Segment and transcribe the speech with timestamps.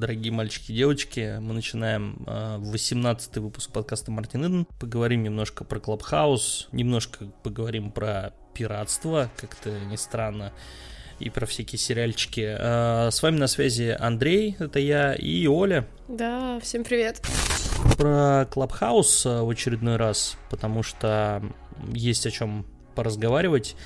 [0.00, 1.38] Э, дорогие мальчики и девочки.
[1.40, 4.66] Мы начинаем 18-й выпуск подкаста Мартин Иден.
[4.78, 10.52] Поговорим немножко про Clubhouse, немножко поговорим про пиратство, как-то не странно,
[11.18, 12.56] и про всякие сериальчики.
[13.10, 15.86] С вами на связи Андрей, это я, и Оля.
[16.08, 17.22] Да, всем привет.
[17.96, 21.42] Про Clubhouse в очередной раз, потому что
[21.92, 23.76] есть о чем поразговаривать.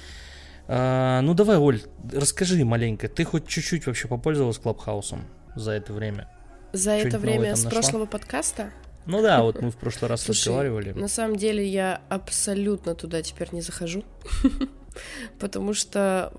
[0.67, 3.09] А, ну давай, Оль, расскажи маленько.
[3.09, 5.25] Ты хоть чуть-чуть вообще попользовалась Клабхаусом
[5.55, 6.29] за это время?
[6.73, 7.81] За это время с нашла?
[7.81, 8.71] прошлого подкаста?
[9.07, 10.93] Ну да, вот мы в прошлый раз Слушай, разговаривали.
[10.93, 14.05] На самом деле я абсолютно туда теперь не захожу,
[15.39, 16.33] потому что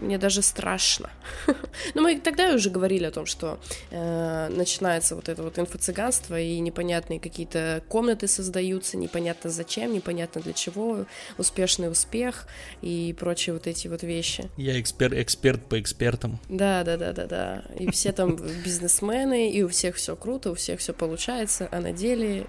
[0.00, 1.10] мне даже страшно.
[1.94, 6.58] Но мы тогда уже говорили о том, что э, начинается вот это вот инфо-цыганство, и
[6.60, 11.06] непонятные какие-то комнаты создаются, непонятно зачем, непонятно для чего,
[11.38, 12.46] успешный успех
[12.82, 14.50] и прочие вот эти вот вещи.
[14.56, 16.38] Я эксперт, эксперт по экспертам.
[16.48, 17.64] Да, да, да, да, да.
[17.78, 21.92] И все там бизнесмены, и у всех все круто, у всех все получается, а на
[21.92, 22.46] деле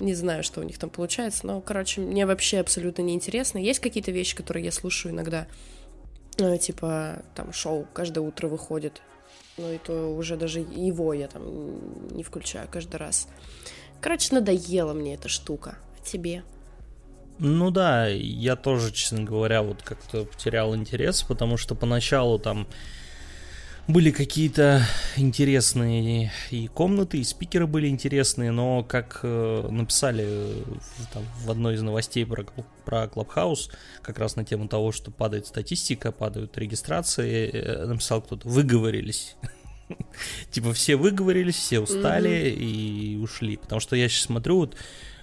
[0.00, 3.58] не знаю, что у них там получается, но, короче, мне вообще абсолютно не интересно.
[3.58, 5.83] Есть какие-то вещи, которые я слушаю иногда, ну,
[6.58, 9.02] типа, там шоу каждое утро выходит.
[9.56, 13.28] Ну, и то уже даже его я там не включаю каждый раз.
[14.00, 15.78] Короче, надоела мне эта штука.
[15.98, 16.42] А тебе?
[17.38, 22.66] Ну да, я тоже, честно говоря, вот как-то потерял интерес, потому что поначалу там
[23.86, 24.82] были какие-то
[25.16, 31.74] интересные и комнаты, и спикеры были интересные, но как э, написали в, там, в одной
[31.74, 32.44] из новостей про,
[32.84, 33.70] про Clubhouse,
[34.02, 39.36] как раз на тему того, что падает статистика, падают регистрации, э, написал кто-то, выговорились.
[40.50, 43.58] Типа все выговорились, все устали и ушли.
[43.58, 44.76] Потому что я сейчас смотрю, вот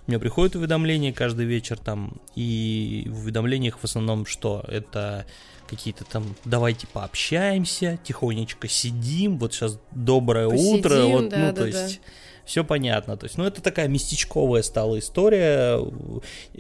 [0.06, 4.64] у меня приходят уведомления каждый вечер там, и в уведомлениях в основном что?
[4.68, 5.26] Это
[5.72, 11.54] какие-то там давайте пообщаемся, тихонечко сидим, вот сейчас доброе Посидим, утро, вот, да, ну, да,
[11.54, 11.68] то да.
[11.68, 12.02] есть
[12.44, 13.16] все понятно.
[13.16, 15.80] То есть, ну, это такая местечковая стала история.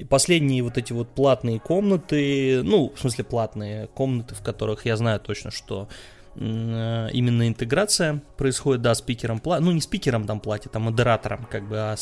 [0.09, 5.19] Последние вот эти вот платные комнаты, ну, в смысле платные комнаты, в которых я знаю
[5.19, 5.89] точно, что
[6.35, 11.77] именно интеграция происходит, да, спикером платят, ну не спикером там платят, а модератором, как бы,
[11.77, 11.95] а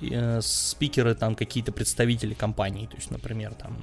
[0.00, 3.76] Э, спикеры там какие-то представители компаний, то есть, например, там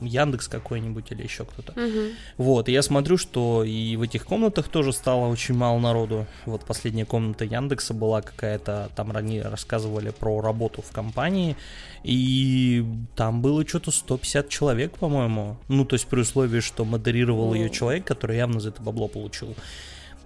[0.00, 1.72] Яндекс какой-нибудь или еще кто-то.
[1.72, 2.00] Угу.
[2.38, 6.26] Вот, и я смотрю, что и в этих комнатах тоже стало очень мало народу.
[6.46, 11.56] Вот последняя комната Яндекса была какая-то, там они рассказывали про работу в компании,
[12.04, 12.84] и
[13.14, 15.58] там было что-то 150 человек, по-моему.
[15.68, 19.54] Ну, то есть при условии, что модерировал ее человек, который явно за это бабло получил.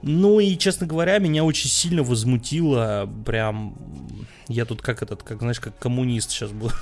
[0.07, 3.75] Ну и, честно говоря, меня очень сильно возмутило, прям,
[4.49, 6.71] я тут как этот, как, знаешь, как коммунист сейчас был.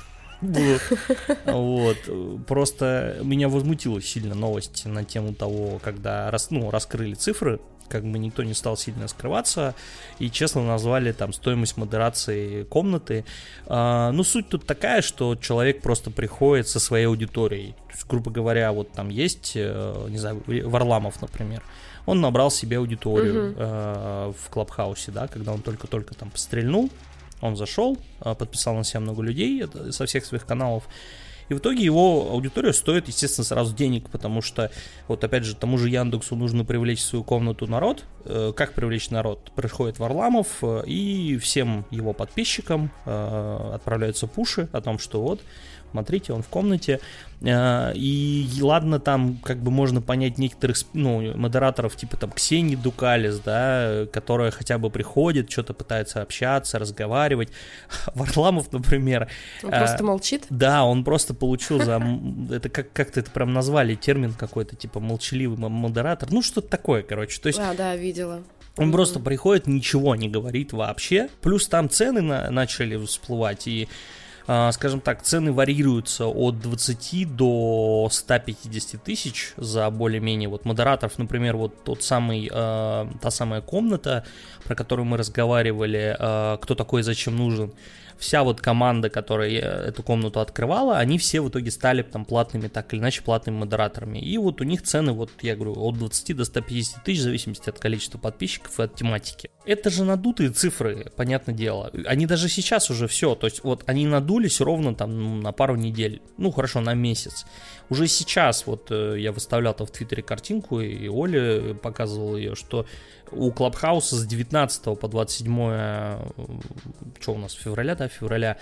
[1.45, 1.99] Вот.
[2.49, 8.43] Просто меня возмутила сильно новость на тему того, когда ну, раскрыли цифры, как бы никто
[8.43, 9.77] не стал сильно скрываться,
[10.19, 13.25] и честно назвали там стоимость модерации комнаты.
[13.67, 17.75] А, ну, суть тут такая, что человек просто приходит со своей аудиторией.
[17.87, 21.63] То есть, грубо говоря, вот там есть, э, не знаю, Варламов, например
[22.07, 23.57] он набрал себе аудиторию угу.
[23.59, 26.91] э, в Клабхаусе, да, когда он только-только там пострельнул,
[27.41, 30.85] он зашел, э, подписал на себя много людей со всех своих каналов,
[31.49, 34.71] и в итоге его аудитория стоит, естественно, сразу денег, потому что,
[35.09, 38.05] вот опять же, тому же Яндексу нужно привлечь в свою комнату народ.
[38.25, 39.53] Э, как привлечь народ?
[39.55, 45.41] Приходит Варламов, э, и всем его подписчикам отправляются пуши о том, что вот,
[45.93, 47.01] смотрите, он в комнате.
[47.43, 53.39] Э, и ладно, там как бы можно понять некоторых ну, модераторов, типа там Ксении Дукалис,
[53.39, 57.51] да, которая хотя бы приходит, что-то пытается общаться, разговаривать.
[58.15, 59.29] Варламов, например...
[59.63, 60.47] Он просто э, молчит?
[60.51, 62.03] Да, он просто получил за...
[62.51, 66.31] Это как, как-то это прям назвали, термин какой-то, типа молчаливый модератор.
[66.33, 67.41] Ну, что-то такое, короче.
[67.41, 67.59] То есть...
[67.59, 68.43] А, да, видела.
[68.77, 68.93] Он mm-hmm.
[68.93, 71.29] просто приходит, ничего не говорит вообще.
[71.43, 73.89] Плюс там цены на, начали всплывать, и
[74.45, 81.85] скажем так, цены варьируются от 20 до 150 тысяч за более-менее вот модераторов, например, вот
[81.85, 84.25] тот самый, э, та самая комната,
[84.65, 87.73] про которую мы разговаривали, э, кто такой, зачем нужен,
[88.23, 92.95] вся вот команда, которая эту комнату открывала, они все в итоге стали там платными, так
[92.95, 94.19] или иначе, платными модераторами.
[94.19, 97.69] И вот у них цены, вот я говорю, от 20 до 150 тысяч, в зависимости
[97.69, 99.51] от количества подписчиков и от тематики.
[99.65, 101.91] Это же надутые цифры, понятное дело.
[102.07, 105.75] Они даже сейчас уже все, то есть вот они надулись ровно там ну, на пару
[105.75, 107.45] недель, ну хорошо, на месяц.
[107.89, 112.87] Уже сейчас, вот э, я выставлял там в Твиттере картинку, и Оля показывал ее, что
[113.31, 115.55] у Клабхауса с 19 по 27,
[117.21, 118.59] что у нас, февраля, да, февраля,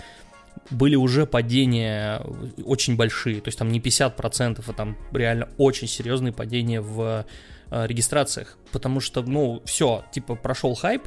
[0.69, 2.21] были уже падения
[2.63, 7.25] очень большие, то есть там не 50%, а там реально очень серьезные падения в
[7.69, 11.03] э, регистрациях, потому что, ну, все, типа, прошел хайп,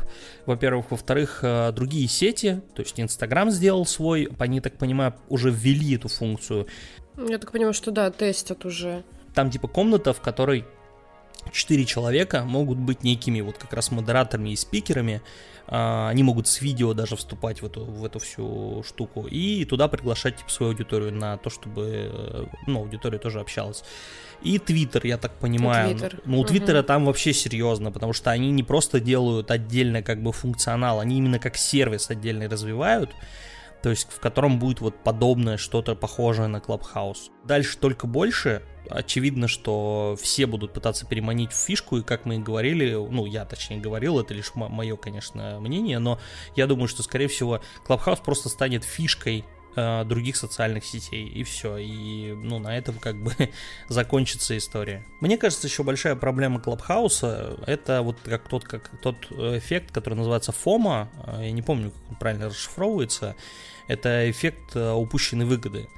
[0.47, 5.97] во-первых, во-вторых, э, другие сети, то есть Инстаграм сделал свой, они, так понимаю, уже ввели
[5.97, 6.67] эту функцию.
[7.17, 9.05] Я так понимаю, что да, тестят уже.
[9.35, 10.65] Там, типа, комната, в которой
[11.53, 15.23] четыре человека могут быть некими вот как раз модераторами и спикерами,
[15.67, 19.89] а, они могут с видео даже вступать в эту, в эту всю штуку и туда
[19.89, 23.83] приглашать типа, свою аудиторию на то, чтобы э, ну, аудитория тоже общалась.
[24.43, 25.95] И Твиттер, я так понимаю.
[25.95, 26.21] Twitter.
[26.27, 26.87] Ну, у Твиттера угу.
[26.87, 31.39] там вообще серьезно, потому что они не просто делают отдельно как бы функционал, они именно
[31.39, 33.11] как сервис отдельный развивают
[33.85, 37.31] то есть в котором будет вот подобное что-то похожее на Clubhouse.
[37.45, 42.39] Дальше только больше, очевидно, что все будут пытаться переманить в фишку, и как мы и
[42.39, 46.19] говорили, ну, я точнее говорил, это лишь мое, конечно, мнение, но
[46.57, 49.45] я думаю, что, скорее всего, Clubhouse просто станет фишкой
[49.77, 53.35] э, других социальных сетей, и все, и, ну, на этом как бы
[53.91, 55.05] закончится история.
[55.21, 60.53] Мне кажется, еще большая проблема Клабхауса, это вот как тот, как тот эффект, который называется
[60.53, 63.37] FOMO, э, я не помню, как он правильно расшифровывается,
[63.87, 65.89] это эффект э, упущенной выгоды.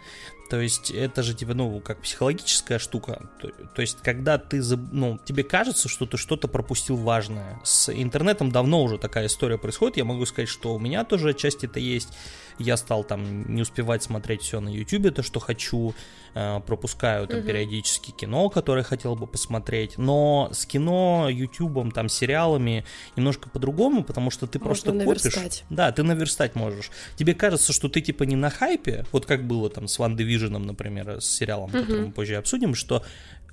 [0.49, 3.29] То есть это же типа, ну, как психологическая штука.
[3.41, 4.63] То, то есть когда ты,
[4.93, 7.61] ну, тебе кажется, что ты что-то пропустил важное.
[7.65, 9.97] С интернетом давно уже такая история происходит.
[9.97, 12.11] Я могу сказать, что у меня тоже отчасти это есть
[12.59, 15.95] я стал там не успевать смотреть все на YouTube, то, что хочу,
[16.35, 17.47] э, пропускаю там угу.
[17.47, 22.85] периодически кино, которое хотел бы посмотреть, но с кино, YouTube, там, сериалами
[23.17, 25.35] немножко по-другому, потому что ты Можно просто наверстать.
[25.35, 25.63] копишь.
[25.71, 26.91] Да, ты наверстать можешь.
[27.17, 30.67] Тебе кажется, что ты типа не на хайпе, вот как было там с Ван Дивиженом,
[30.67, 31.79] например, с сериалом, угу.
[31.79, 33.05] который мы позже обсудим, что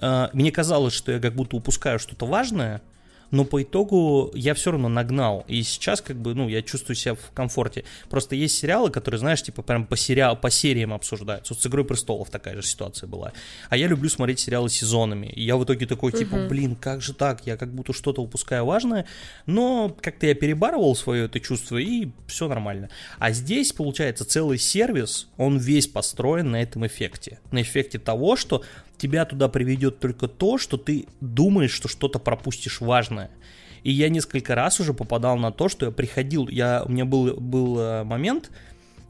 [0.01, 2.81] э, мне казалось, что я как будто упускаю что-то важное,
[3.33, 5.43] но по итогу я все равно нагнал.
[5.47, 7.83] И сейчас, как бы, ну, я чувствую себя в комфорте.
[8.07, 11.55] Просто есть сериалы, которые, знаешь, типа прям по, сериал, по сериям обсуждаются.
[11.55, 13.33] Вот с «Игрой престолов» такая же ситуация была.
[13.69, 15.25] А я люблю смотреть сериалы сезонами.
[15.25, 16.47] И я в итоге такой, типа, угу.
[16.47, 17.47] блин, как же так?
[17.47, 19.07] Я как будто что-то упускаю важное.
[19.47, 22.89] Но как-то я перебарывал свое это чувство, и все нормально.
[23.17, 27.39] А здесь, получается, целый сервис, он весь построен на этом эффекте.
[27.49, 28.63] На эффекте того, что
[29.03, 33.29] тебя туда приведет только то, что ты думаешь, что что-то пропустишь важное.
[33.83, 37.35] И я несколько раз уже попадал на то, что я приходил, я, у меня был,
[37.35, 38.49] был э, момент,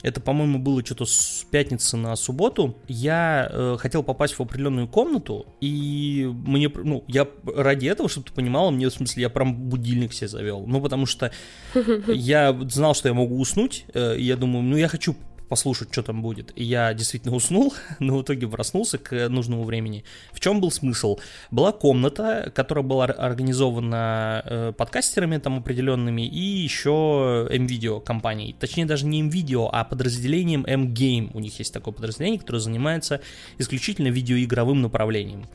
[0.01, 2.75] это, по-моему, было что-то с пятницы на субботу.
[2.89, 8.33] Я э, хотел попасть в определенную комнату, и мне, ну, я ради этого, чтобы ты
[8.33, 10.65] понимала, мне, в смысле, я прям будильник себе завел.
[10.67, 11.31] Ну, потому что
[12.07, 15.15] я знал, что я могу уснуть, э, и я думаю, ну, я хочу
[15.49, 16.51] послушать, что там будет.
[16.55, 20.03] И я действительно уснул, но в итоге проснулся к нужному времени.
[20.31, 21.19] В чем был смысл?
[21.51, 28.53] Была комната, которая была организована э, подкастерами там определенными и еще MVideo компанией.
[28.59, 31.31] Точнее, даже не MVideo, а подразделением M-Game.
[31.33, 33.21] У них есть такое подразделение, которое занимается
[33.57, 35.45] исключительно видеоигровым направлением.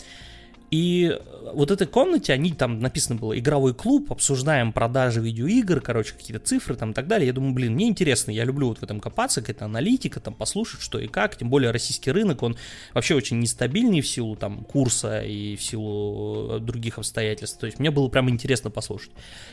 [0.71, 1.19] И
[1.55, 6.77] вот этой комнате, они там написано было игровой клуб, обсуждаем продажи видеоигр, короче, какие-то цифры
[6.77, 7.27] там и так далее.
[7.27, 10.81] Я думаю, блин, мне интересно, я люблю вот в этом копаться, какая-то аналитика, там послушать,
[10.81, 11.37] что и как.
[11.37, 12.57] Тем более российский рынок, он
[12.93, 17.59] вообще очень нестабильный в силу там курса и в силу э, других обстоятельств.
[17.59, 19.11] То есть мне было прям интересно послушать.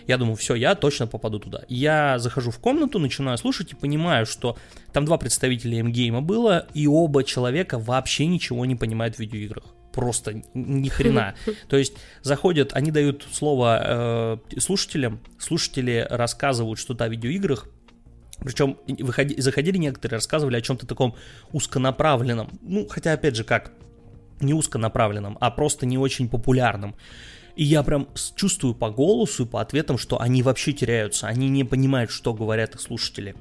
[0.07, 1.63] Я думаю, все, я точно попаду туда.
[1.69, 4.57] Я захожу в комнату, начинаю слушать и понимаю, что
[4.91, 9.63] там два представителя МГейма было, и оба человека вообще ничего не понимают в видеоиграх
[9.95, 11.35] просто ни хрена.
[11.69, 17.67] То есть заходят, они дают слово э, слушателям, слушатели рассказывают что-то о видеоиграх,
[18.41, 21.15] причем выходи, заходили некоторые, рассказывали о чем-то таком
[21.53, 22.49] узконаправленном.
[22.61, 23.71] Ну, хотя, опять же, как,
[24.41, 26.95] не узконаправленном, а просто не очень популярном.
[27.55, 31.63] И я прям чувствую по голосу и по ответам, что они вообще теряются, они не
[31.63, 33.35] понимают, что говорят их слушатели.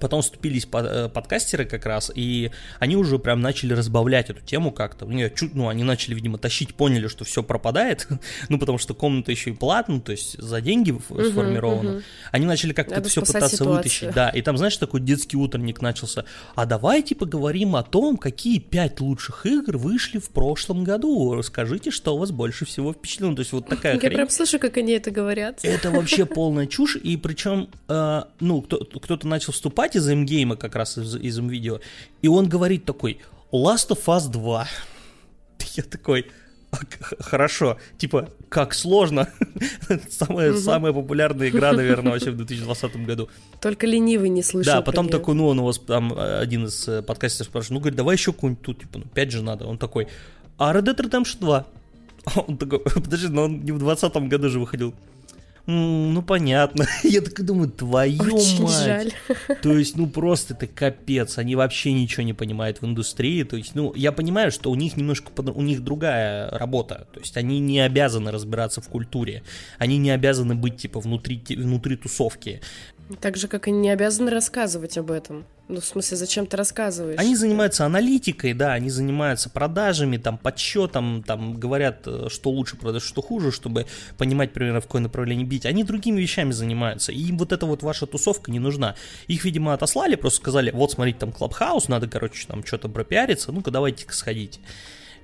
[0.00, 5.06] Потом вступились э, подкастеры как раз, и они уже прям начали разбавлять эту тему как-то.
[5.06, 5.18] Ну,
[5.54, 8.06] ну, они начали, видимо, тащить, поняли, что все пропадает,
[8.48, 11.96] ну, потому что комната еще и платная, то есть за деньги угу, сформирована.
[11.96, 12.02] Угу.
[12.32, 13.76] Они начали как-то это все пытаться ситуацию.
[13.76, 16.24] вытащить, да, и там, знаешь, такой детский утренник начался.
[16.54, 21.34] А давайте поговорим о том, какие пять лучших игр вышли в прошлом году.
[21.34, 23.34] Расскажите, что вас больше всего впечатлило.
[23.34, 24.12] То есть вот такая Я хрень.
[24.12, 25.60] прям слышу, как они это говорят.
[25.62, 30.56] Это вообще полная чушь, и причем, э, ну, кто- кто-то начал вступать чате из Мгейма,
[30.56, 31.80] как раз из, из видео,
[32.22, 33.20] и он говорит такой,
[33.52, 34.68] Last of Us 2.
[35.74, 36.26] Я такой,
[36.70, 36.78] «А,
[37.20, 39.28] хорошо, типа, как сложно.
[40.10, 40.58] самая, угу.
[40.58, 43.28] самая популярная игра, наверное, вообще в 2020 году.
[43.60, 44.74] Только ленивый не слышал.
[44.74, 47.96] Да, потом такой, ну, он у вас там один из э, подкастеров спрашивает, ну, говорит,
[47.96, 49.66] давай еще какую-нибудь тут, типа, ну, 5 же надо.
[49.66, 50.08] Он такой,
[50.58, 51.66] а Red Dead Redemption 2?
[52.46, 54.94] Он такой, подожди, но он не в 2020 году же выходил.
[55.70, 56.86] Ну понятно.
[57.04, 58.84] Я так думаю, твою Очень мать.
[58.84, 59.12] жаль.
[59.62, 63.42] То есть, ну просто это капец, они вообще ничего не понимают в индустрии.
[63.42, 67.06] То есть, ну, я понимаю, что у них немножко, у них другая работа.
[67.12, 69.42] То есть, они не обязаны разбираться в культуре.
[69.78, 72.62] Они не обязаны быть, типа, внутри, внутри тусовки.
[73.20, 75.46] Так же, как и не обязаны рассказывать об этом.
[75.68, 77.18] Ну, в смысле, зачем ты рассказываешь?
[77.18, 83.02] Они занимаются аналитикой, да, они занимаются продажами, там, подсчетом, там, говорят, э, что лучше продать,
[83.02, 83.86] что хуже, чтобы
[84.16, 85.66] понимать примерно, в какое направление бить.
[85.66, 88.94] Они другими вещами занимаются, и им вот эта вот ваша тусовка не нужна.
[89.26, 93.70] Их, видимо, отослали, просто сказали, вот, смотрите, там, Клабхаус, надо, короче, там, что-то пропиариться, ну-ка,
[93.70, 94.60] давайте-ка сходите.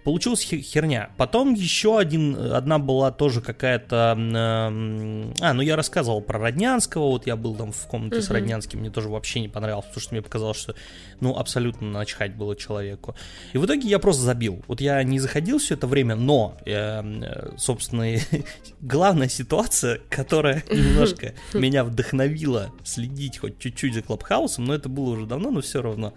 [0.04, 1.10] Получилась хе- херня.
[1.16, 4.14] Потом еще один, одна была тоже какая-то...
[4.16, 8.34] м, А, ну я рассказывал про Роднянского, вот я был там в комнате с Мгм.
[8.34, 10.74] Роднянским, мне тоже вообще не понравилось, потому что мне показалось, что
[11.20, 13.14] ну абсолютно начхать было человеку.
[13.54, 14.62] И в итоге я просто забил.
[14.68, 18.04] Вот я не заходил все это время, но, э, э, собственно,
[18.80, 25.24] главная ситуация, которая немножко меня вдохновила следить хоть чуть-чуть за Клабхаусом, но это было уже
[25.26, 26.12] давно, но все равно.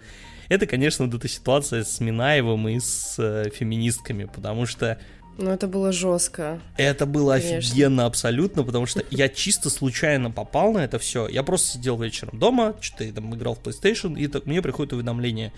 [0.48, 4.98] Это, конечно, вот эта ситуация с Минаевым и с э, феминистками, потому что
[5.38, 6.60] Ну, это было жестко.
[6.76, 7.58] это было Конечно.
[7.58, 11.28] офигенно абсолютно, потому что я чисто случайно попал на это все.
[11.28, 15.52] Я просто сидел вечером дома, что-то там играл в PlayStation, и так мне приходит уведомление,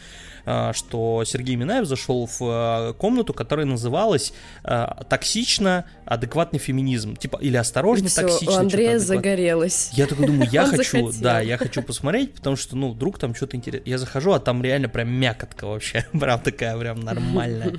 [0.44, 4.34] а, что Сергей Минаев зашел в а, комнату, которая называлась
[4.64, 7.16] а, «Токсично адекватный феминизм».
[7.16, 8.52] Типа, или «Осторожно, Все, токсично».
[8.52, 9.30] у Андрея что-то адекватно.
[9.30, 9.90] загорелось.
[9.94, 13.56] Я такой думаю, я хочу, да, я хочу посмотреть, потому что, ну, вдруг там что-то
[13.56, 13.90] интересное.
[13.90, 17.72] Я захожу, а там реально прям мякотка вообще, прям такая, прям нормальная.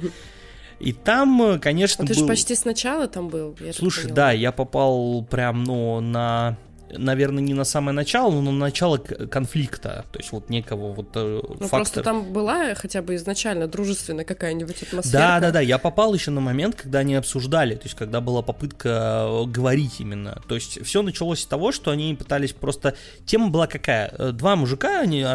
[0.81, 2.27] И там, э, конечно, Ну, ты же был...
[2.29, 3.55] почти сначала там был.
[3.59, 6.57] я Слушай, да, я попал прям, ну, на
[6.97, 11.41] наверное, не на самое начало, но на начало конфликта, то есть вот некого вот э,
[11.41, 12.03] Ну, просто фактора.
[12.03, 15.19] там была хотя бы изначально дружественная какая-нибудь атмосфера.
[15.19, 18.41] Да, да, да, я попал еще на момент, когда они обсуждали, то есть когда была
[18.41, 20.41] попытка э, говорить именно.
[20.47, 22.95] То есть все началось с того, что они пытались просто...
[23.25, 24.13] Тема была какая?
[24.17, 25.25] Э, Два мужика, они,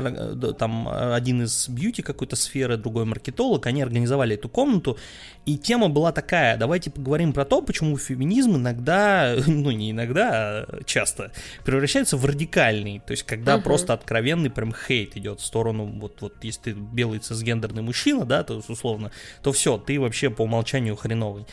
[0.59, 4.99] там один из бьюти какой-то сферы, другой маркетолог, они организовали эту комнату,
[5.47, 10.81] и тема была такая, давайте поговорим про то, почему феминизм иногда, ну не иногда, а
[10.85, 11.31] часто,
[11.65, 13.65] превращается в радикальный, то есть когда Мгм.
[13.65, 18.43] просто откровенный прям хейт идет в сторону, вот, вот если ты белый цисгендерный мужчина, да,
[18.45, 19.11] то условно,
[19.43, 21.47] то все, ты вообще по умолчанию хреновый.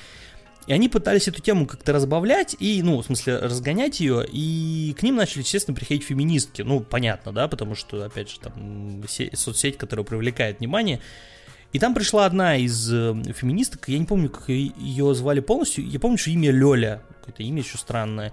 [0.65, 5.03] И они пытались эту тему как-то разбавлять и, ну, в смысле, разгонять ее, и к
[5.03, 6.61] ним начали, естественно, приходить феминистки.
[6.61, 11.01] Ну, понятно, да, потому что, опять же, там се- соцсеть, которая привлекает внимание.
[11.73, 15.99] И там пришла одна из э, феминисток, я не помню, как ее звали полностью, я
[15.99, 18.31] помню, что имя Лёля, какое-то имя еще странное.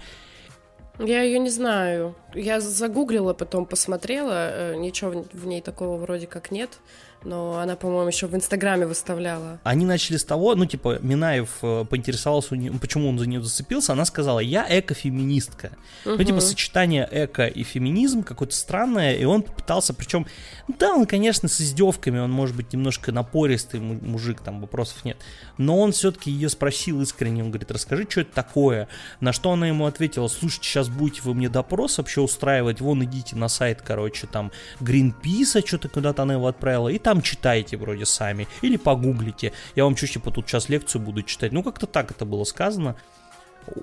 [1.01, 2.15] Я ее не знаю.
[2.35, 4.51] Я загуглила, потом посмотрела.
[4.53, 6.79] э, Ничего в- в ней такого вроде как нет.
[7.23, 9.61] Но она, по-моему, еще в Инстаграме выставляла.
[9.63, 14.07] Они начали с того, ну, типа, Минаев э, поинтересовался, почему он за нее зацепился, она
[14.07, 15.73] сказала, я эко-феминистка.
[16.05, 20.27] Ну, типа, сочетание эко и феминизм какое-то странное, и он попытался, причем,
[20.69, 25.19] да, он, конечно, с издевками, он, может быть, немножко напористый му- мужик, там вопросов нет,
[25.59, 28.89] но он все-таки ее спросил искренне, он говорит, расскажи, что это такое,
[29.21, 33.37] на что она ему ответила, слушайте, сейчас будете вы мне допрос вообще устраивать, вон идите
[33.37, 38.47] на сайт, короче, там, Гринписа, что-то куда-то она его отправила, и там читайте вроде сами,
[38.63, 42.25] или погуглите, я вам чуть типа тут сейчас лекцию буду читать, ну, как-то так это
[42.25, 42.97] было сказано,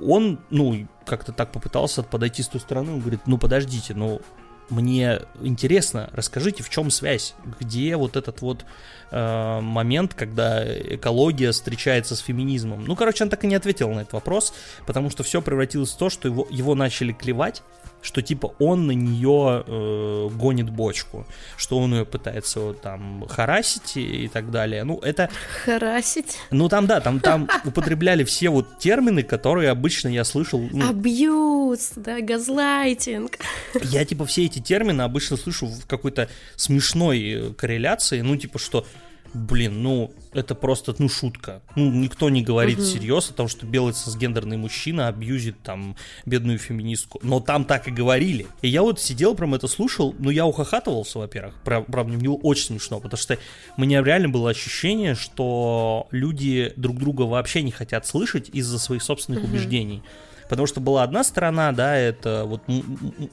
[0.03, 4.21] он, ну, как-то так попытался подойти с той стороны, он говорит, ну, подождите, ну,
[4.69, 8.65] мне интересно, расскажите, в чем связь, где вот этот вот
[9.11, 12.83] э, момент, когда экология встречается с феминизмом.
[12.83, 14.53] Ну, короче, он так и не ответил на этот вопрос,
[14.85, 17.63] потому что все превратилось в то, что его, его начали клевать,
[18.01, 21.25] что типа он на нее э, гонит бочку,
[21.57, 24.83] что он ее пытается вот, там харасить и, так далее.
[24.83, 25.29] Ну, это
[25.65, 26.37] Харасить.
[26.51, 30.59] ну там да, там, там употребляли все вот термины, которые обычно я слышал.
[30.71, 33.37] ну, Абьюз, да, газлайтинг.
[33.83, 38.85] я типа все эти термины обычно слышу в какой-то смешной э, корреляции, ну типа что,
[39.33, 41.61] блин, ну это просто, ну шутка.
[41.75, 42.85] Ну никто не говорит Мгм.
[42.85, 47.19] всерьез о том, что белый цисгендерный мужчина абьюзит там бедную феминистку.
[47.23, 48.47] Но там так и говорили.
[48.61, 51.55] И я вот сидел, прям это слушал, ну я ухахатывался, во-первых.
[51.63, 53.37] Прав- Правда, мне было очень смешно, потому что
[53.77, 59.03] у меня реально было ощущение, что люди друг друга вообще не хотят слышать из-за своих
[59.03, 59.51] собственных Мгм.
[59.51, 60.03] убеждений.
[60.49, 62.61] Потому что была одна сторона, да, это вот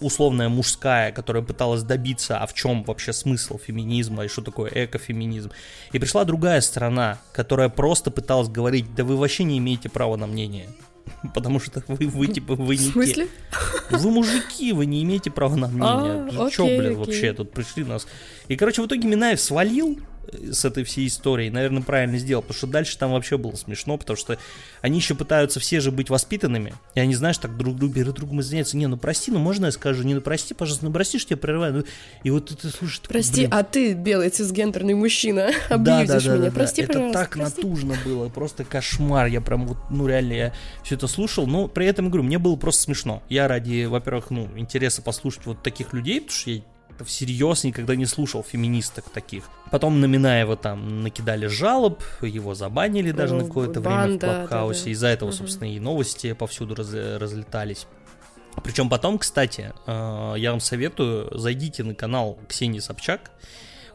[0.01, 5.51] условная мужская, которая пыталась добиться, а в чем вообще смысл феминизма и что такое экофеминизм.
[5.93, 10.27] И пришла другая сторона, которая просто пыталась говорить, да вы вообще не имеете права на
[10.27, 10.69] мнение.
[11.35, 12.93] Потому что вы, вы типа, вы В не те.
[12.93, 13.29] смысле?
[13.91, 16.31] Вы мужики, вы не имеете права на мнение.
[16.39, 16.97] А, Че, окей, блин, окей.
[17.05, 18.07] вообще тут пришли нас.
[18.49, 19.99] И, короче, в итоге Минаев свалил,
[20.51, 24.17] с этой всей историей, наверное, правильно сделал, потому что дальше там вообще было смешно, потому
[24.17, 24.39] что
[24.81, 28.41] они еще пытаются все же быть воспитанными, и они, знаешь, так друг другу, друг другу
[28.41, 31.35] извиняются, не, ну прости, ну можно я скажу, не, ну прости, пожалуйста, ну прости, что
[31.35, 31.85] я прерываю, ну,
[32.23, 36.25] и вот ты, ты такой, Прости, блин, а ты, белый цисгендерный мужчина, да, да, абьюзишь
[36.25, 36.45] да, меня.
[36.47, 36.85] да, Прости, да.
[36.85, 37.57] Это пожалуйста, так прости.
[37.57, 39.27] натужно было, просто кошмар.
[39.27, 42.57] Я прям вот, ну реально, я все это слушал, но при этом говорю, мне было
[42.57, 43.23] просто смешно.
[43.29, 46.74] Я ради, во-первых, ну интереса послушать вот таких людей, потому что я это
[47.05, 49.45] всерьез никогда не слушал феминисток таких.
[49.71, 54.21] Потом на Минаева там накидали жалоб, его забанили даже на Ну, какое-то бан, время в
[54.21, 54.85] да, да, Клабхаусе.
[54.85, 54.91] да.
[54.91, 55.39] Из-за этого, Мгм.
[55.39, 57.87] собственно, и новости повсюду раз- разлетались.
[58.63, 63.33] Причем потом, кстати, э, я вам советую, зайдите на канал Ксении Собчак.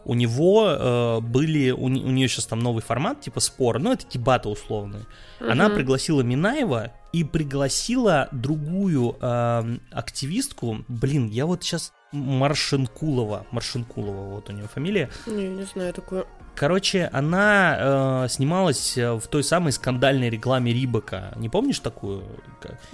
[0.05, 3.91] У него э, были, у, не- у нее сейчас там новый формат, типа спор, ну
[3.93, 5.05] это дебаты условные.
[5.39, 5.75] Она Мгм.
[5.77, 14.53] пригласила Минаева и пригласила другую э, активистку, блин, я вот сейчас Маршинкулова, Маршинкулова, вот у
[14.53, 15.09] нее фамилия.
[15.27, 16.25] Не, не знаю такое.
[16.55, 21.31] Короче, она э, снималась э, в той самой скандальной рекламе Рибака.
[21.37, 22.23] Не помнишь такую?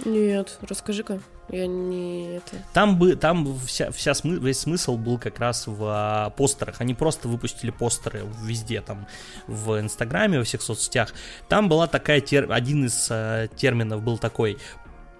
[0.04, 1.18] Нет, расскажи-ка.
[1.48, 2.56] Я не это.
[2.72, 6.80] Там бы, там вся, вся смы- весь смысл был как раз в а, постерах.
[6.80, 9.06] Они просто выпустили постеры везде, там,
[9.46, 11.12] в Инстаграме, во всех соцсетях.
[11.48, 12.50] Там была такая тер...
[12.50, 14.58] один из а, терминов был такой: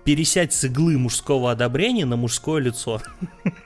[0.04, 3.00] пересядь с иглы мужского одобрения на мужское лицо.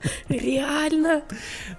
[0.28, 1.22] Реально?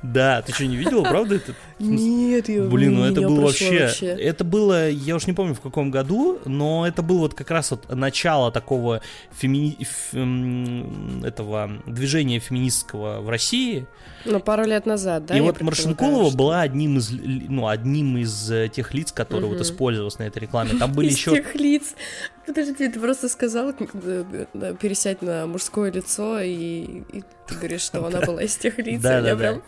[0.04, 1.54] Да, ты что, не видел, правда это?
[1.80, 5.62] Нет, я Блин, ну это было прошло вообще, это было, я уж не помню в
[5.62, 9.78] каком году, но это было вот как раз вот начало такого фемини...
[9.82, 13.88] ф- м, этого движения феминистского в России.
[14.26, 15.38] Ну, пару лет назад, да?
[15.38, 19.56] и вот Маршинкулова что- была одним из, ну, одним из э, тех лиц, которые вот
[19.56, 19.64] Мгм.
[19.64, 20.72] использовались на этой рекламе.
[20.78, 21.32] Там были Из еще...
[21.32, 21.96] тех лиц.
[22.46, 28.01] Подожди, ты просто сказал э, э, пересядь на мужское лицо, и, и ты говоришь, что
[28.17, 29.01] она была из тех лиц.
[29.01, 29.61] Да, да, да.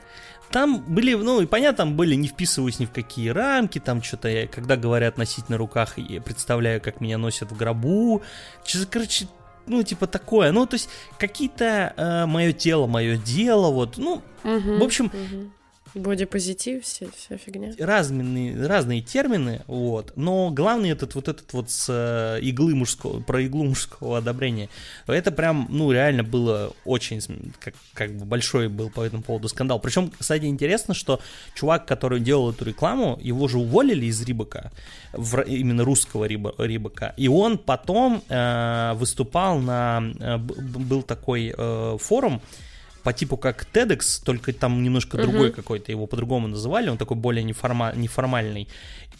[0.51, 4.27] Там были, ну и понятно, там были, не вписываясь ни в какие рамки, там что-то,
[4.27, 8.21] я- когда говорят носить на руках, я представляю, как меня носят в гробу.
[8.65, 9.27] Чё- Короче,
[9.65, 10.51] ну, типа такое.
[10.51, 15.53] Ну, то есть, какие-то мое тело, мое дело, вот, ну, Мгм, В общем- мгм.
[15.93, 17.73] Бодипозитив, вся, вся фигня.
[17.77, 20.13] разные, разные термины, вот.
[20.15, 24.69] Но главный этот вот этот вот с э, иглы мужского, про иглу мужского одобрения,
[25.07, 27.21] это прям, ну, реально было очень,
[27.59, 29.79] как, как бы большой был по этому поводу скандал.
[29.79, 31.19] Причем, кстати, интересно, что
[31.55, 34.71] чувак, который делал эту рекламу, его же уволили из Рибака,
[35.11, 41.97] в именно русского Риба, Рибака, и он потом э, выступал на, э, был такой э,
[41.99, 42.41] форум,
[43.03, 45.25] по типу как TEDx, только там немножко Мгм.
[45.27, 48.67] другой какой-то, его по-другому называли, он такой более неформа- неформальный.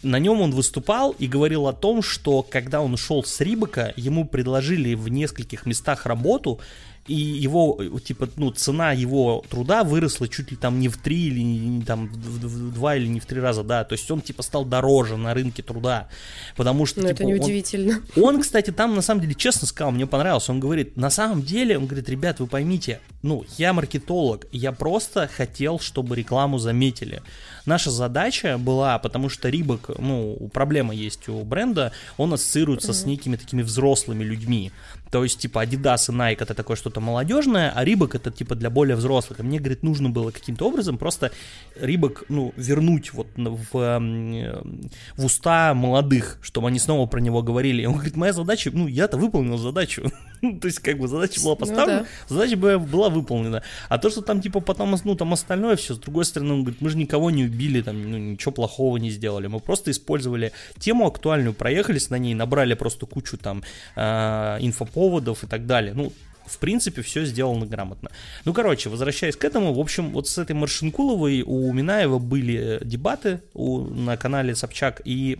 [0.02, 4.24] На нем он выступал и говорил о том, что когда он ушел с Рибака, ему
[4.26, 6.60] предложили в нескольких местах работу,
[7.06, 11.26] и его, э, типа, ну, цена его труда выросла чуть ли там не в три
[11.26, 14.42] или не, там в, два или не в три раза, да, то есть он, типа,
[14.42, 16.08] стал дороже на рынке труда,
[16.56, 18.02] потому что, Но типа, это он- неудивительно.
[18.16, 20.52] он, кстати, там на самом деле честно сказал, мне понравился.
[20.52, 25.28] Он говорит, на самом деле, он говорит, ребят, вы поймите, ну, я маркетолог, я просто
[25.34, 27.22] хотел, чтобы рекламу заметили.
[27.66, 33.36] Наша задача была, потому что Рибок, ну, проблема есть у бренда, он ассоциируется с некими
[33.36, 34.72] такими взрослыми людьми.
[35.12, 38.70] То есть, типа, Adidas и Nike это такое что-то молодежное, а Рибок это, типа, для
[38.70, 39.40] более взрослых.
[39.40, 41.32] И мне, говорит, нужно было каким-то образом просто
[41.78, 44.80] Рибок, ну, вернуть вот в, эм,
[45.18, 47.82] в уста молодых, чтобы они снова про него говорили.
[47.82, 50.10] И он говорит, моя задача, ну, я-то выполнил задачу.
[50.42, 53.62] Ну, То есть, как бы, задача была Ну поставлена, задача бы была выполнена.
[53.88, 56.80] А то, что там, типа, потом, ну, там остальное все, с другой стороны, он говорит,
[56.80, 59.46] мы же никого не убили, там, ну, ничего плохого не сделали.
[59.46, 63.62] Мы просто использовали тему актуальную, проехались на ней, набрали просто кучу там
[63.94, 64.58] э,
[65.02, 65.94] инфоповодов и так далее.
[65.94, 66.12] Ну,
[66.46, 68.10] в принципе, все сделано грамотно.
[68.44, 73.40] Ну, короче, возвращаясь к этому, в общем, вот с этой Маршинкуловой у Минаева были дебаты
[73.54, 75.38] у, на канале Собчак, и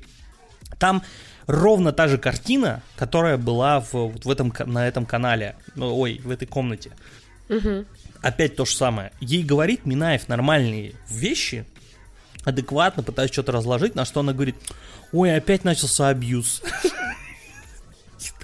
[0.79, 1.03] там
[1.47, 6.21] ровно та же картина, которая была в, вот в этом, на этом канале, ну, ой,
[6.25, 6.93] в этой комнате.
[7.49, 7.85] Мгм.
[8.23, 9.11] Опять то же самое.
[9.21, 11.65] Ей говорит Минаев нормальные вещи,
[12.45, 14.55] адекватно пытаясь что-то разложить, на что она говорит,
[15.13, 16.63] ой, опять начался абьюз.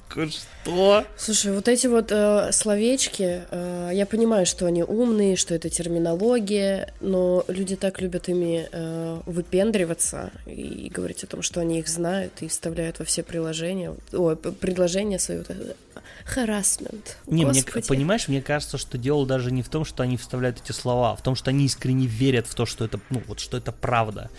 [0.08, 1.04] Что?
[1.16, 6.92] Слушай, вот эти вот э, словечки, э, я понимаю, что они умные, что это терминология,
[7.00, 12.32] но люди так любят ими э, выпендриваться и говорить о том, что они их знают
[12.40, 15.38] и вставляют во все приложения, п- предложения свои.
[15.38, 15.76] Вот
[16.24, 17.16] Харасмент.
[17.26, 20.72] Не, мне, понимаешь, мне кажется, что дело даже не в том, что они вставляют эти
[20.72, 23.56] слова, а в том, что они искренне верят в то, что это, ну, вот что
[23.56, 24.30] это правда.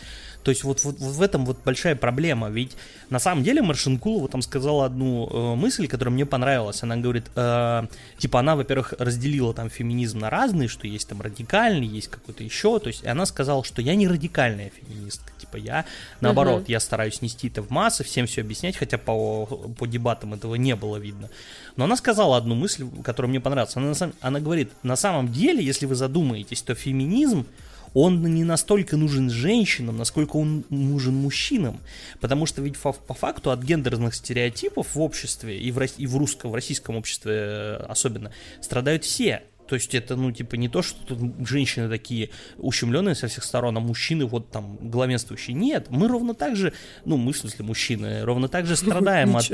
[0.43, 2.49] То есть вот, вот, вот в этом вот большая проблема.
[2.49, 2.75] Ведь
[3.09, 6.81] на самом деле Маршинкулова там сказала одну э, мысль, которая мне понравилась.
[6.83, 11.87] Она говорит, э, типа она, во-первых, разделила там феминизм на разные, что есть там радикальный,
[11.87, 12.79] есть какой-то еще.
[12.79, 15.31] То есть она сказала, что я не радикальная феминистка.
[15.37, 15.85] Типа я,
[16.21, 16.71] наоборот, uh-huh.
[16.71, 20.75] я стараюсь нести это в массы, всем все объяснять, хотя по, по дебатам этого не
[20.75, 21.29] было видно.
[21.75, 23.75] Но она сказала одну мысль, которая мне понравилась.
[23.75, 27.45] Она, она говорит, на самом деле, если вы задумаетесь, то феминизм
[27.93, 31.79] он не настолько нужен женщинам, насколько он нужен мужчинам.
[32.19, 36.51] Потому что ведь по, факту от гендерных стереотипов в обществе и в, и в русском,
[36.51, 39.43] в российском обществе э, особенно страдают все.
[39.69, 43.77] То есть это, ну, типа, не то, что тут женщины такие ущемленные со всех сторон,
[43.77, 45.55] а мужчины вот там главенствующие.
[45.55, 46.73] Нет, мы ровно так же,
[47.05, 49.51] ну, мы, в смысле, мужчины, ровно так же страдаем от,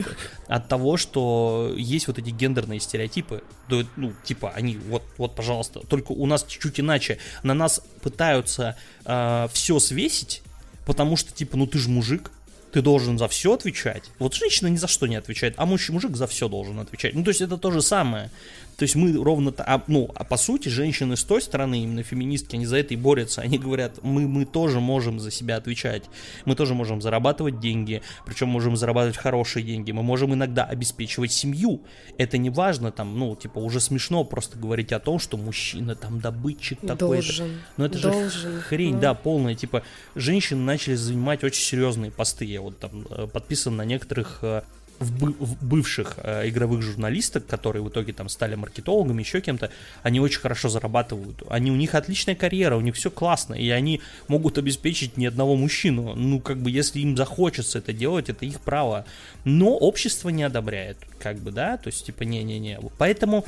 [0.48, 3.44] от того, что есть вот эти гендерные стереотипы.
[3.68, 7.18] Ну, типа, они, вот, вот, пожалуйста, только у нас чуть-чуть иначе.
[7.44, 10.44] На нас пытаются э, все свесить,
[10.86, 12.32] потому что, типа, ну, ты же мужик,
[12.76, 14.04] ты должен за все отвечать.
[14.20, 17.16] Вот женщина ни за что не отвечает, а муж, мужик за все должен отвечать.
[17.16, 18.32] Ну, то есть это то же самое.
[18.78, 22.56] То есть мы ровно, а, ну, а по сути женщины с той стороны, именно феминистки,
[22.56, 23.42] они за это и борются.
[23.42, 26.04] Они говорят, мы, мы тоже можем за себя отвечать.
[26.46, 29.92] Мы тоже можем зарабатывать деньги, причем можем зарабатывать хорошие деньги.
[29.92, 31.82] Мы можем иногда обеспечивать семью.
[32.18, 36.20] Это не важно, там, ну, типа, уже смешно просто говорить о том, что мужчина там
[36.20, 37.18] добытчик такой.
[37.18, 37.62] Должен.
[37.78, 39.02] Но это должен, же хрень, ну.
[39.02, 39.56] да, полная.
[39.56, 39.84] Типа,
[40.16, 42.46] женщины начали занимать очень серьезные посты.
[42.46, 44.64] Я вот там э, подписан на некоторых э,
[45.00, 49.70] в, бы, в бывших э, игровых журналисток, которые в итоге там стали маркетологами, еще кем-то,
[50.04, 51.44] они очень хорошо зарабатывают.
[51.50, 55.56] Они, у них отличная карьера, у них все классно, и они могут обеспечить ни одного
[55.56, 56.16] мужчину.
[56.16, 59.06] Ну, как бы, если им захочется это делать, это их право.
[59.44, 62.80] Но общество не одобряет, как бы, да, то есть, типа, не-не-не.
[62.98, 63.46] Поэтому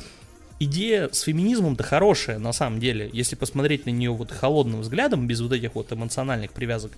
[0.60, 5.40] идея с феминизмом-то хорошая, на самом деле, если посмотреть на нее вот холодным взглядом, без
[5.40, 6.92] вот этих вот эмоциональных привязок.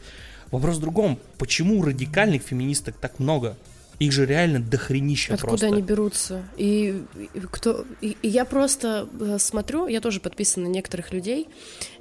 [0.51, 3.57] Вопрос в другом, почему радикальных феминисток так много?
[4.01, 5.67] Их же реально дохренища Откуда просто.
[5.67, 6.43] они берутся?
[6.57, 7.85] И, и кто?
[8.01, 11.49] И, и я просто э, смотрю, я тоже подписана на некоторых людей,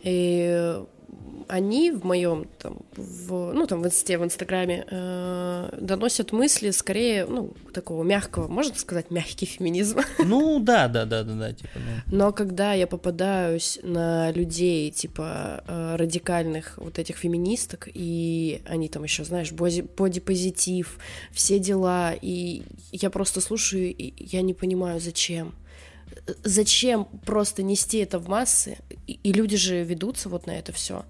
[0.01, 0.81] и
[1.49, 7.25] они в моем там, в, ну там в инсте, в инстаграме э, доносят мысли скорее,
[7.25, 9.99] ну такого мягкого, можно сказать, мягкий феминизм.
[10.19, 11.71] Ну да, да, да, да, да, типа.
[11.75, 12.15] Да.
[12.15, 19.03] Но когда я попадаюсь на людей типа э, радикальных вот этих феминисток и они там
[19.03, 20.99] еще, знаешь, боди, бодипозитив,
[21.31, 25.55] все дела, и я просто слушаю, и я не понимаю, зачем
[26.43, 28.77] зачем просто нести это в массы?
[29.07, 31.05] И, и люди же ведутся вот на это все.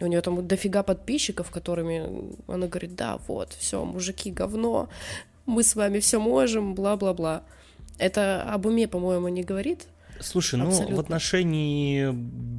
[0.00, 4.88] У нее там дофига подписчиков, которыми она говорит, да, вот, все, мужики, говно,
[5.46, 7.44] мы с вами все можем, бла-бла-бла.
[7.98, 9.86] Это об уме, по-моему, не говорит.
[10.20, 10.90] Слушай, Абсолютно.
[10.90, 12.14] ну в отношении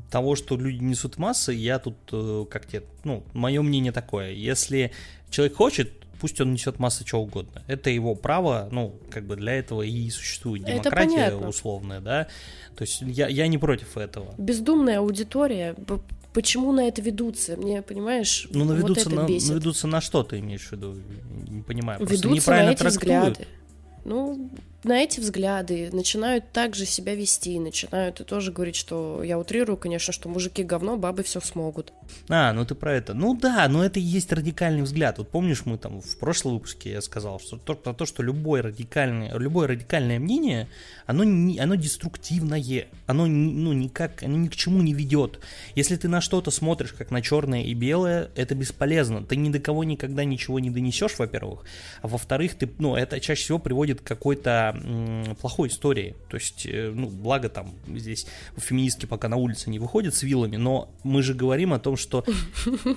[0.10, 4.32] того, что люди несут массы, я тут, э, как тебе, ну, мое мнение такое.
[4.32, 4.92] Если
[5.30, 7.62] человек хочет, пусть он несет массы чего угодно.
[7.68, 12.28] Это его право, ну, как бы для этого и существует демократия условная, да.
[12.76, 14.34] То есть я, я не против этого.
[14.40, 15.76] Бездумная аудитория,
[16.34, 17.58] почему на это ведутся?
[17.58, 19.50] Мне, понимаешь, ну, наведутся, вот это на, бесит.
[19.50, 20.96] наведутся на что ты имеешь в виду?
[21.48, 22.00] Не понимаю.
[22.00, 23.04] Просто ведутся на эти трактуют.
[23.04, 23.48] взгляды.
[24.04, 24.50] Ну,
[24.86, 30.14] на эти взгляды начинают также себя вести, начинают и тоже говорить, что я утрирую, конечно,
[30.14, 31.92] что мужики говно, бабы все смогут.
[32.30, 33.14] А, ну ты про это.
[33.14, 35.18] Ну да, но это и есть радикальный взгляд.
[35.18, 38.62] Вот помнишь, мы там в прошлом выпуске я сказал, что то, про то, что любое
[38.62, 40.68] радикальное, любое радикальное мнение,
[41.08, 45.40] оно, не, оно деструктивное, оно ну, никак, оно ни к чему не ведет.
[45.74, 49.24] Если ты на что-то смотришь, как на черное и белое, это бесполезно.
[49.24, 51.66] Ты ни до кого никогда ничего не донесешь, во-первых.
[52.02, 54.75] А во-вторых, ты, ну, это чаще всего приводит к какой-то
[55.42, 56.16] плохой истории.
[56.30, 60.58] То есть, э, ну, благо там здесь феминистки пока на улице не выходят с вилами,
[60.58, 62.24] но мы же говорим о том, что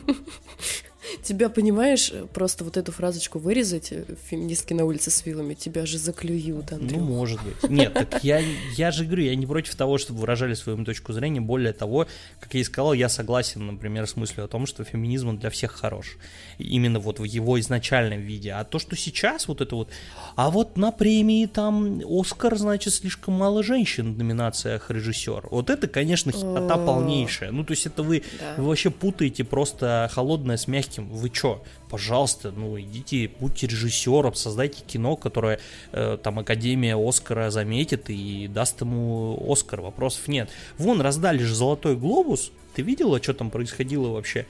[1.23, 5.97] Тебя, понимаешь, просто вот эту фразочку вырезать, э, феминистки на улице с вилами, тебя же
[5.97, 7.01] заклюют, Андрюх.
[7.01, 7.71] Ну, может быть.
[7.71, 8.43] Нет, так я,
[8.77, 11.41] я же говорю, я не против того, чтобы выражали свою точку зрения.
[11.41, 12.09] Более того,
[12.41, 15.73] как я и сказал, я согласен, например, с мыслью о том, что феминизм для всех
[15.73, 16.19] хорош.
[16.59, 18.53] Именно вот в его изначальном виде.
[18.53, 19.89] А то, что сейчас вот это вот...
[20.35, 25.49] А вот на премии там Оскар, значит, слишком мало женщин в номинациях режиссер.
[25.51, 27.53] Вот это, конечно, хита полнейшая.
[27.53, 28.25] Ну, то есть это вы,
[28.57, 31.09] вы вообще путаете просто холодное с мягким русским.
[31.09, 31.63] Вы чё?
[31.91, 35.61] Пожалуйста, ну идите, будьте режиссером, создайте кино, которое
[35.93, 39.81] э, там Академия Оскара заметит и даст ему Оскар.
[39.81, 40.51] Вопросов нет.
[40.79, 42.53] Вон, раздали же Золотой Глобус.
[42.75, 44.47] Ты видела, что там происходило вообще?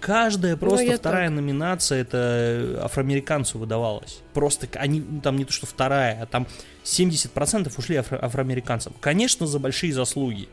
[0.00, 1.36] Каждая ну, просто ну, вторая так.
[1.36, 4.20] номинация это афроамериканцу выдавалась.
[4.32, 6.46] Просто они там не то что вторая, а там
[6.84, 8.94] 70% ушли афро- афроамериканцам.
[9.00, 10.48] Конечно, за большие заслуги.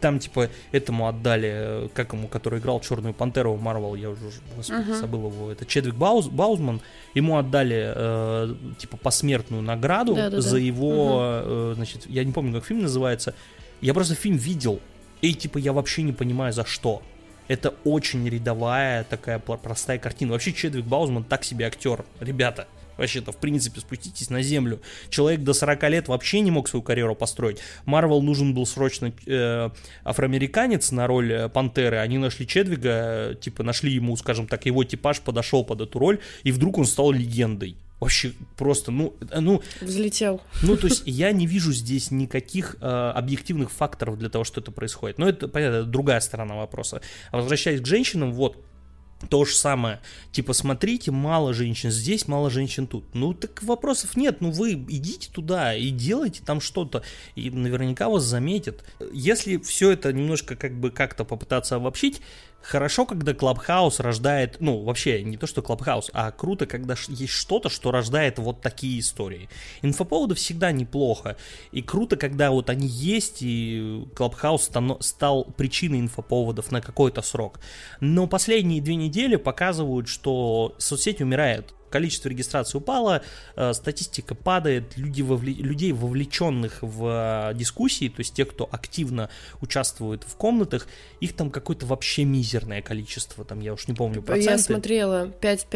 [0.00, 4.30] Там, типа, этому отдали, э, как ему, который играл Черную Пантеру в Марвел, я уже,
[4.56, 5.00] господи, uh-huh.
[5.00, 6.80] забыл его, это Чедвик Бауз, Баузман,
[7.14, 10.40] ему отдали, э, типа, посмертную награду Да-да-да.
[10.40, 11.72] за его, uh-huh.
[11.72, 13.34] э, значит, я не помню, как фильм называется,
[13.80, 14.80] я просто фильм видел,
[15.22, 17.02] и, типа, я вообще не понимаю, за что.
[17.48, 20.32] Это очень рядовая такая простая картина.
[20.32, 22.66] Вообще Чедвик Баузман так себе актер, ребята.
[22.96, 24.80] Вообще-то, в принципе, спуститесь на землю.
[25.08, 27.58] Человек до 40 лет вообще не мог свою карьеру построить.
[27.84, 29.70] Марвел нужен был срочно э,
[30.04, 31.98] афроамериканец на роль э, Пантеры.
[31.98, 32.90] Они нашли Чедвига,
[33.32, 36.86] э, типа, нашли ему, скажем так, его типаж подошел под эту роль, и вдруг он
[36.86, 37.76] стал легендой.
[37.98, 39.62] Вообще просто, ну, э, ну...
[39.80, 40.42] Взлетел.
[40.62, 44.70] Ну, то есть я не вижу здесь никаких э, объективных факторов для того, что это
[44.70, 45.16] происходит.
[45.16, 47.00] Но это, понятно, это другая сторона вопроса.
[47.30, 48.62] А возвращаясь к женщинам, вот,
[49.28, 50.00] то же самое.
[50.30, 53.14] Типа, смотрите, мало женщин здесь, мало женщин тут.
[53.14, 54.40] Ну, так вопросов нет.
[54.40, 57.02] Ну, вы идите туда и делайте там что-то.
[57.34, 58.84] И наверняка вас заметят.
[59.12, 62.20] Если все это немножко как бы как-то попытаться обобщить,
[62.62, 67.68] хорошо, когда Clubhouse рождает, ну, вообще, не то, что Clubhouse, а круто, когда есть что-то,
[67.68, 69.48] что рождает вот такие истории.
[69.82, 71.36] Инфоповоды всегда неплохо,
[71.72, 74.70] и круто, когда вот они есть, и Clubhouse
[75.00, 77.60] стал причиной инфоповодов на какой-то срок.
[78.00, 83.22] Но последние две недели показывают, что соцсети умирают количество регистраций упало,
[83.56, 85.52] э, статистика падает, люди вовле...
[85.54, 90.86] людей, вовлеченных в э, дискуссии, то есть тех, кто активно участвует в комнатах,
[91.20, 94.50] их там какое-то вообще мизерное количество, там я уж не помню проценты.
[94.50, 95.66] Я смотрела, 5,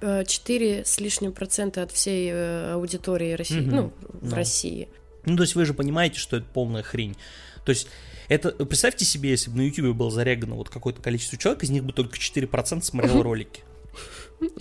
[0.00, 3.70] 5, 4 с лишним процента от всей э, аудитории России, угу.
[3.70, 4.36] ну, в да.
[4.36, 4.88] России.
[5.26, 7.16] Ну, то есть вы же понимаете, что это полная хрень.
[7.64, 7.88] То есть
[8.28, 11.84] это, представьте себе, если бы на YouTube было зарегано вот какое-то количество человек, из них
[11.84, 13.62] бы только 4% смотрело ролики.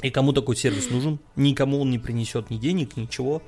[0.01, 1.19] И кому такой сервис нужен?
[1.35, 3.41] Никому он не принесет ни денег, ничего.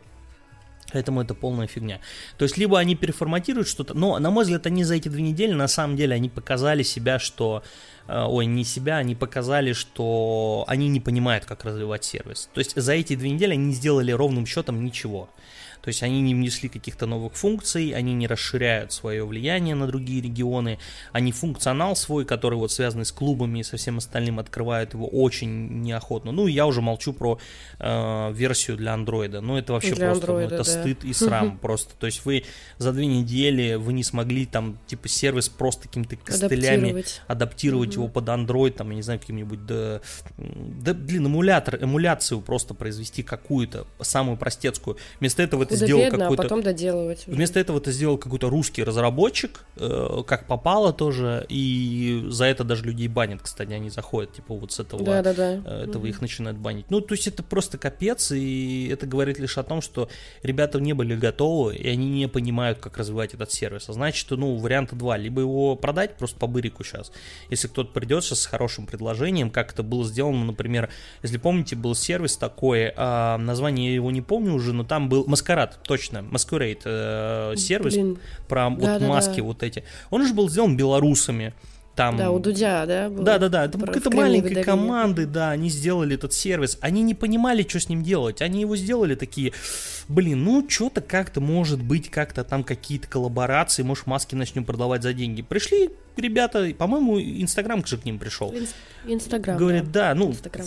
[0.94, 2.00] Поэтому это полная фигня.
[2.38, 5.54] То есть, либо они переформатируют что-то, но, на мой взгляд, они за эти две недели,
[5.54, 7.64] на самом деле, они показали себя, что...
[8.08, 12.50] Э, ой, не себя, они показали, что они не понимают, как развивать сервис.
[12.54, 15.30] То есть, за эти две недели они не сделали ровным счетом ничего.
[15.82, 20.22] То есть они не внесли каких-то новых функций, они не расширяют свое влияние на другие
[20.22, 20.80] регионы,
[21.12, 25.82] они функционал свой, который вот связанный с клубами и со всем остальным, открывают его очень
[25.82, 26.32] неохотно.
[26.32, 27.40] Ну, я уже молчу про
[27.80, 29.42] э, версию для андроида.
[29.42, 30.64] Ну, это вообще для просто, Android, ну, это да.
[30.64, 31.94] стыд и срам просто.
[32.00, 32.44] То есть вы
[32.78, 38.08] за две недели вы не смогли там, типа, сервис просто какими-то костылями адаптировать, адаптировать его
[38.08, 40.02] под Android, там, я не знаю, каким-нибудь, да,
[40.38, 44.98] да, блин, эмулятор, эмуляцию просто произвести какую-то, самую простецкую.
[45.20, 46.42] Вместо этого ты сделал а какой-то...
[46.42, 47.28] а потом доделывать.
[47.28, 47.36] Уже.
[47.36, 52.84] Вместо этого ты сделал какой-то русский разработчик, э, как попало тоже, и за это даже
[52.84, 55.54] людей банят, кстати, они заходят, типа, вот с этого, да, да, да.
[55.84, 56.08] этого угу.
[56.08, 56.86] их начинают банить.
[56.90, 60.10] Ну, то есть это просто капец, и это говорит лишь о том, что
[60.44, 63.90] ребята не были готовы, и они не понимают, как развивать этот сервис.
[63.90, 65.18] А значит, ну, варианта два.
[65.18, 67.12] Либо его продать просто по бырику сейчас.
[67.50, 70.90] Если кто-то придет сейчас с хорошим предложением, как это было сделано, например,
[71.24, 75.26] если помните, был сервис такой, а, название я его не помню уже, но там был
[75.28, 78.20] Маскарад Маскарад, точно, Masquerade э, сервис Блин.
[78.48, 79.44] про да, вот да, маски да.
[79.44, 79.84] вот эти.
[80.10, 81.54] Он же был сделан белорусами.
[81.96, 82.16] Там...
[82.16, 83.10] Да, у Дудя, да?
[83.10, 83.66] Да, да, да.
[83.66, 86.78] Это какая-то маленькой команды, да, они сделали этот сервис.
[86.80, 88.42] Они не понимали, что с ним делать.
[88.42, 89.52] Они его сделали такие,
[90.08, 95.14] блин, ну что-то как-то может быть, как-то там какие-то коллаборации, может маски начнем продавать за
[95.14, 95.42] деньги.
[95.42, 98.54] Пришли ребята, по-моему, Инстаграм же к ним пришел.
[99.06, 99.58] Инстаграм.
[99.58, 100.66] Говорит, да, да ну, Instagram.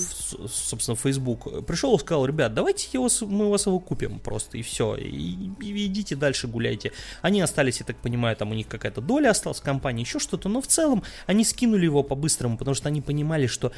[0.48, 1.66] собственно, Фейсбук.
[1.66, 4.96] Пришел и сказал, ребят, давайте его, мы вас его купим просто, и все.
[4.96, 6.92] И, и идите дальше гуляйте.
[7.22, 10.48] Они остались, я так понимаю, там у них какая-то доля осталась в компании, еще что-то,
[10.48, 13.72] но в целом они скинули его по-быстрому, потому что они понимали, что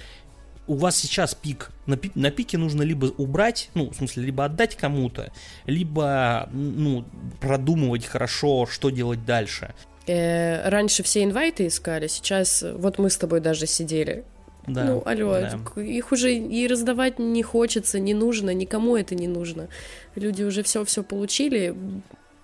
[0.66, 1.70] у вас сейчас пик.
[1.87, 5.33] На, пи на пике нужно либо убрать, ну, в смысле, либо отдать кому-то,
[5.66, 7.05] либо, ну,
[7.40, 9.74] продумывать хорошо, что делать дальше.
[10.07, 14.25] Э, раньше все инвайты искали, сейчас вот мы с тобой даже сидели.
[14.66, 15.83] Да, ну, алло, да.
[15.83, 19.69] их уже и раздавать не хочется, не нужно, никому это не нужно.
[20.16, 21.77] Люди уже все-все получили,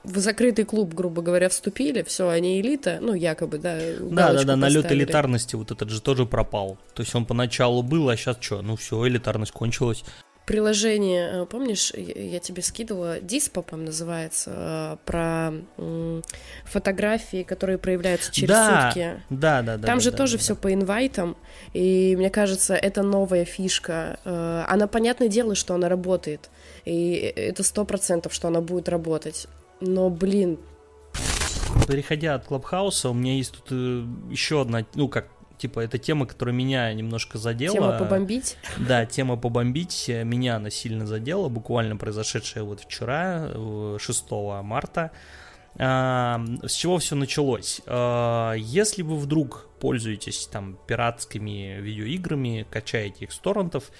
[0.04, 3.78] в закрытый клуб, грубо говоря, вступили, все, они элита, ну, якобы, да.
[4.00, 6.78] Да, да, да, налет элитарности вот этот же тоже пропал.
[6.94, 8.62] То есть он поначалу был, а сейчас что?
[8.62, 10.04] Ну все, элитарность кончилась
[10.46, 15.52] приложение, э, помнишь, я тебе скидывала, Диспопом называется, э, про
[16.64, 19.22] фотографии, которые проявляются через да, сутки.
[19.30, 19.86] Да, да, да.
[19.86, 21.36] Там да, же да, тоже да, все по инвайтам,
[21.72, 24.18] и мне кажется, это новая фишка.
[24.24, 26.50] Э, она, понятное дело, что она работает,
[26.84, 29.46] и это сто процентов, что она будет работать.
[29.80, 30.58] Но, блин,
[31.88, 33.70] Переходя от Клабхауса, у меня есть тут
[34.30, 35.28] еще одна, ну, как
[35.62, 37.74] типа, это тема, которая меня немножко задела.
[37.74, 38.56] Тема побомбить?
[38.78, 40.08] Да, тема побомбить.
[40.08, 43.48] Меня она сильно задела, буквально произошедшая вот вчера,
[43.98, 44.30] 6
[44.62, 45.12] марта.
[45.78, 47.80] А, с чего все началось?
[47.86, 53.90] А, если вы вдруг пользуетесь там пиратскими видеоиграми, качаете их с торрентов,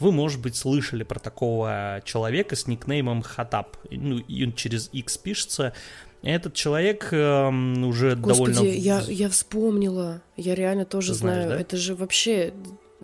[0.00, 3.76] вы, может быть, слышали про такого человека с никнеймом Хатап.
[3.90, 5.74] Ну, и он через X пишется.
[6.22, 8.74] Этот человек э, уже Господи, довольно...
[8.74, 10.22] я, я вспомнила.
[10.36, 11.58] Я реально тоже Ты знаешь, знаю.
[11.58, 11.60] да?
[11.60, 12.52] Это же вообще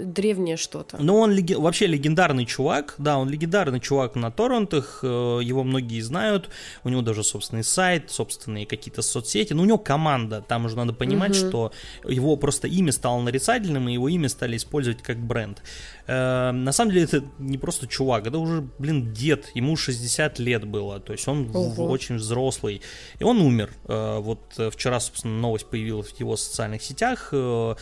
[0.04, 0.96] древнее что-то.
[1.00, 5.06] Ну, он леги- вообще легендарный чувак, да, он легендарный чувак на торрентах, э,
[5.42, 6.48] его многие знают,
[6.84, 10.92] у него даже собственный сайт, собственные какие-то соцсети, но у него команда, там уже надо
[10.92, 11.48] понимать, Мгм.
[11.48, 11.72] что
[12.04, 15.62] его просто имя стало нарицательным, и его имя стали использовать как бренд.
[16.06, 20.64] Э, на самом деле это не просто чувак, это уже, блин, дед, ему 60 лет
[20.64, 21.86] было, то есть он Ого.
[21.88, 22.80] очень взрослый,
[23.18, 23.70] и он умер.
[23.86, 27.74] Э, вот э, вчера, собственно, новость появилась в его социальных сетях, э,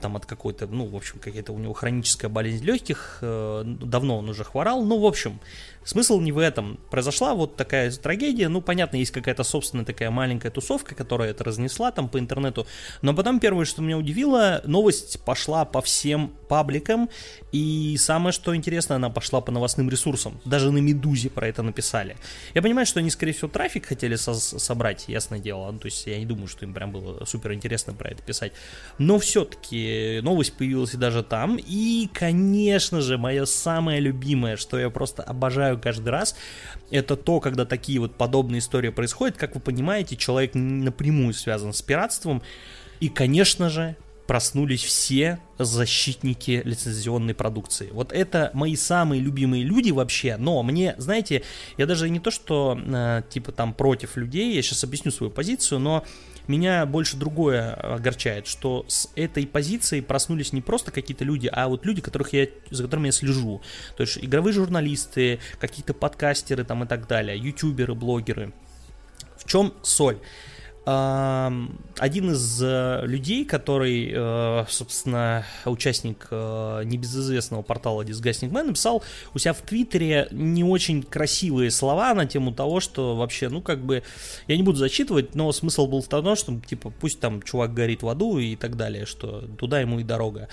[0.00, 4.28] там от какой-то, ну, в общем, какая-то у него хроническая болезнь легких, э, давно он
[4.28, 5.38] уже хворал, ну, в общем,
[5.84, 6.78] смысл не в этом.
[6.90, 11.90] Произошла вот такая трагедия, ну, понятно, есть какая-то собственная такая маленькая тусовка, которая это разнесла
[11.92, 12.66] там по интернету,
[13.02, 17.08] но потом первое, что меня удивило, новость пошла по всем пабликам,
[17.52, 22.16] и самое, что интересно, она пошла по новостным ресурсам, даже на Медузе про это написали.
[22.54, 26.06] Я понимаю, что они, скорее всего, трафик хотели со- собрать, ясное дело, ну, то есть
[26.06, 28.52] я не думаю, что им прям было супер интересно про это писать,
[28.98, 34.90] но все-таки новость появилась и даже там, и, конечно же, мое самое любимое, что я
[34.90, 36.36] просто обожаю каждый раз,
[36.90, 41.82] это то, когда такие вот подобные истории происходят, как вы понимаете, человек напрямую связан с
[41.82, 42.42] пиратством,
[43.00, 47.90] и, конечно же, проснулись все защитники лицензионной продукции.
[47.92, 51.42] Вот это мои самые любимые люди вообще, но мне, знаете,
[51.76, 55.80] я даже не то, что э, типа там против людей, я сейчас объясню свою позицию,
[55.80, 56.04] но
[56.48, 61.86] меня больше другое огорчает, что с этой позицией проснулись не просто какие-то люди, а вот
[61.86, 63.62] люди, которых я, за которыми я слежу.
[63.96, 68.52] То есть игровые журналисты, какие-то подкастеры там и так далее, ютуберы, блогеры.
[69.36, 70.18] В чем соль?
[70.84, 79.38] Один из э, людей, который, э, собственно, участник э, небезызвестного портала Disgusting Man, написал у
[79.38, 84.02] себя в Твиттере не очень красивые слова на тему того, что вообще, ну, как бы,
[84.48, 88.02] я не буду зачитывать, но смысл был в том, что, типа, пусть там чувак горит
[88.02, 90.48] в аду и так далее, что туда ему и дорога,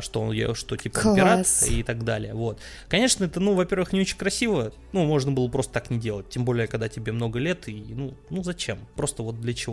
[0.00, 2.58] что он, что, типа, он пират и так далее, вот.
[2.88, 6.44] Конечно, это, ну, во-первых, не очень красиво, ну, можно было просто так не делать, тем
[6.44, 9.67] более, когда тебе много лет, и, ну, ну зачем, просто вот для чего.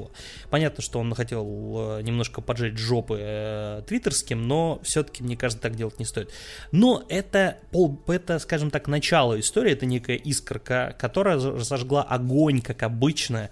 [0.49, 5.75] Понятно, что он хотел э, немножко поджечь жопы э, твиттерским, но все-таки, мне кажется, так
[5.75, 6.31] делать не стоит.
[6.71, 12.61] Но это, пол, это, скажем так, начало истории, это некая искорка, которая за- зажгла огонь,
[12.61, 13.49] как обычно,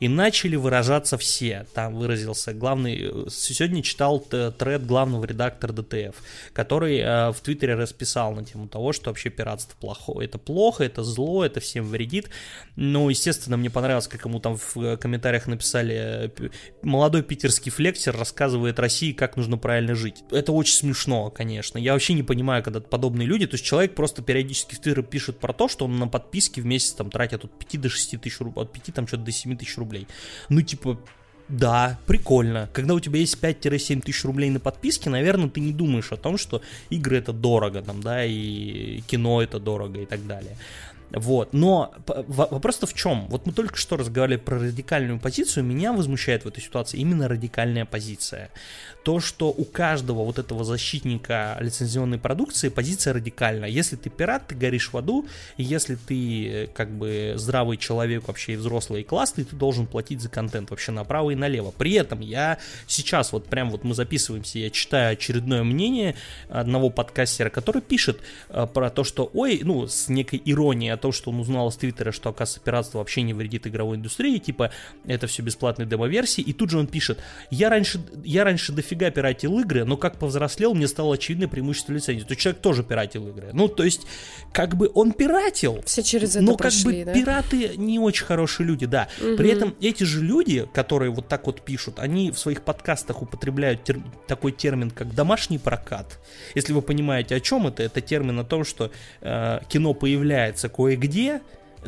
[0.00, 1.66] и начали выражаться все.
[1.74, 3.30] Там выразился главный...
[3.30, 6.16] Сегодня читал тред главного редактора ДТФ,
[6.52, 10.28] который э, в Твиттере расписал на тему того, что вообще пиратство плохое.
[10.28, 12.30] Это плохо, это зло, это всем вредит.
[12.76, 16.48] Ну, естественно, мне понравилось, как ему там в э, комментариях написали э,
[16.82, 20.24] молодой питерский флексер рассказывает России, как нужно правильно жить.
[20.30, 21.78] Это очень смешно, конечно.
[21.78, 25.38] Я вообще не понимаю, когда подобные люди, то есть человек просто периодически в Твиттере пишет
[25.38, 28.40] про то, что он на подписки в месяц там тратит от 5 до 6 тысяч
[28.40, 29.85] рублей, от 5 там что-то до 7 тысяч рублей.
[30.48, 30.98] Ну, типа,
[31.48, 32.68] да, прикольно.
[32.72, 36.38] Когда у тебя есть 5-7 тысяч рублей на подписке, наверное, ты не думаешь о том,
[36.38, 40.56] что игры это дорого, там, да, и кино это дорого и так далее.
[41.10, 43.26] Вот, но вопрос-то в чем?
[43.28, 47.84] Вот мы только что разговаривали про радикальную позицию, меня возмущает в этой ситуации именно радикальная
[47.84, 48.50] позиция.
[49.04, 53.68] То, что у каждого вот этого защитника лицензионной продукции позиция радикальная.
[53.68, 58.26] Если ты пират, ты горишь в аду, и если ты э, как бы здравый человек
[58.26, 61.70] вообще и взрослый и классный, ты должен платить за контент вообще направо и налево.
[61.70, 66.16] При этом я сейчас вот прям вот мы записываемся, я читаю очередное мнение
[66.48, 71.12] одного подкастера, который пишет э, про то, что ой, ну с некой иронией о том,
[71.12, 74.70] что он узнал из Твиттера, что оказывается пиратство вообще не вредит игровой индустрии, типа
[75.06, 77.18] это все бесплатные демо-версии, и тут же он пишет,
[77.50, 82.24] я раньше, я раньше дофига пиратил игры, но как повзрослел, мне стало очевидно преимущество лицензии.
[82.24, 83.50] То есть человек тоже пиратил игры.
[83.52, 84.06] Ну, то есть,
[84.52, 87.14] как бы он пиратил, Все через это но как прошли, бы да?
[87.14, 89.08] пираты не очень хорошие люди, да.
[89.18, 93.88] При этом эти же люди, которые вот так вот пишут, они в своих подкастах употребляют
[93.88, 96.18] тер- такой термин, как домашний прокат.
[96.54, 101.40] Если вы понимаете, о чем это, это термин о том, что э, кино появляется кое-где,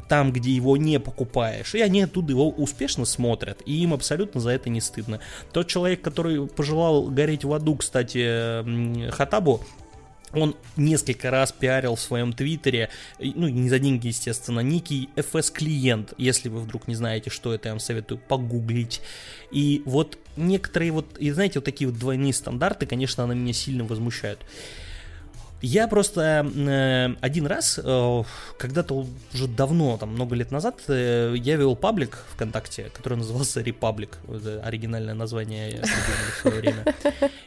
[0.08, 4.50] там, где его не покупаешь, и они оттуда его успешно смотрят, и им абсолютно за
[4.50, 5.20] это не стыдно.
[5.52, 9.64] Тот человек, который пожелал гореть в аду, кстати, Хатабу,
[10.32, 16.48] он несколько раз пиарил в своем твиттере, ну, не за деньги, естественно, некий FS-клиент, если
[16.48, 19.00] вы вдруг не знаете, что это, я вам советую погуглить.
[19.50, 23.84] И вот некоторые вот, и знаете, вот такие вот двойные стандарты, конечно, на меня сильно
[23.84, 24.40] возмущают.
[25.60, 28.22] Я просто э, один раз, э,
[28.58, 34.10] когда-то уже давно, там много лет назад, э, я вел паблик ВКонтакте, который назывался Republic,
[34.28, 36.94] это оригинальное название в свое время.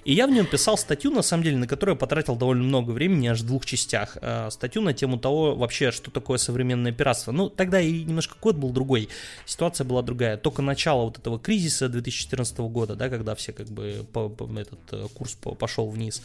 [0.03, 2.91] И я в нем писал статью, на самом деле, на которую я потратил довольно много
[2.91, 4.17] времени, аж в двух частях.
[4.21, 7.31] Э, статью на тему того, вообще, что такое современное пиратство.
[7.31, 9.07] Ну, тогда и немножко код был другой,
[9.45, 10.35] ситуация была другая.
[10.35, 14.79] Только начало вот этого кризиса 2014 года, да, когда все как бы по, по, этот
[14.91, 16.21] э, курс пошел вниз.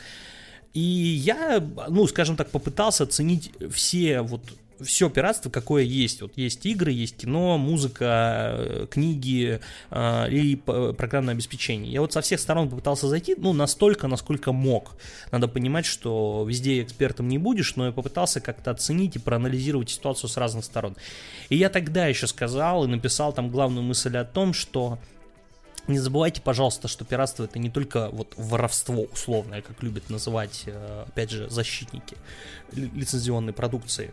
[0.76, 0.80] И
[1.24, 4.42] я, ну, скажем так, попытался оценить все вот
[4.78, 6.20] все пиратство, какое есть.
[6.20, 9.58] Вот есть игры, есть кино, музыка, э, книги
[9.90, 11.90] э, и программное обеспечение.
[11.90, 14.98] Я вот со всех сторон попытался зайти, ну, настолько, насколько мог.
[15.32, 20.28] Надо понимать, что везде экспертом не будешь, но я попытался как-то оценить и проанализировать ситуацию
[20.28, 20.94] с разных сторон.
[21.48, 24.98] И я тогда еще сказал и написал там главную мысль о том, что
[25.88, 31.04] не забывайте, пожалуйста, что пиратство это не только вот воровство условное, как любят называть, э,
[31.06, 32.16] опять же, защитники
[32.72, 34.12] лицензионной продукции.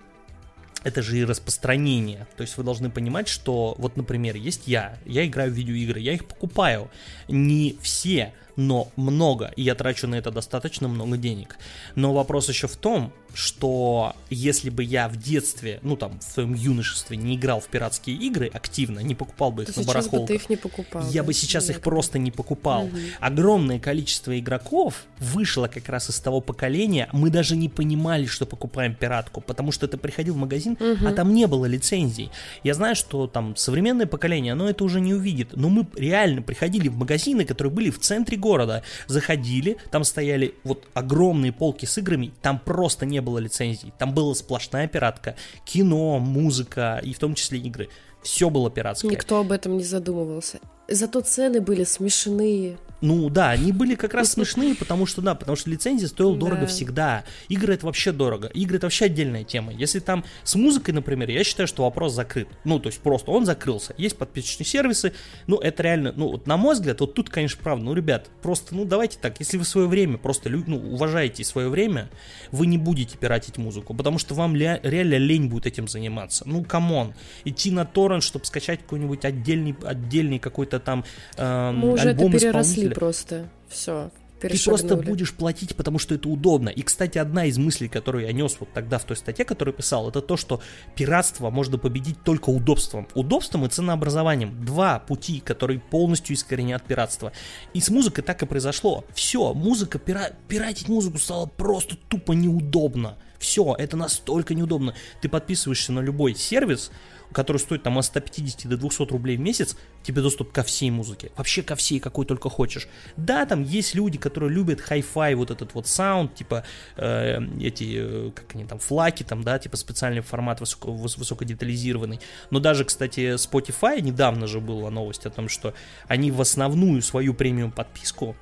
[0.84, 2.28] Это же и распространение.
[2.36, 6.14] То есть вы должны понимать, что вот, например, есть я, я играю в видеоигры, я
[6.14, 6.90] их покупаю.
[7.28, 11.58] Не все, но много, и я трачу на это достаточно много денег.
[11.96, 16.54] Но вопрос еще в том, что если бы я в детстве, ну там, в своем
[16.54, 20.28] юношестве не играл в пиратские игры активно, не покупал бы их То на барахолках, бы
[20.28, 21.84] ты их не покупал, я да, бы сейчас их нет.
[21.84, 22.86] просто не покупал.
[22.86, 23.00] Мгм.
[23.20, 28.94] Огромное количество игроков вышло как раз из того поколения, мы даже не понимали, что покупаем
[28.94, 32.32] пиратку, потому что ты приходил в магазин, а там не было лицензий.
[32.64, 36.88] Я знаю, что там современное поколение, оно это уже не увидит, но мы реально приходили
[36.88, 42.34] в магазины, которые были в центре города, заходили, там стояли вот огромные полки с играми,
[42.42, 47.60] там просто не было лицензий, там была сплошная пиратка, кино, музыка и в том числе
[47.60, 47.90] игры.
[48.24, 49.12] Все было пиратское.
[49.12, 50.60] Никто об этом не задумывался.
[50.88, 52.78] Зато цены были смешные.
[53.04, 56.62] Ну да, они были как раз смешные, потому что да, потому что лицензия стоила дорого
[56.62, 56.68] Да.
[56.68, 57.26] всегда.
[57.50, 58.48] Игры это вообще дорого.
[58.48, 59.74] Игры это вообще отдельная тема.
[59.74, 62.48] Если там с музыкой, например, я считаю, что вопрос закрыт.
[62.64, 63.94] Ну, то есть просто он закрылся.
[63.98, 65.12] Есть подписочные сервисы,
[65.48, 68.74] ну это реально, ну вот на мой взгляд, вот тут, конечно, правда, ну ребят, просто,
[68.74, 72.10] ну давайте так, если вы свое время просто ну, уважаете свое время,
[72.52, 76.44] вы не будете пиратить музыку, потому что вам ля- реально лень будет этим заниматься.
[76.48, 81.04] Ну, come on, идти на торрент, чтобы скачать какой-нибудь отдельный, отдельный какой-то там
[81.36, 82.93] эм, Мы уже это альбом переросли исполнителя.
[82.94, 83.50] Просто.
[83.70, 84.12] Все.
[84.50, 86.70] Ты просто будешь платить, потому что это удобно.
[86.70, 90.10] И, кстати, одна из мыслей, которую я нес вот тогда в той статье, которую писал,
[90.10, 90.62] это то, что
[90.96, 93.08] пиратство можно победить только удобством.
[93.16, 94.66] Удобством и ценообразованием.
[94.66, 97.32] Два пути, которые полностью искоренят пиратство.
[97.74, 99.06] И с музыкой так и произошло.
[99.14, 100.32] Все, музыка, пира...
[100.48, 103.18] пиратить музыку стало просто тупо неудобно.
[103.40, 104.94] Все, это настолько неудобно.
[105.22, 106.92] Ты подписываешься на любой сервис,
[107.34, 111.32] который стоит там от 150 до 200 рублей в месяц, тебе доступ ко всей музыке.
[111.36, 112.88] Вообще ко всей, какой только хочешь.
[113.18, 116.64] Да, там есть люди, которые любят хай-фай, вот этот вот саунд, типа
[116.96, 122.20] э, эти, э, как они там, флаки, там, да, типа специальный формат высоко, выс- высокодетализированный.
[122.52, 125.74] Но даже, кстати, Spotify, недавно же была новость о том, что
[126.08, 128.36] они в основную свою премиум подписку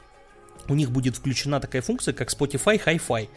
[0.71, 3.29] у них будет включена такая функция, как Spotify Hi-Fi.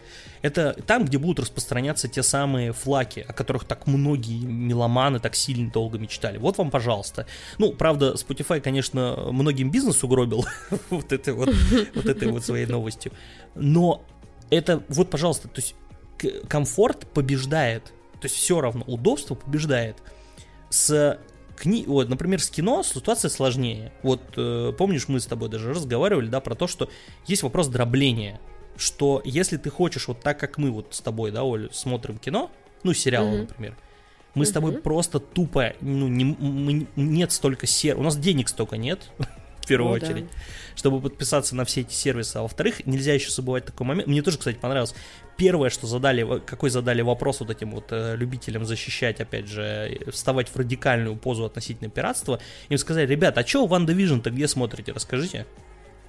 [0.42, 5.70] Это там, где будут распространяться те самые флаки, о которых так многие меломаны так сильно
[5.70, 6.38] долго мечтали.
[6.38, 7.26] Вот вам, пожалуйста.
[7.58, 10.46] Ну, правда, Spotify, конечно, многим бизнес угробил
[10.90, 11.50] вот этой вот,
[11.94, 13.12] вот этой вот своей новостью.
[13.54, 14.04] Но
[14.50, 15.74] это, вот, пожалуйста, то есть
[16.48, 17.86] комфорт побеждает.
[18.20, 19.96] То есть все равно, удобство побеждает.
[20.70, 21.18] С
[21.56, 21.84] кни...
[21.86, 23.92] вот, например, с кино ситуация сложнее.
[24.02, 26.88] Вот э, помнишь, мы с тобой даже разговаривали, да, про то, что
[27.26, 28.40] есть вопрос дробления.
[28.76, 32.50] Что если ты хочешь вот так, как мы вот с тобой, да, Оль, смотрим кино,
[32.82, 33.38] ну, сериалы, Мгм.
[33.40, 33.76] например,
[34.34, 37.96] мы с тобой просто тупо, ну, не, мы- нет столько сер...
[37.98, 39.10] У нас денег столько нет,
[39.64, 40.06] в первую Ну да.
[40.06, 40.26] очередь,
[40.76, 42.36] чтобы подписаться на все эти сервисы.
[42.36, 44.06] А во-вторых, нельзя еще забывать такой момент.
[44.06, 44.94] Мне тоже, кстати, понравилось.
[45.36, 50.10] Первое, что задали, какой задали вопрос вот этим вот э, любителям защищать, опять же, э,
[50.10, 54.92] вставать в радикальную позу относительно пиратства, им сказали, ребят, а что Ванда Вижн-то где смотрите,
[54.92, 55.46] расскажите.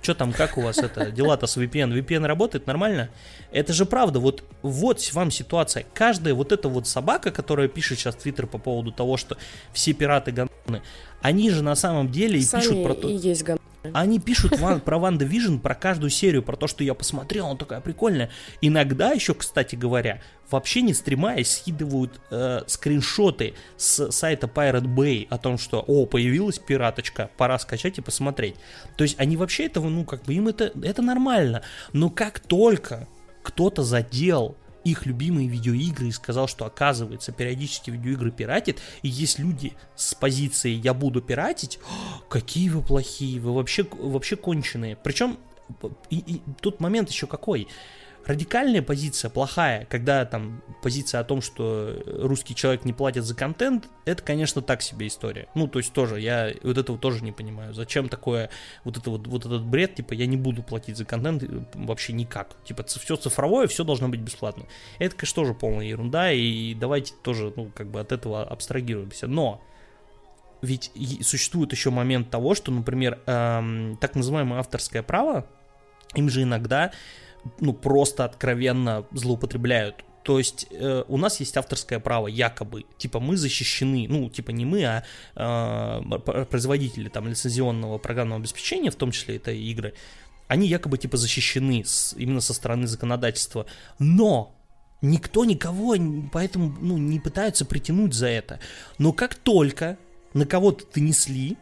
[0.05, 1.91] Что там, как у вас это, дела-то с VPN?
[1.91, 3.09] VPN работает нормально?
[3.51, 5.83] Это же правда, вот, вот вам ситуация.
[5.95, 9.35] Каждая вот эта вот собака, которая пишет сейчас в Твиттер по поводу того, что
[9.73, 10.83] все пираты гандоны,
[11.25, 13.09] они же на самом деле Сами пишут про то...
[13.09, 13.57] и есть ган...
[13.93, 17.81] Они пишут ван, про WandaVision, про каждую серию, про то, что я посмотрел, она такая
[17.81, 18.29] прикольная.
[18.61, 20.21] Иногда еще, кстати говоря,
[20.51, 26.59] вообще не стремаясь, скидывают э, скриншоты с сайта Pirate Bay о том, что, о, появилась
[26.59, 28.55] пираточка, пора скачать и посмотреть.
[28.95, 31.63] То есть они вообще этого, ну, как бы им это, это нормально.
[31.91, 33.07] Но как только
[33.41, 39.73] кто-то задел их любимые видеоигры и сказал, что оказывается периодически видеоигры пиратит, и есть люди
[39.95, 41.79] с позиции «я буду пиратить»,
[42.29, 44.95] какие вы плохие, вы вообще, вообще конченые.
[44.95, 45.37] Причем
[46.09, 47.67] и, и тут момент еще какой.
[48.25, 53.87] Радикальная позиция плохая, когда там позиция о том, что русский человек не платит за контент,
[54.05, 55.47] это, конечно, так себе история.
[55.55, 57.73] Ну, то есть тоже, я вот этого тоже не понимаю.
[57.73, 58.49] Зачем такое,
[58.83, 62.13] вот, это вот, вот этот бред, типа, я не буду платить за контент э, вообще
[62.13, 62.55] никак.
[62.63, 64.65] Типа, все цифровое, все должно быть бесплатно.
[64.97, 69.27] Это, конечно, тоже полная ерунда, и давайте тоже, ну, как бы от этого абстрагируемся.
[69.27, 69.61] Но,
[70.61, 75.45] ведь существует еще момент того, что, например, эм, так называемое авторское право,
[76.15, 76.91] им же иногда
[77.59, 80.03] ну, просто откровенно злоупотребляют.
[80.23, 84.65] То есть э, у нас есть авторское право, якобы, типа мы защищены, ну, типа не
[84.65, 85.03] мы, а
[85.35, 89.93] э, производители там лицензионного программного обеспечения, в том числе это игры,
[90.47, 93.67] они якобы типа защищены с, именно со стороны законодательства.
[93.99, 94.55] Но
[95.01, 95.95] никто никого
[96.31, 98.59] поэтому ну, не пытается притянуть за это.
[98.97, 99.97] Но как только
[100.33, 101.57] на кого-то донесли,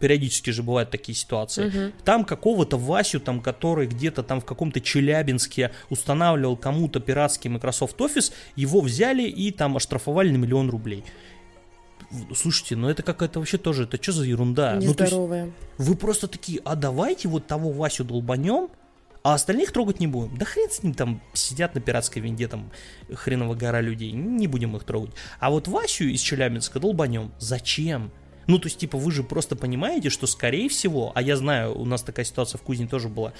[0.00, 1.68] периодически же бывают такие ситуации.
[1.68, 1.92] Угу.
[2.04, 8.32] Там какого-то Васю, там, который где-то там в каком-то Челябинске устанавливал кому-то пиратский Microsoft Office,
[8.56, 11.04] его взяли и там оштрафовали на миллион рублей.
[12.34, 14.76] Слушайте, ну это какая-то вообще тоже, это что за ерунда?
[14.76, 15.46] Нездоровая.
[15.46, 18.70] Ну, вы просто такие, а давайте вот того Васю долбанем,
[19.22, 20.36] а остальных трогать не будем.
[20.38, 22.70] Да хрен с ним там сидят на пиратской винде, там
[23.12, 25.12] хреново гора людей, не будем их трогать.
[25.38, 27.30] А вот Васю из Челябинска долбанем.
[27.38, 28.10] Зачем?
[28.48, 31.84] Ну, то есть, типа, вы же просто понимаете, что, скорее всего, а я знаю, у
[31.84, 33.34] нас такая ситуация в Кузне тоже была,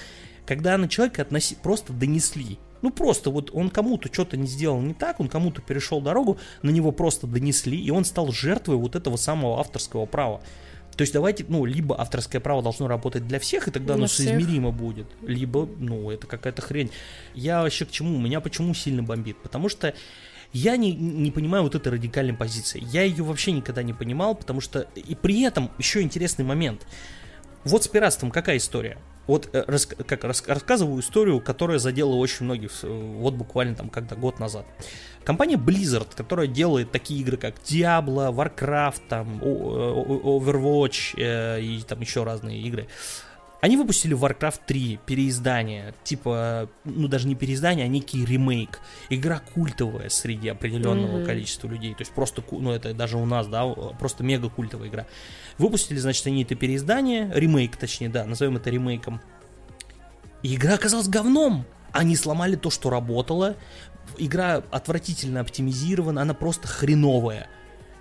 [0.45, 2.59] когда на человека относи, просто донесли.
[2.83, 6.69] Ну, просто вот он кому-то что-то не сделал не так, он кому-то перешел дорогу, на
[6.69, 10.41] него просто донесли, и он стал жертвой вот этого самого авторского права.
[10.95, 14.05] То есть давайте, ну, либо авторское право должно работать для всех, и тогда для оно
[14.05, 14.27] всех.
[14.27, 16.91] соизмеримо будет, либо, ну, это какая-то хрень.
[17.33, 18.19] Я вообще к чему?
[18.19, 19.37] Меня почему сильно бомбит?
[19.41, 19.93] Потому что
[20.51, 22.81] я не, не понимаю вот этой радикальной позиции.
[22.91, 24.87] Я ее вообще никогда не понимал, потому что...
[24.95, 26.85] И при этом еще интересный момент.
[27.65, 28.97] Вот с пиратством какая история?
[29.27, 34.15] Вот э, рас, как рас, рассказываю историю, которая задела очень многих, вот буквально там когда
[34.15, 34.65] год назад.
[35.23, 42.23] Компания Blizzard, которая делает такие игры, как Diablo, Warcraft, там, Overwatch э, и там еще
[42.23, 42.87] разные игры,
[43.61, 48.79] они выпустили Warcraft 3 переиздание, типа, ну даже не переиздание, а некий ремейк.
[49.09, 51.25] Игра культовая среди определенного mm-hmm.
[51.25, 51.93] количества людей.
[51.93, 55.05] То есть просто, ну это даже у нас, да, просто мега культовая игра.
[55.57, 59.21] Выпустили, значит, они это переиздание, ремейк, точнее, да, назовем это ремейком.
[60.41, 61.65] И игра оказалась говном.
[61.91, 63.57] Они сломали то, что работало.
[64.17, 67.49] Игра отвратительно оптимизирована, она просто хреновая.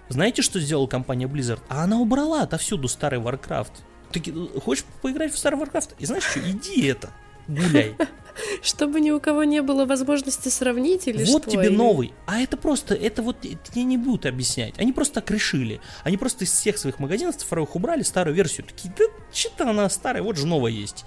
[0.09, 1.61] Знаете, что сделала компания Blizzard?
[1.69, 3.73] А она убрала отовсюду старый Warcraft.
[4.13, 5.95] Ты хочешь поиграть в старый Warcraft?
[5.99, 7.11] И знаешь что, иди это,
[7.47, 7.97] гуляй.
[8.63, 11.33] Чтобы ни у кого не было возможности сравнить или вот что?
[11.33, 11.77] Вот тебе или...
[11.77, 12.13] новый.
[12.27, 14.79] А это просто, это вот тебе не будут объяснять.
[14.79, 15.81] Они просто так решили.
[16.05, 18.67] Они просто из всех своих магазинов цифровых убрали старую версию.
[18.67, 21.05] Такие, да что-то она старая, вот же новая есть.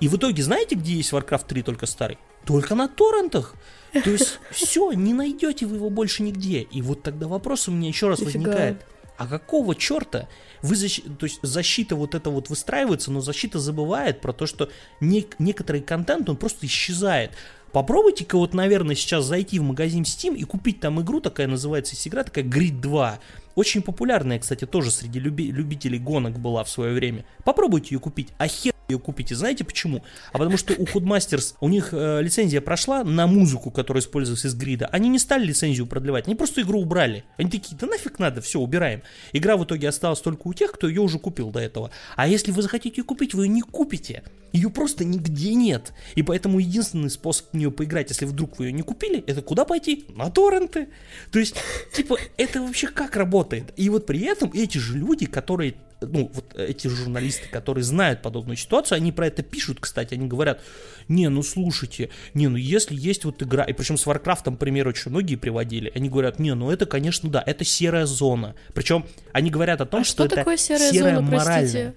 [0.00, 2.18] И в итоге знаете, где есть Warcraft 3 только старый?
[2.44, 3.54] Только на торрентах.
[3.92, 6.60] То есть все, не найдете вы его больше нигде.
[6.62, 8.50] И вот тогда вопрос у меня еще раз Нифига.
[8.50, 8.86] возникает.
[9.18, 10.28] А какого черта
[10.62, 11.02] вы защ...
[11.18, 15.26] то есть защита вот это вот выстраивается, но защита забывает про то, что не...
[15.40, 17.32] некоторый контент, он просто исчезает.
[17.72, 22.22] Попробуйте-ка вот, наверное, сейчас зайти в магазин Steam и купить там игру, такая называется игра,
[22.22, 23.18] такая Grid 2.
[23.56, 25.50] Очень популярная, кстати, тоже среди люби...
[25.50, 27.24] любителей гонок была в свое время.
[27.44, 28.28] Попробуйте ее купить.
[28.38, 29.34] А хер ее купите.
[29.34, 30.02] Знаете почему?
[30.32, 34.54] А потому что у Codemasters, у них э, лицензия прошла на музыку, которая используется из
[34.54, 34.86] грида.
[34.86, 37.24] Они не стали лицензию продлевать, они просто игру убрали.
[37.36, 39.02] Они такие, да нафиг надо, все, убираем.
[39.34, 41.90] Игра в итоге осталась только у тех, кто ее уже купил до этого.
[42.16, 44.22] А если вы захотите ее купить, вы ее не купите.
[44.52, 45.92] Ее просто нигде нет.
[46.14, 49.66] И поэтому единственный способ в нее поиграть, если вдруг вы ее не купили, это куда
[49.66, 50.06] пойти?
[50.08, 50.88] На торренты.
[51.30, 51.56] То есть,
[51.92, 53.74] типа, это вообще как работает?
[53.76, 58.56] И вот при этом эти же люди, которые ну, вот эти журналисты, которые знают подобную
[58.56, 60.60] ситуацию, они про это пишут, кстати, они говорят,
[61.08, 65.10] не, ну слушайте, не, ну если есть вот игра, и причем с Warcraft, пример очень
[65.10, 68.54] многие приводили, они говорят, не, ну это, конечно, да, это серая зона.
[68.74, 71.60] Причем они говорят о том, а что, что это серая, серая зона, моральная.
[71.60, 71.94] Простите?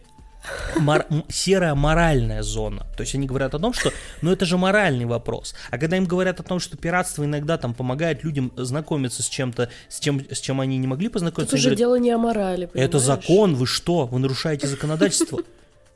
[0.78, 2.86] Мор- серая моральная зона.
[2.98, 5.56] То есть они говорят о том, что, ну это же моральный вопрос.
[5.70, 9.70] А когда им говорят о том, что пиратство иногда там помогает людям знакомиться с чем-то,
[9.89, 12.66] с чем, с чем они не могли познакомиться, Тут уже говорят, дело не о морали,
[12.66, 12.89] понимаешь?
[12.89, 14.06] Это закон, вы что?
[14.08, 15.39] Вы нарушаете законодательство.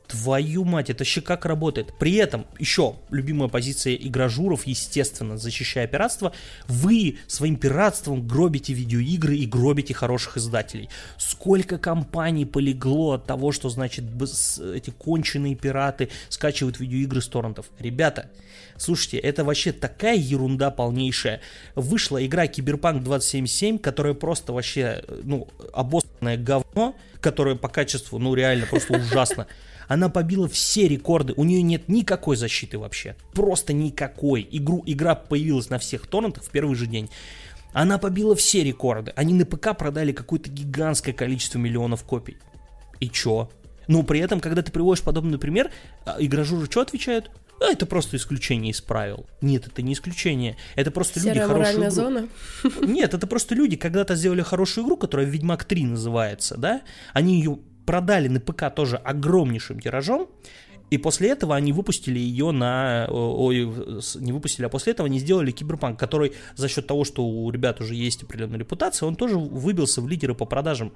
[0.08, 1.92] Твою мать, это еще как работает.
[1.98, 6.32] При этом, еще любимая позиция игражуров, естественно, защищая пиратство,
[6.68, 10.88] вы своим пиратством гробите видеоигры и гробите хороших издателей.
[11.18, 14.04] Сколько компаний полегло от того, что, значит,
[14.74, 17.66] эти конченые пираты скачивают видеоигры с торрентов.
[17.80, 18.30] Ребята,
[18.76, 21.40] слушайте, это вообще такая ерунда полнейшая.
[21.74, 28.66] Вышла игра Киберпанк 2077, которая просто вообще, ну, обоссанное говно, которое по качеству, ну, реально
[28.66, 29.48] просто ужасно.
[29.88, 31.34] Она побила все рекорды.
[31.36, 33.16] У нее нет никакой защиты вообще.
[33.32, 34.46] Просто никакой.
[34.50, 37.10] Игру, игра появилась на всех торрентах в первый же день.
[37.72, 39.12] Она побила все рекорды.
[39.16, 42.38] Они на ПК продали какое-то гигантское количество миллионов копий.
[43.00, 43.50] И чё?
[43.86, 45.70] Но при этом, когда ты приводишь подобный пример,
[46.04, 47.30] а, игражуры что отвечают?
[47.60, 49.26] А это просто исключение из правил.
[49.40, 50.56] Нет, это не исключение.
[50.74, 51.90] Это просто Серая люди хорошую игру.
[51.90, 52.28] зона.
[52.82, 56.82] Нет, это просто люди когда-то сделали хорошую игру, которая Ведьмак 3 называется, да?
[57.14, 60.28] Они ее продали на ПК тоже огромнейшим тиражом,
[60.90, 63.08] и после этого они выпустили ее на...
[63.10, 63.64] Ой,
[64.16, 67.80] не выпустили, а после этого они сделали Киберпанк, который за счет того, что у ребят
[67.80, 70.92] уже есть определенная репутация, он тоже выбился в лидеры по продажам.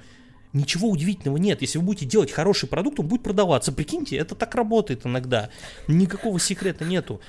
[0.52, 1.62] Ничего удивительного нет.
[1.62, 3.72] Если вы будете делать хороший продукт, он будет продаваться.
[3.72, 5.50] Прикиньте, это так работает иногда.
[5.86, 7.20] Никакого секрета нету.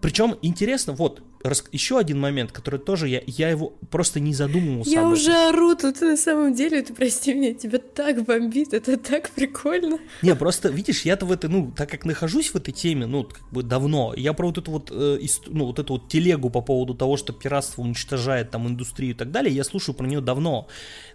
[0.00, 1.64] Причем интересно, вот, рас...
[1.72, 4.90] еще один момент, который тоже я, я его просто не задумывался.
[4.90, 9.30] Я уже ору тут на самом деле, ты прости меня, тебя так бомбит, это так
[9.30, 9.98] прикольно.
[10.22, 13.42] Не, просто, видишь, я-то в этой, ну, так как нахожусь в этой теме, ну, как
[13.50, 15.44] бы давно, я про вот эту вот, э, ист...
[15.48, 19.30] ну, вот эту вот телегу по поводу того, что пиратство уничтожает там индустрию и так
[19.30, 20.66] далее, я слушаю про нее давно.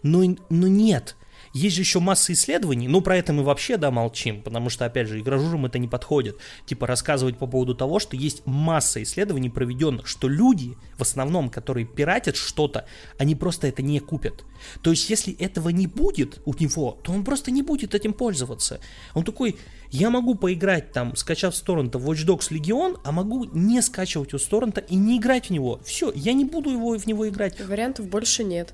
[0.04, 1.16] Но, но нет,
[1.56, 5.08] есть же еще масса исследований, но про это мы вообще, да, молчим, потому что, опять
[5.08, 6.38] же, игражурам это не подходит.
[6.66, 11.86] Типа рассказывать по поводу того, что есть масса исследований проведенных, что люди, в основном, которые
[11.86, 12.86] пиратят что-то,
[13.18, 14.44] они просто это не купят.
[14.82, 18.82] То есть, если этого не будет у него, то он просто не будет этим пользоваться.
[19.14, 19.56] Он такой,
[19.96, 24.40] я могу поиграть там, скачав с торрента Watch Dogs Legion, а могу не скачивать у
[24.40, 25.80] торрента и не играть в него.
[25.86, 27.60] Все, я не буду его, в него играть.
[27.66, 28.74] Вариантов больше нет.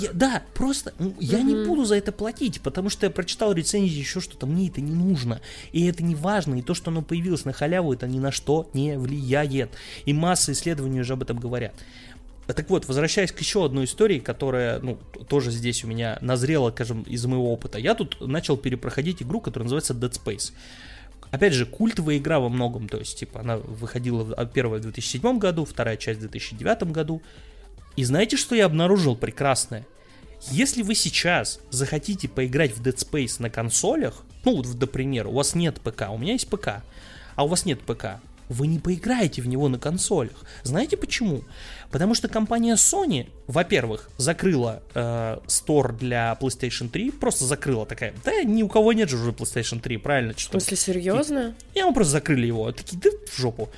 [0.00, 4.20] Я, да, просто я не буду за это платить, потому что я прочитал рецензии еще
[4.20, 5.40] что-то, мне это не нужно.
[5.72, 8.68] И это не важно, и то, что оно появилось на халяву, это ни на что
[8.74, 9.70] не влияет.
[10.04, 11.74] И масса исследований уже об этом говорят.
[12.54, 17.02] Так вот, возвращаясь к еще одной истории, которая, ну, тоже здесь у меня назрела, скажем,
[17.02, 17.78] из моего опыта.
[17.78, 20.52] Я тут начал перепроходить игру, которая называется Dead Space.
[21.30, 25.38] Опять же, культовая игра во многом, то есть, типа, она выходила а, первая в 2007
[25.38, 27.20] году, вторая часть в 2009 году.
[27.96, 29.86] И знаете, что я обнаружил прекрасное?
[30.50, 35.32] Если вы сейчас захотите поиграть в Dead Space на консолях, ну вот, до примера, у
[35.32, 36.82] вас нет ПК, у меня есть ПК,
[37.34, 40.44] а у вас нет ПК, вы не поиграете в него на консолях.
[40.62, 41.42] Знаете почему?
[41.90, 48.42] Потому что компания Sony, во-первых, закрыла э, стор для PlayStation 3, просто закрыла такая, да
[48.42, 50.34] ни у кого нет же уже PlayStation 3, правильно?
[50.34, 51.54] В смысле, серьезно?
[51.74, 53.70] И, и мы просто закрыли его, такие, да в жопу.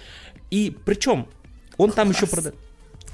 [0.50, 1.28] И причем,
[1.76, 1.94] он Класс.
[1.94, 2.54] там еще продает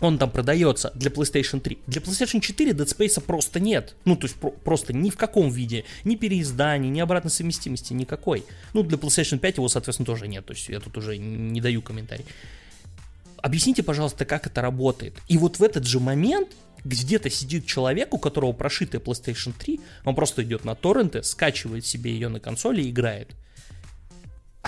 [0.00, 1.78] он там продается для PlayStation 3.
[1.86, 3.94] Для PlayStation 4 Dead Space просто нет.
[4.04, 5.84] Ну, то есть про- просто ни в каком виде.
[6.04, 8.44] Ни переизданий, ни обратной совместимости, никакой.
[8.74, 10.44] Ну, для PlayStation 5 его, соответственно, тоже нет.
[10.44, 12.26] То есть я тут уже не даю комментарий.
[13.38, 15.14] Объясните, пожалуйста, как это работает.
[15.28, 16.48] И вот в этот же момент
[16.84, 22.12] где-то сидит человек, у которого прошитая PlayStation 3, он просто идет на торренты, скачивает себе
[22.12, 23.30] ее на консоли и играет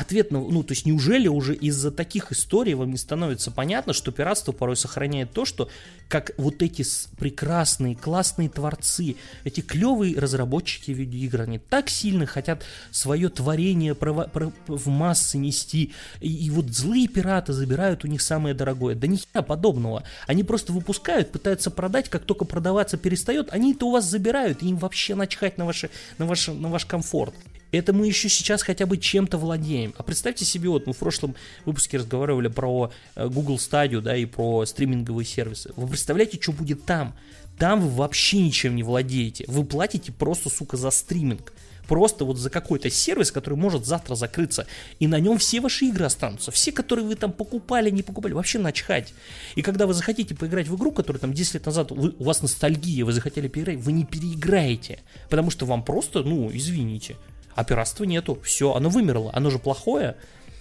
[0.01, 4.13] ответ на, ну, то есть неужели уже из-за таких историй вам не становится понятно, что
[4.13, 5.69] пиратство порой сохраняет то, что
[6.09, 6.85] как вот эти
[7.19, 14.53] прекрасные, классные творцы, эти клевые разработчики видеоигр, они так сильно хотят свое творение прово- про-
[14.67, 18.95] в массы нести, и, и вот злые пираты забирают у них самое дорогое.
[18.95, 20.05] Да ни подобного.
[20.27, 24.69] Они просто выпускают, пытаются продать, как только продаваться перестает, они это у вас забирают, и
[24.69, 27.35] им вообще начхать на, ваши, на, ваш, на ваш комфорт
[27.73, 29.95] это мы еще сейчас хотя бы чем-то владеем.
[29.99, 34.25] А представьте себе, вот мы в прошлом выпуске разговаривали про э, Google Stadia, да, и
[34.25, 35.73] про стриминговые сервисы.
[35.77, 37.15] Вы представляете, что будет там?
[37.59, 39.45] Там вы вообще ничем не владеете.
[39.49, 41.53] Вы платите просто, сука, за стриминг.
[41.89, 44.67] Просто вот за какой-то сервис, который может завтра закрыться.
[45.01, 46.51] И на нем все ваши игры останутся.
[46.51, 49.15] Все, которые вы там покупали, не покупали, вообще начхать.
[49.57, 52.43] И когда вы захотите поиграть в игру, которую там 10 лет назад вы, у вас
[52.43, 55.01] ностальгия, вы захотели поиграть, вы не переиграете.
[55.31, 57.17] Потому что вам просто, ну, извините,
[57.59, 58.39] а пиратства нету.
[58.45, 59.33] Все, оно вымерло.
[59.35, 60.15] Оно же плохое,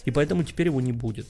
[0.06, 1.28] и поэтому теперь его не будет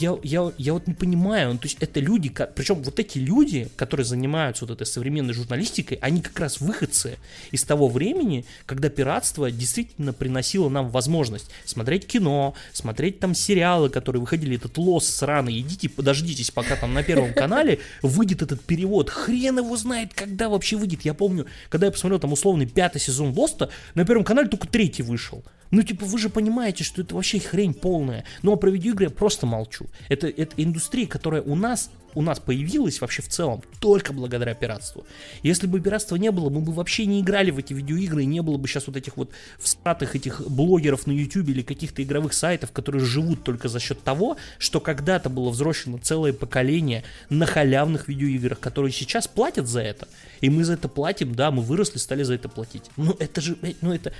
[0.00, 3.68] я, я, я вот не понимаю, ну, то есть это люди, причем вот эти люди,
[3.76, 7.18] которые занимаются вот этой современной журналистикой, они как раз выходцы
[7.50, 14.20] из того времени, когда пиратство действительно приносило нам возможность смотреть кино, смотреть там сериалы, которые
[14.20, 19.58] выходили, этот лос сраный, идите, подождитесь, пока там на Первом канале выйдет этот перевод, хрен
[19.58, 23.70] его знает, когда вообще выйдет, я помню, когда я посмотрел там условный пятый сезон Лоста,
[23.94, 27.74] на Первом канале только третий вышел, ну, типа, вы же понимаете, что это вообще хрень
[27.74, 28.24] полная.
[28.42, 29.83] Ну, а про видеоигры я просто молчу.
[30.08, 35.04] Это, это индустрия, которая у нас у нас появилась вообще в целом только благодаря пиратству.
[35.42, 38.40] Если бы пиратства не было, мы бы вообще не играли в эти видеоигры, и не
[38.40, 42.72] было бы сейчас вот этих вот встатых этих блогеров на YouTube или каких-то игровых сайтов,
[42.72, 48.60] которые живут только за счет того, что когда-то было взросшено целое поколение на халявных видеоиграх,
[48.60, 50.08] которые сейчас платят за это.
[50.40, 52.84] И мы за это платим, да, мы выросли, стали за это платить.
[52.96, 54.12] Ну это же, ну это,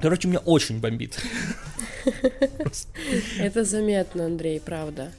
[0.00, 1.18] Короче, меня очень бомбит.
[3.38, 5.12] Это заметно, Андрей, правда.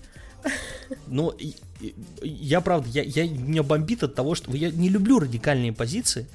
[1.08, 1.34] Ну,
[2.22, 6.28] я правда, я, я, меня бомбит от того, что я не люблю радикальные позиции,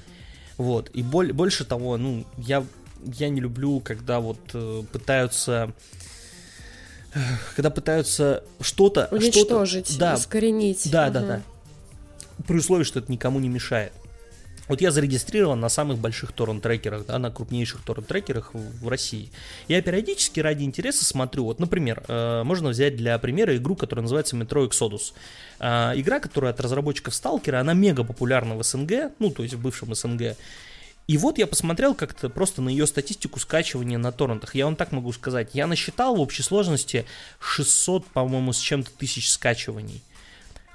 [0.57, 2.65] вот, и боль, больше того, ну, я,
[3.05, 5.75] я не люблю, когда вот э, пытаются
[7.55, 9.09] когда пытаются что-то...
[9.11, 10.91] Уничтожить, что да, искоренить.
[10.91, 11.13] Да, угу.
[11.15, 11.43] да, да.
[12.47, 13.93] При условии, что это никому не мешает.
[14.69, 19.31] Вот я зарегистрирован на самых больших торрент-трекерах, да, на крупнейших торрент-трекерах в, России.
[19.69, 24.37] Я периодически ради интереса смотрю, вот, например, э, можно взять для примера игру, которая называется
[24.37, 25.12] Metro Exodus.
[25.61, 29.61] Э, игра, которая от разработчиков Сталкера, она мега популярна в СНГ, ну, то есть в
[29.61, 30.37] бывшем СНГ.
[31.07, 34.57] И вот я посмотрел как-то просто на ее статистику скачивания на торрентах.
[34.57, 35.51] Я вам так могу сказать.
[35.53, 37.07] Я насчитал в общей сложности
[37.39, 40.03] 600, по-моему, с чем-то тысяч скачиваний.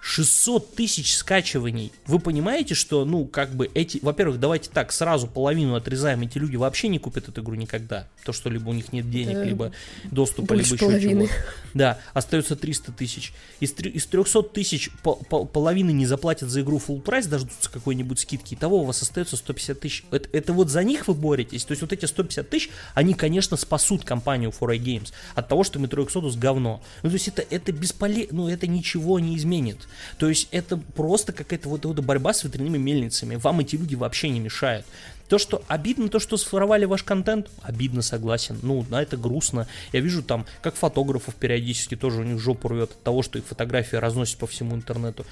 [0.02, 1.93] 600 тысяч скачиваний.
[2.08, 3.99] Вы понимаете, что, ну, как бы эти...
[4.02, 6.22] Во-первых, давайте так, сразу половину отрезаем.
[6.22, 8.08] Эти люди вообще не купят эту игру никогда.
[8.26, 9.43] То, что либо у них нет денег, да.
[9.43, 9.72] либо
[10.06, 11.28] доступа, Больше либо еще чего
[11.76, 13.32] Да, остается 300 тысяч.
[13.60, 18.20] Из, из 300 тысяч по, по, половины не заплатят за игру full прайс, дождутся какой-нибудь
[18.20, 18.56] скидки.
[18.56, 20.04] Итого у вас остается 150 тысяч.
[20.10, 21.64] Это, это вот за них вы боретесь.
[21.64, 25.80] То есть вот эти 150 тысяч, они, конечно, спасут компанию 4A Games от того, что
[25.80, 26.82] Metro Exodus говно.
[27.04, 29.88] Ну, то есть это, это бесполезно, ну, это ничего не изменит.
[30.18, 33.36] То есть это просто какая-то вот, вот борьба с ветряными мельницами.
[33.36, 34.86] Вам эти люди вообще не мешают.
[35.28, 38.60] То, что обидно, то, что сфоровали ваш контент, обидно, согласен.
[38.64, 39.66] Ну, на это грустно.
[39.94, 43.46] Я вижу там, как фотографов периодически тоже у них жопу рвет от того, что их
[43.46, 45.26] фотографии разносят по всему интернету.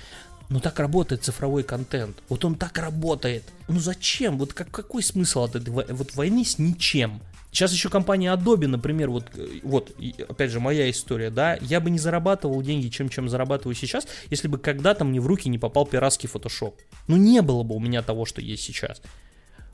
[0.50, 2.18] Ну так работает цифровой контент.
[2.28, 3.44] Вот он так работает.
[3.68, 4.38] Ну зачем?
[4.38, 7.22] Вот как, какой смысл от этой вот войны с ничем?
[7.52, 9.26] Сейчас еще компания Adobe, например, вот,
[9.64, 9.96] вот,
[10.28, 14.48] опять же, моя история, да, я бы не зарабатывал деньги, чем, чем зарабатываю сейчас, если
[14.48, 16.76] бы когда-то мне в руки не попал пиратский Photoshop.
[17.08, 19.02] Ну, не было бы у меня того, что есть сейчас.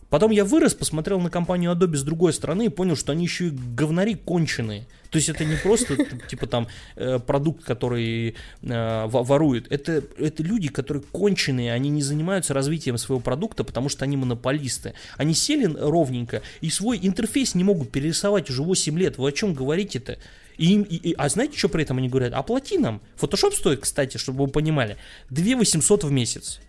[0.10, 3.48] Потом я вырос, посмотрел на компанию Adobe с другой стороны и понял, что они еще
[3.48, 4.86] и говнари конченые.
[5.10, 5.98] То есть это не просто
[6.28, 9.72] типа там э, продукт, который э, ворует.
[9.72, 14.94] Это, это люди, которые конченые, они не занимаются развитием своего продукта, потому что они монополисты.
[15.18, 19.18] Они сели ровненько и свой интерфейс не могут перерисовать уже 8 лет.
[19.18, 20.18] Вы о чем говорите-то?
[20.58, 22.34] И, и, и, а знаете, что при этом они говорят?
[22.34, 23.02] Оплати нам.
[23.20, 24.98] Photoshop стоит, кстати, чтобы вы понимали,
[25.30, 26.60] 2 800 в месяц.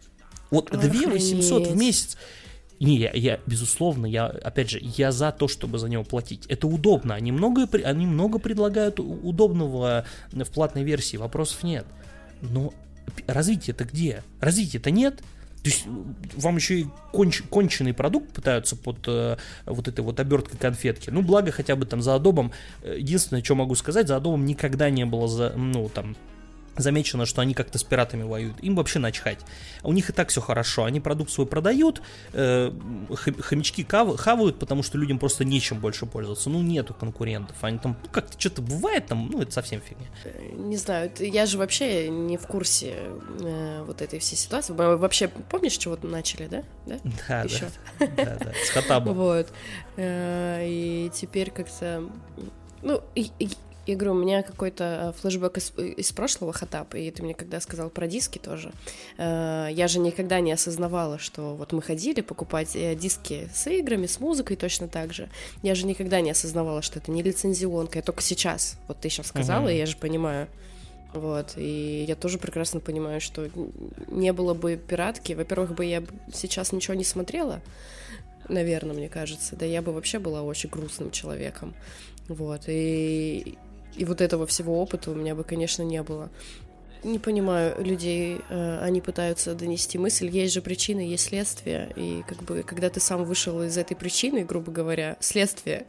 [0.51, 0.81] Вот 2
[1.11, 2.17] 800 в месяц.
[2.79, 6.47] Не, я, я, безусловно, я, опять же, я за то, чтобы за него платить.
[6.49, 7.15] Это удобно.
[7.15, 11.87] Они много, они много предлагают удобного в платной версии, вопросов нет.
[12.43, 12.75] Но
[13.27, 14.23] развитие-то где?
[14.41, 15.23] Развития-то нет.
[15.63, 15.87] То есть
[16.37, 21.11] вам еще и конч, конченый продукт пытаются под э, вот этой вот оберткой конфетки.
[21.11, 22.53] Ну, благо хотя бы там за Adobe.
[22.83, 26.15] Э, единственное, что могу сказать, за Adobe никогда не было за, ну, там,
[26.77, 28.61] замечено, что они как-то с пиратами воюют.
[28.61, 29.39] Им вообще начхать.
[29.83, 30.85] У них и так все хорошо.
[30.85, 32.03] Они продукт свой продают,
[32.33, 32.73] э,
[33.41, 36.51] хомячки кав, хавают, потому что людям просто нечем больше пользоваться.
[36.51, 37.57] Ну, нету конкурентов.
[37.63, 40.07] Они там, ну, как-то что-то бывает там, ну, это совсем фигня.
[40.53, 42.95] Не знаю, я же вообще не в курсе
[43.41, 44.73] э, вот этой всей ситуации.
[44.73, 46.63] Мы вообще, помнишь, чего начали, да?
[46.87, 46.99] Да,
[47.29, 47.69] да, Еще?
[47.99, 49.11] да, да, да, с Хатаба.
[49.17, 49.49] Вот.
[49.97, 52.05] Э, и теперь как-то
[52.83, 53.03] ну,
[53.87, 57.61] я говорю, у меня какой-то э, флешбэк из, из прошлого хатап, и ты мне когда
[57.61, 58.73] сказал про диски тоже,
[59.17, 64.07] э, я же никогда не осознавала, что вот мы ходили покупать э, диски с играми,
[64.07, 65.29] с музыкой точно так же.
[65.63, 69.29] Я же никогда не осознавала, что это не лицензионка, я только сейчас, вот ты сейчас
[69.29, 69.75] сказала, uh-huh.
[69.75, 70.49] и я же понимаю.
[71.13, 73.49] Вот, и я тоже прекрасно понимаю, что
[74.09, 76.03] не было бы пиратки, во-первых, бы я
[76.35, 77.63] сейчас ничего не смотрела,
[78.49, 81.75] наверное, мне кажется, да я бы вообще была очень грустным человеком.
[82.29, 83.57] Вот, и
[83.97, 86.29] и вот этого всего опыта у меня бы, конечно, не было.
[87.05, 92.43] Не понимаю людей, э, они пытаются донести мысль, есть же причина, есть следствие, и как
[92.43, 95.87] бы, когда ты сам вышел из этой причины, грубо говоря, следствие,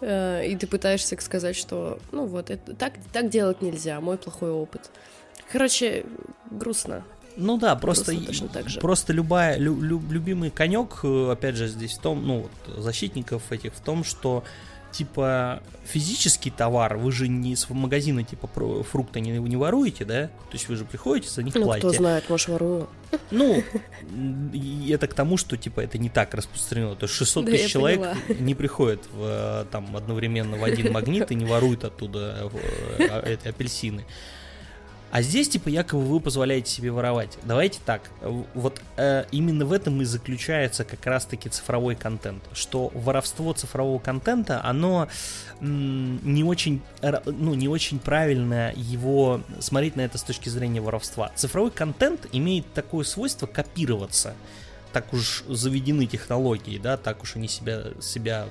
[0.00, 4.50] э, и ты пытаешься сказать, что, ну вот, это, так, так делать нельзя, мой плохой
[4.50, 4.90] опыт.
[5.50, 6.04] Короче,
[6.50, 7.04] грустно.
[7.36, 8.80] Ну да, просто, точно так же.
[8.80, 13.52] просто любая, лю, лю, любимый конек, э, опять же, здесь в том, ну, вот, защитников
[13.52, 14.42] этих в том, что
[14.96, 18.48] типа физический товар, вы же не из магазина типа
[18.82, 20.28] фрукта не, не воруете, да?
[20.28, 21.88] То есть вы же приходите, за них ну, платите.
[21.88, 22.88] кто знает, может ворую.
[23.30, 23.62] Ну,
[24.88, 26.96] это к тому, что типа это не так распространено.
[26.96, 28.16] То есть 600 да, тысяч человек поняла.
[28.40, 32.50] не приходят в, там одновременно в один магнит и не воруют оттуда
[32.98, 34.06] э, а, апельсины.
[35.16, 37.38] А здесь, типа, якобы вы позволяете себе воровать.
[37.42, 38.02] Давайте так,
[38.52, 44.62] вот э, именно в этом и заключается как раз-таки цифровой контент, что воровство цифрового контента,
[44.62, 45.08] оно
[45.58, 46.82] не очень,
[47.24, 51.32] ну, не очень правильно его смотреть на это с точки зрения воровства.
[51.34, 54.34] Цифровой контент имеет такое свойство копироваться.
[54.92, 58.48] так уж заведены технологии, да, так уж они себя, себя,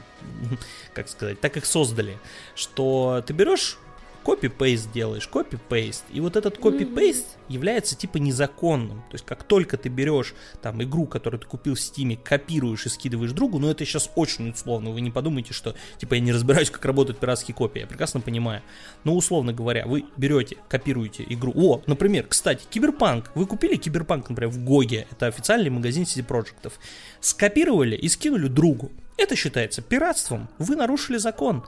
[0.95, 2.17] как сказать, так их создали,
[2.55, 3.77] что ты берешь
[4.25, 6.03] copy-paste делаешь, copy-paste.
[6.11, 7.53] И вот этот copy-paste мм-хмм.
[7.53, 9.01] является типа незаконным.
[9.09, 12.89] То есть как только ты берешь там игру, которую ты купил в Стиме, копируешь и
[12.89, 16.71] скидываешь другу, но это сейчас очень условно, вы не подумайте, что типа я не разбираюсь,
[16.71, 18.63] как работают пиратские копии, я прекрасно понимаю.
[19.03, 21.53] Но условно говоря, вы берете, копируете игру.
[21.55, 23.31] О, например, кстати, Киберпанк.
[23.35, 26.73] Вы купили Киберпанк, например, в GOG е, это официальный магазин CD Projekt ов.
[27.19, 28.91] Скопировали и скинули другу.
[29.17, 30.49] Это считается пиратством.
[30.57, 31.63] Вы нарушили закон.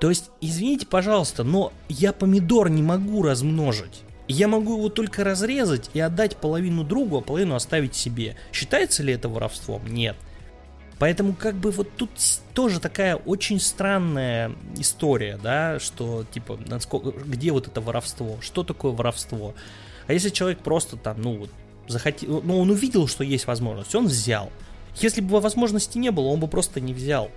[0.00, 4.02] То есть, извините, пожалуйста, но я помидор не могу размножить.
[4.26, 8.36] Я могу его только разрезать и отдать половину другу, а половину оставить себе.
[8.52, 9.86] Считается ли это воровством?
[9.86, 10.16] Нет.
[10.98, 12.10] Поэтому как бы вот тут
[12.54, 18.92] тоже такая очень странная история, да, что типа, насколько, где вот это воровство, что такое
[18.92, 19.54] воровство.
[20.06, 21.50] А если человек просто там, ну вот,
[21.88, 24.50] захотел, ну он увидел, что есть возможность, он взял.
[25.00, 27.30] Если бы возможности не было, он бы просто не взял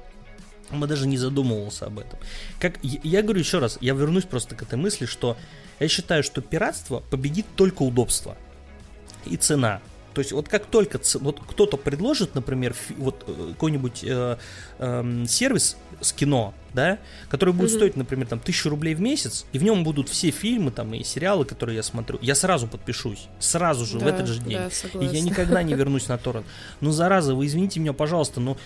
[0.72, 2.20] бы даже не задумывался об этом.
[2.60, 5.38] Как я, я говорю еще раз, я вернусь просто к этой мысли, что
[5.80, 8.38] я считаю, что пиратство победит только удобство
[9.26, 9.82] и цена.
[10.18, 14.38] То есть вот как только вот кто-то предложит, например, вот э, какой-нибудь э,
[14.80, 16.98] э, сервис с кино, да,
[17.30, 17.76] который будет mm-hmm.
[17.76, 21.04] стоить, например, там тысячу рублей в месяц, и в нем будут все фильмы там и
[21.04, 25.00] сериалы, которые я смотрю, я сразу подпишусь, сразу же да, в этот же день, да,
[25.00, 26.48] и я никогда не вернусь на торрент.
[26.82, 28.58] Ну зараза, вы извините меня, пожалуйста, но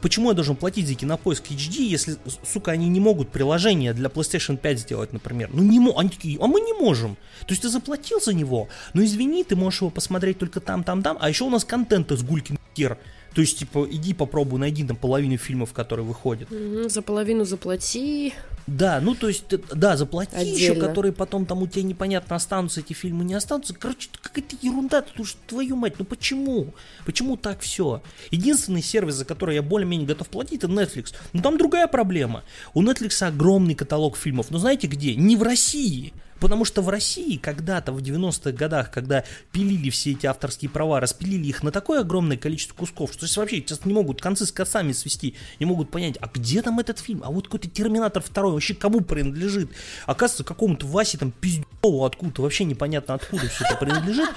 [0.00, 4.56] почему я должен платить за кинопоиск HD, если, сука, они не могут приложение для PlayStation
[4.56, 5.50] 5 сделать, например?
[5.52, 6.00] Ну, не могут.
[6.00, 7.16] Они такие, а мы не можем.
[7.40, 11.02] То есть ты заплатил за него, но извини, ты можешь его посмотреть только там, там,
[11.02, 12.98] там, а еще у нас контент из гулькин хер.
[13.34, 16.48] То есть, типа, иди попробуй, найди там половину фильмов, которые выходят.
[16.86, 18.34] За половину заплати.
[18.66, 19.44] Да, ну то есть,
[19.74, 20.56] да, заплати Отдельно.
[20.56, 23.74] еще, которые потом там у тебя непонятно останутся, эти фильмы не останутся.
[23.74, 26.72] Короче, какая-то ерунда, тут уж твою мать, ну почему?
[27.04, 28.02] Почему так все?
[28.30, 31.12] Единственный сервис, за который я более-менее готов платить, это Netflix.
[31.32, 32.44] Но там другая проблема.
[32.74, 35.14] У Netflix огромный каталог фильмов, но знаете где?
[35.16, 36.12] Не в России.
[36.42, 39.22] Потому что в России когда-то в 90-х годах, когда
[39.52, 43.84] пилили все эти авторские права, распилили их на такое огромное количество кусков, что вообще сейчас
[43.84, 47.30] не могут концы с концами свести, не могут понять, а где там этот фильм, а
[47.30, 49.70] вот какой-то Терминатор 2 вообще кому принадлежит?
[50.04, 54.28] Оказывается, какому-то Васе там пиздеву откуда-то, вообще непонятно откуда все это принадлежит.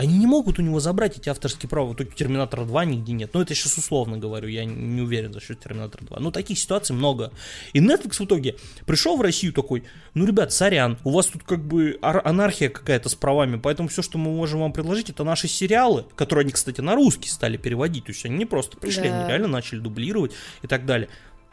[0.00, 1.94] Они не могут у него забрать эти авторские права.
[1.94, 3.34] Только Терминатора 2 нигде нет.
[3.34, 6.20] Но это сейчас условно говорю, я не уверен за счет Терминатора 2.
[6.20, 7.32] Но таких ситуаций много.
[7.74, 9.84] И Netflix в итоге пришел в Россию такой,
[10.14, 14.16] ну, ребят, сорян, у вас тут как бы анархия какая-то с правами, поэтому все, что
[14.16, 18.04] мы можем вам предложить, это наши сериалы, которые они, кстати, на русский стали переводить.
[18.06, 19.18] То есть они не просто пришли, да.
[19.20, 20.32] они реально начали дублировать
[20.62, 21.10] и так далее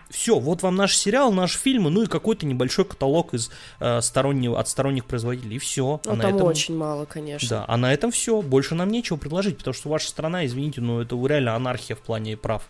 [0.10, 4.60] все, вот вам наш сериал, наши фильмы, ну и какой-то небольшой каталог из э, стороннего,
[4.60, 6.01] от сторонних производителей, и все.
[6.05, 6.47] Ну, а там этом...
[6.47, 7.49] очень мало, конечно.
[7.49, 11.01] Да, а на этом все, больше нам нечего предложить, потому что ваша страна, извините, ну
[11.01, 12.68] это реально анархия в плане прав.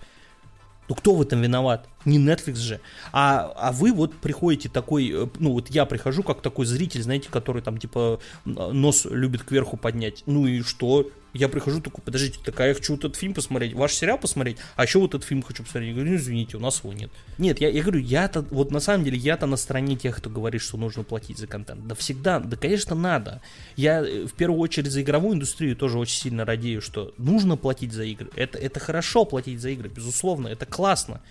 [0.89, 1.88] Ну кто в этом виноват?
[2.05, 2.79] Не Netflix же.
[3.11, 7.29] А, а вы вот приходите такой, э, ну вот я прихожу как такой зритель, знаете,
[7.29, 10.23] который там типа нос любит кверху поднять.
[10.25, 11.09] Ну и что?
[11.33, 14.83] Я прихожу такой, подождите, такая я хочу вот этот фильм посмотреть, ваш сериал посмотреть, а
[14.83, 15.89] еще вот этот фильм хочу посмотреть.
[15.89, 17.11] Я говорю, ну извините, у нас его нет.
[17.37, 20.61] Нет, я, я говорю, я-то, вот на самом деле, я-то на стороне тех, кто говорит,
[20.61, 21.85] что нужно платить за контент.
[21.85, 23.41] Да всегда, да конечно надо.
[23.75, 27.91] Я э, в первую очередь за игровую индустрию тоже очень сильно радею, что нужно платить
[27.91, 28.29] за игры.
[28.35, 31.21] Это, это хорошо платить за игры, безусловно, это классно.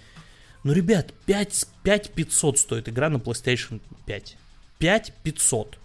[0.67, 4.37] Но, ребят, 5, 5 500 стоит игра на PlayStation 5.
[4.79, 5.79] 5 500.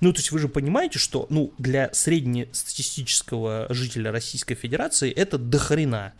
[0.00, 6.12] Ну, то есть вы же понимаете, что ну, для среднестатистического жителя Российской Федерации это дохрена.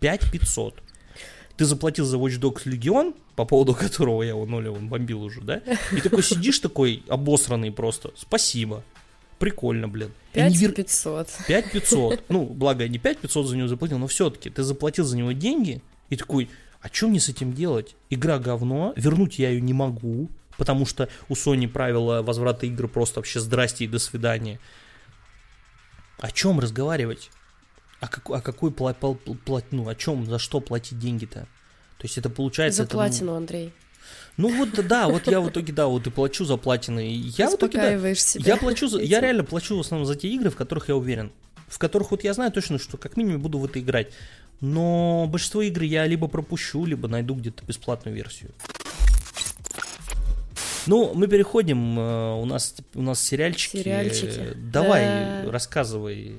[0.00, 0.82] 5500.
[1.58, 5.60] Ты заплатил за Watch Dogs Legion, по поводу которого я его нулевым бомбил уже, да?
[5.92, 8.12] И такой сидишь такой обосранный просто.
[8.16, 8.82] Спасибо.
[9.38, 10.10] Прикольно, блин.
[10.32, 11.28] 5500.
[11.46, 12.24] 5500.
[12.30, 15.82] Ну, благо я не 5500 за него заплатил, но все-таки ты заплатил за него деньги
[16.08, 16.48] и такой,
[16.86, 17.96] а что мне с этим делать?
[18.10, 23.18] Игра говно, вернуть я ее не могу, потому что у Sony правила возврата игр просто
[23.18, 24.60] вообще здрасте и до свидания.
[26.20, 27.30] О чем разговаривать?
[28.00, 31.40] О, как, о какой плат, плат, ну, о чем, за что платить деньги-то?
[31.98, 32.78] То есть это получается...
[32.78, 33.72] За это, платину, ну, Андрей.
[34.36, 37.16] Ну вот да, вот я в итоге, да, вот и плачу за платины.
[37.36, 38.44] Я в итоге, да, себя.
[38.46, 41.32] я плачу, за, я реально плачу в основном за те игры, в которых я уверен.
[41.66, 44.12] В которых вот я знаю точно, что как минимум буду в это играть.
[44.60, 48.50] Но большинство игр я либо пропущу, либо найду где-то бесплатную версию.
[50.86, 51.98] Ну, мы переходим.
[51.98, 53.78] Э, у нас у нас сериальчики.
[53.78, 54.54] Сериальчики.
[54.54, 55.50] Давай, да.
[55.50, 56.36] рассказывай.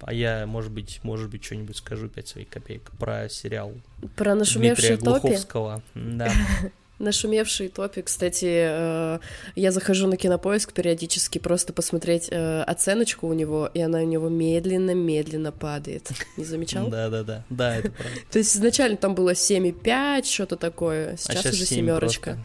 [0.00, 3.72] А я, может быть, может быть, что-нибудь скажу, пять своих копеек про сериал
[4.14, 5.82] про нашумевшие Дмитрия Глуховского.
[5.94, 6.30] Да.
[6.98, 9.18] Нашумевший топик, кстати, э,
[9.54, 14.30] я захожу на кинопоиск периодически просто посмотреть э, оценочку у него, и она у него
[14.30, 16.10] медленно-медленно падает.
[16.38, 16.88] Не замечал?
[16.88, 17.44] Да, да, да.
[17.50, 18.20] Да, это правда.
[18.30, 22.38] То есть изначально там было 7,5, что-то такое, сейчас, а сейчас уже семерочка.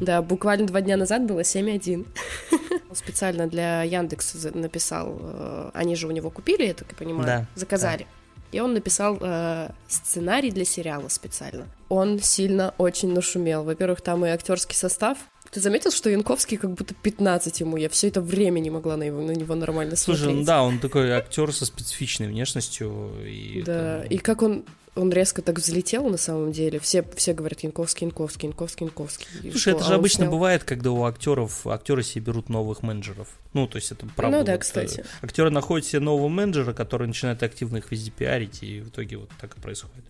[0.00, 0.22] Да.
[0.22, 2.04] буквально два дня назад было 7,1.
[2.94, 8.02] Специально для Яндекса написал, э, они же у него купили, я так и понимаю, заказали.
[8.02, 11.66] Да и он написал э, сценарий для сериала специально.
[11.88, 13.64] Он сильно очень нашумел.
[13.64, 15.18] Во-первых, там и актерский состав.
[15.50, 17.76] Ты заметил, что Янковский как будто 15 ему?
[17.76, 20.24] Я все это время не могла на, его, на него нормально смотреть.
[20.24, 23.10] Слушай, ну да, он такой актер со специфичной внешностью.
[23.24, 24.14] И да, это...
[24.14, 24.64] и как он
[24.96, 26.78] он резко так взлетел на самом деле.
[26.78, 29.26] Все, все говорят Янковский, Янковский, Янковский, Янковский.
[29.50, 29.70] Слушай, что?
[29.70, 30.32] это же а обычно снял...
[30.32, 33.28] бывает, когда у актеров актеры себе берут новых менеджеров.
[33.52, 34.38] Ну, то есть это правда.
[34.38, 35.00] Ну да, вот, кстати.
[35.00, 39.16] Э, актеры находят себе нового менеджера, который начинает активно их везде пиарить, и в итоге
[39.16, 40.04] вот так и происходит.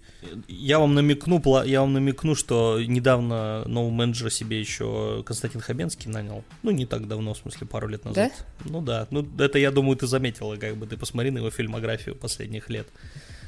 [0.48, 6.44] Я вам намекну, я вам намекну, что недавно нового менеджера себе еще Константин Хабенский нанял.
[6.62, 8.32] Ну, не так давно, в смысле, пару лет назад.
[8.36, 8.70] Да?
[8.70, 9.06] Ну да.
[9.10, 12.86] Ну, это, я думаю, ты заметила, как бы ты посмотри на его фильмографию последних лет.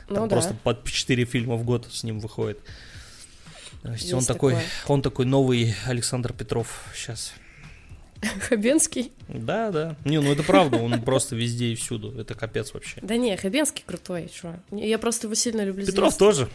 [0.09, 0.75] Там ну, просто да.
[0.75, 2.61] по 4 фильма в год с ним выходит.
[3.83, 4.69] То есть, есть он такой, такое.
[4.89, 7.35] он такой новый Александр Петров сейчас.
[8.49, 9.13] Хабенский?
[9.29, 9.97] Да, да.
[10.05, 12.19] Не, ну это правда, он просто везде и всюду.
[12.19, 13.01] Это капец вообще.
[13.03, 14.59] Да не, Хабенский крутой, что?
[14.71, 15.87] Я просто его сильно люблю.
[15.87, 16.49] Петров тоже.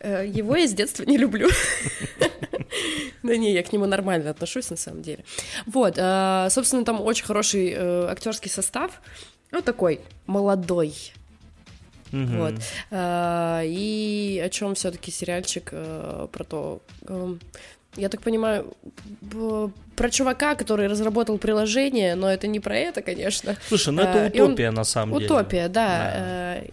[0.00, 1.48] Э, его я с детства не люблю.
[3.24, 5.24] Да не, я к нему нормально отношусь, на самом деле.
[5.66, 9.02] Вот, э, собственно, там очень хороший э, актерский состав.
[9.50, 10.94] Ну, такой молодой.
[12.10, 12.54] Вот.
[12.90, 16.80] И о чем все-таки сериальчик про то.
[17.96, 18.74] Я так понимаю,
[19.96, 23.56] про чувака, который разработал приложение, но это не про это, конечно.
[23.68, 25.26] Слушай, ну А, это он- утопия на самом деле.
[25.26, 26.12] Утопия, да.
[26.14, 26.66] Э,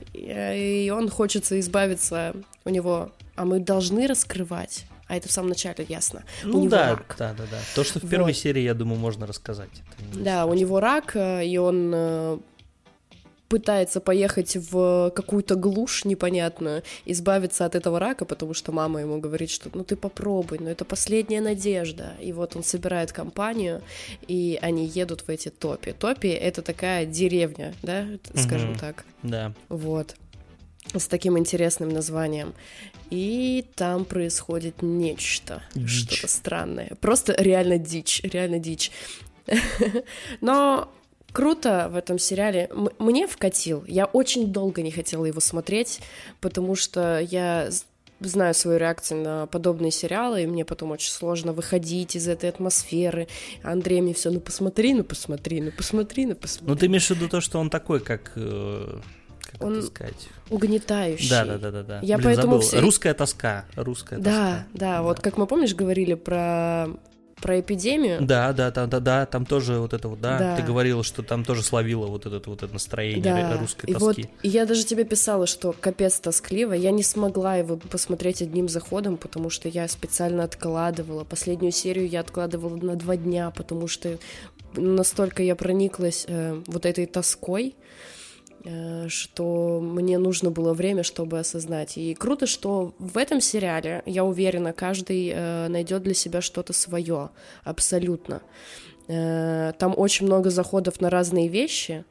[0.54, 2.34] И он хочется избавиться
[2.66, 3.12] у него.
[3.36, 4.86] А мы должны раскрывать.
[5.08, 6.24] А это в самом начале ясно.
[6.44, 7.16] у Ну него да, рак.
[7.20, 7.58] да, да, да.
[7.76, 8.38] То, что в первой Вот.
[8.38, 9.70] серии, я думаю, можно рассказать.
[10.14, 10.54] Да, у страшно.
[10.54, 12.38] него рак, э, и он э,
[13.56, 19.50] пытается поехать в какую-то глушь непонятную, избавиться от этого рака, потому что мама ему говорит,
[19.50, 22.18] что ну ты попробуй, но это последняя надежда.
[22.22, 23.82] И вот он собирает компанию,
[24.28, 25.94] и они едут в эти топи.
[25.98, 28.80] Топи— это такая деревня, да, скажем Мгм.
[28.80, 29.06] так.
[29.24, 29.54] Да.
[29.70, 30.16] Вот.
[30.94, 32.54] С таким интересным названием.
[33.10, 36.12] И там происходит нечто, Дичь.
[36.12, 36.92] что-то странное.
[37.00, 38.92] Просто реально дичь, реально дичь.
[40.42, 40.90] Но
[41.36, 42.68] круто в этом сериале.
[42.72, 43.84] М- мне вкатил.
[43.88, 46.00] Я очень долго не хотела его смотреть,
[46.42, 47.70] потому что я
[48.22, 53.28] знаю свою реакцию на подобные сериалы, и мне потом очень сложно выходить из этой атмосферы.
[53.62, 56.68] Андрей мне все, ну посмотри, ну посмотри, ну посмотри, ну посмотри.
[56.70, 58.32] Ну ты имеешь в виду то, что он такой, как...
[58.38, 59.00] э,
[59.52, 60.30] Как Он это сказать?
[60.50, 61.30] Угнетающий.
[61.30, 62.00] Да, да, да, да, да.
[62.02, 62.68] Я Блин, поэтому забыл.
[62.68, 63.66] все- Русская тоска.
[63.76, 64.66] Русская Да, тоска.
[64.74, 66.88] да, вот как мы, помнишь, говорили про,
[67.42, 68.20] про эпидемию.
[68.22, 70.56] Да, да, да, да, да, там тоже вот это вот, да, Да.
[70.56, 74.18] ты говорила, что там тоже словила вот это вот это настроение Да, русской и вот
[74.18, 76.74] и я даже тебе писала, что капец тоскливо.
[76.74, 81.24] Я не смогла его посмотреть одним заходом, потому что я специально откладывала.
[81.24, 84.18] Последнюю серию я откладывала на два дня, потому что
[84.76, 87.76] настолько я прониклась э, вот этой тоской,
[89.08, 91.98] что мне нужно было время, чтобы осознать.
[91.98, 97.30] И круто, что в этом сериале, я уверена, каждый э, найдет для себя что-то свое,
[97.64, 98.42] абсолютно.
[99.08, 102.06] Э, Там очень много заходов на разные вещи.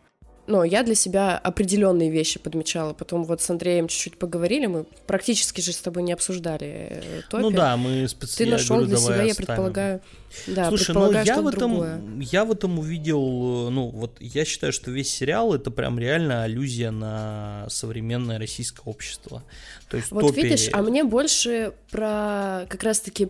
[0.47, 2.93] Но я для себя определенные вещи подмечала.
[2.93, 7.43] Потом вот с Андреем чуть-чуть поговорили, мы практически же с тобой не обсуждали э, топи.
[7.43, 10.01] Ну да, мы Ты специально нашел для себя, я предполагаю.
[10.47, 12.01] Да, Слушай, ну предполагаю, я что в этом, другое.
[12.21, 16.43] я в этом увидел, э, ну вот я считаю, что весь сериал это прям реально
[16.43, 19.45] аллюзия на современное российское общество.
[19.89, 23.29] То есть Вот топи- видишь, а мне больше про как раз-таки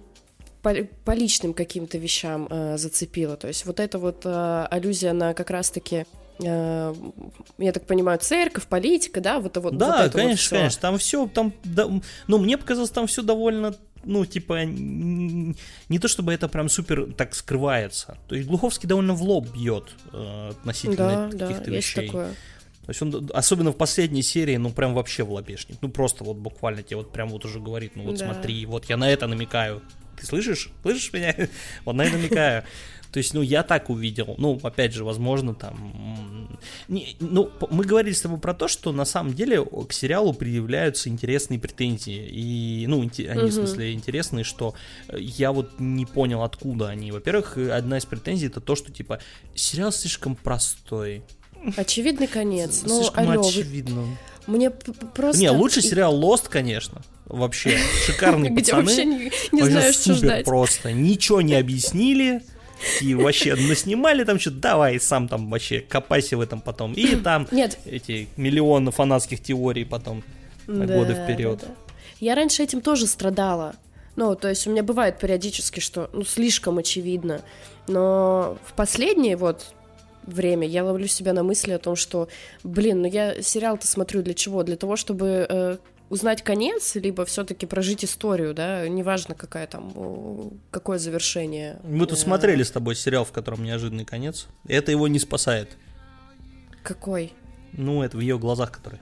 [0.63, 3.37] по, по личным каким-то вещам э, зацепило.
[3.37, 6.07] То есть вот это вот э, аллюзия на как раз-таки
[6.41, 10.57] я так понимаю, церковь, политика, да, вот, вот, Да, вот это вот конечно, всё.
[10.57, 10.81] конечно.
[10.81, 11.89] Там все, там, да,
[12.27, 13.75] ну, мне показалось, там все довольно,
[14.05, 18.19] ну, типа, не то чтобы это прям супер так скрывается.
[18.29, 22.07] То есть Глуховский довольно в лоб бьет э, относительно Да, да, каких-то есть вещей.
[22.07, 22.29] такое.
[22.87, 25.79] То есть он, особенно в последней серии, ну, прям вообще в лобешник.
[25.81, 28.27] Ну, просто вот буквально тебе вот прям вот уже говорит, ну, вот Да.
[28.27, 29.81] смотри, вот я на это намекаю.
[30.21, 30.71] Ты слышишь?
[30.83, 31.35] Слышишь меня?
[31.87, 32.65] Вот на это намекаю.
[33.15, 34.35] То есть, ну, я так увидел.
[34.39, 36.59] Ну, опять же, возможно, там...
[36.89, 41.09] Не, ну, мы говорили с тобой про то, что на самом деле к сериалу предъявляются
[41.09, 42.27] интересные претензии.
[42.29, 43.53] И, ну, они, в Мгм.
[43.53, 44.75] смысле, интересные, что
[45.07, 47.13] э, я вот не понял, откуда они.
[47.13, 49.21] Во-первых, э, одна из претензий это то, что, типа,
[49.55, 51.23] сериал слишком простой.
[51.77, 52.83] Очевидный конец.
[52.85, 54.07] Ну, слишком алло, вы- очевидно.
[54.49, 55.41] мне п- п- просто...
[55.41, 57.01] Не, лучше сериал Lost, конечно.
[57.27, 58.83] Вообще, шикарные Где пацаны.
[58.83, 60.45] вообще не, не знаешь, что ждать.
[60.45, 60.91] просто.
[60.93, 62.43] Ничего не объяснили.
[63.01, 66.93] И вообще наснимали там что-то, давай сам там вообще копайся в этом потом.
[66.95, 67.79] И там Нет.
[67.87, 70.23] эти миллионы фанатских теорий потом
[70.67, 71.59] на Да, годы вперед.
[71.61, 71.75] да, да.
[72.21, 73.75] Я раньше этим тоже страдала.
[74.17, 77.41] Ну, то есть у меня бывает периодически, что ну, слишком очевидно.
[77.89, 79.75] Но в последнее вот
[80.23, 82.29] время я ловлю себя на мысли о том, что,
[82.63, 84.63] блин, ну я сериал-то смотрю для чего?
[84.63, 85.77] Для того, чтобы э,
[86.11, 91.81] узнать конец, либо все-таки прожить историю, да, неважно, какая там, какое завершение.
[91.85, 94.47] Мы тут Э, смотрели с тобой сериал, в котором неожиданный конец.
[94.67, 95.77] Это его не спасает.
[96.83, 97.33] Какой?
[97.73, 99.01] Ну, это в ее глазах, который.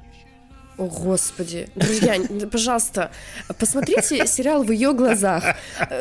[0.78, 1.68] О, Господи.
[1.74, 2.16] Друзья,
[2.50, 3.10] пожалуйста,
[3.58, 5.44] посмотрите сериал в ее глазах.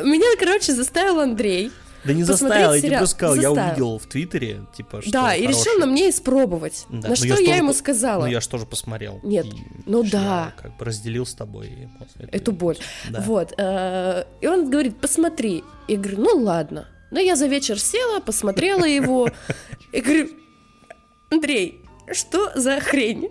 [0.02, 1.70] Меня, короче, заставил Андрей.
[2.04, 5.78] Да не заставил, я просто сказал, я увидел в Твиттере, типа, что да, и решил
[5.78, 6.86] на мне испробовать.
[6.88, 8.22] На что я ему сказала?
[8.22, 9.20] Ну, я же тоже посмотрел.
[9.22, 9.46] Нет,
[9.86, 10.52] ну да.
[10.56, 11.88] как бы разделил с тобой.
[12.30, 12.78] Эту боль.
[13.10, 13.54] Вот.
[13.56, 15.64] э, И он говорит, посмотри.
[15.88, 16.88] Я говорю, ну ладно.
[17.10, 19.28] Но я за вечер села, посмотрела его.
[19.92, 20.28] И говорю,
[21.30, 21.80] Андрей,
[22.12, 23.30] что за хрень?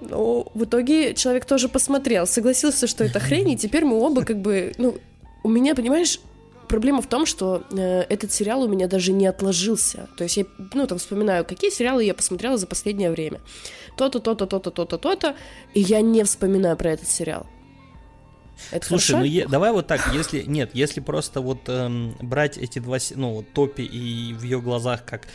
[0.00, 4.40] Ну, в итоге человек тоже посмотрел, согласился, что это хрень, и теперь мы оба как
[4.40, 4.96] бы, ну,
[5.42, 6.20] у меня, понимаешь,
[6.68, 10.08] проблема в том, что э, этот сериал у меня даже не отложился.
[10.16, 10.44] То есть я,
[10.74, 13.40] ну, там вспоминаю, какие сериалы я посмотрела за последнее время.
[13.96, 15.34] То-то, то-то, то-то, то-то, то-то,
[15.74, 17.46] и я не вспоминаю про этот сериал.
[18.70, 19.18] Это Слушай, хорошо?
[19.18, 23.34] ну е- давай вот так, если нет, если просто вот эм, брать эти два, ну
[23.34, 25.26] вот Топи и в ее глазах как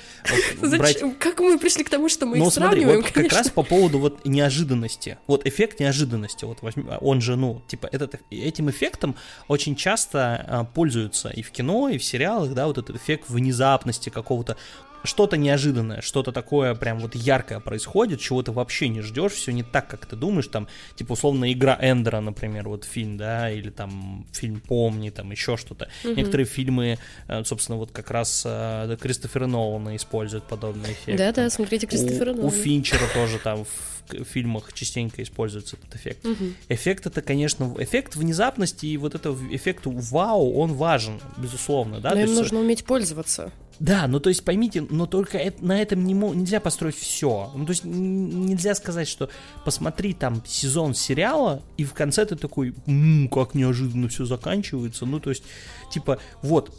[0.62, 1.16] вот, брать Зачем?
[1.16, 3.38] Как мы пришли к тому, что мы Ну их смотри, сравниваем, вот как конечно.
[3.40, 8.16] раз по поводу вот неожиданности, вот эффект неожиданности, вот возьми- он же, ну, типа этот,
[8.30, 9.16] этим эффектом
[9.48, 14.10] очень часто а, пользуются и в кино, и в сериалах, да, вот этот эффект внезапности
[14.10, 14.58] какого-то,
[15.04, 19.64] что-то неожиданное, что-то такое прям вот яркое происходит, чего ты вообще не ждешь, все не
[19.64, 24.26] так, как ты думаешь, там, типа, условно, игра Эндера, например, вот фильм, да, или там
[24.32, 25.89] фильм «Помни», там еще что-то.
[26.04, 26.97] Некоторые фильмы,
[27.28, 31.18] э, собственно, вот как раз э, Кристофера Нолана используют подобные эффекты.
[31.18, 32.51] Да-да, смотрите Кристофера У, у Нолана.
[32.51, 36.26] Финчера тоже там в фильмах частенько используется этот эффект.
[36.26, 36.56] Мгм.
[36.70, 42.10] Эффект это, конечно, эффект внезапности и вот это в- эффект вау, он важен, безусловно, да.
[42.10, 43.51] Но то им есть, нужно уметь пользоваться.
[43.84, 47.52] Да, ну то есть поймите, но только это- на этом не нельзя построить все.
[47.54, 49.30] Ну то есть нельзя сказать, что
[49.66, 55.06] посмотри там сезон сериала, и в конце ты такой, «М, как неожиданно все заканчивается.
[55.06, 55.44] Ну то есть,
[55.92, 56.74] типа, вот,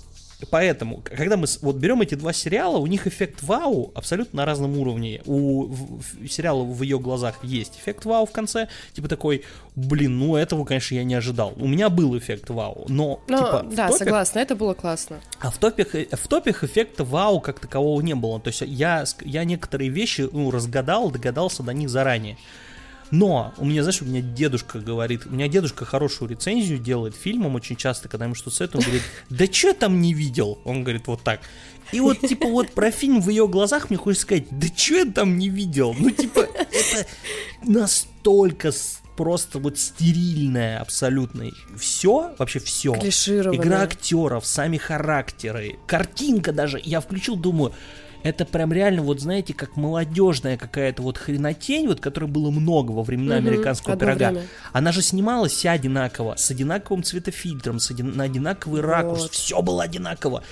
[0.50, 4.78] Поэтому, когда мы вот берем эти два сериала, у них эффект вау абсолютно на разном
[4.78, 5.20] уровне.
[5.26, 9.44] У в- в- сериала в ее глазах есть эффект вау в конце, типа такой,
[9.76, 11.52] блин, ну этого, конечно, я не ожидал.
[11.56, 15.20] У меня был эффект вау, но Ну, типа да, топе- согласна, это было классно.
[15.40, 18.40] а в топях, э, в топях эффекта вау как такового не было.
[18.40, 22.36] То есть я, я некоторые вещи ну, разгадал, догадался до них заранее.
[23.10, 27.54] Но у меня, знаешь, у меня дедушка говорит, у меня дедушка хорошую рецензию делает фильмом
[27.54, 30.58] очень часто, когда ему что-то советуют, он говорит, да что я там не видел?
[30.64, 31.40] Он говорит вот так.
[31.92, 35.04] И вот, типа, вот про фильм в ее глазах мне хочется сказать, да что я
[35.04, 35.94] там не видел?
[35.98, 37.06] Ну, типа, это
[37.62, 41.44] настолько с- просто вот стерильное абсолютно.
[41.78, 42.94] Все, вообще все.
[43.54, 46.80] Игра актеров, сами характеры, картинка даже.
[46.82, 47.72] Я включил, думаю,
[48.24, 53.02] это прям реально, вот знаете, как молодежная какая-то вот хренотень, вот которой было много во
[53.02, 54.30] времена Мгм, американского пирога.
[54.30, 54.46] время.
[54.72, 59.32] Она же снималась вся одинаково, с одинаковым цветофильтром, с один- на одинаковый ракурс, Вот.
[59.32, 60.42] все было одинаково.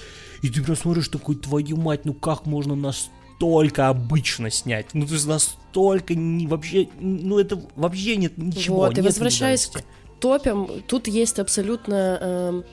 [0.42, 4.86] И ты прям смотришь такой, твою мать, ну как можно настолько обычно снять?
[4.92, 8.76] Ну, то есть настолько не, вообще, ну это вообще нет ничего.
[8.80, 9.82] вот, и возвращаясь к
[10.20, 12.64] топям, тут есть абсолютно эм,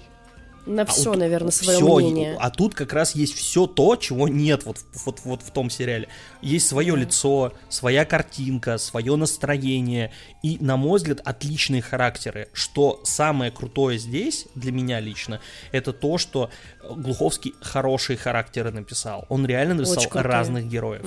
[0.69, 2.37] на все, вот наверное, свое всё, мнение.
[2.39, 6.07] А тут как раз есть все то, чего нет вот, вот, вот в том сериале.
[6.41, 10.11] Есть свое лицо, своя картинка, свое настроение
[10.43, 12.49] и, на мой взгляд, отличные характеры.
[12.53, 15.41] Что самое крутое здесь, для меня лично,
[15.71, 16.49] это то, что
[16.95, 19.25] Глуховский хорошие характеры написал.
[19.29, 21.05] Он реально написал Очень разных героев.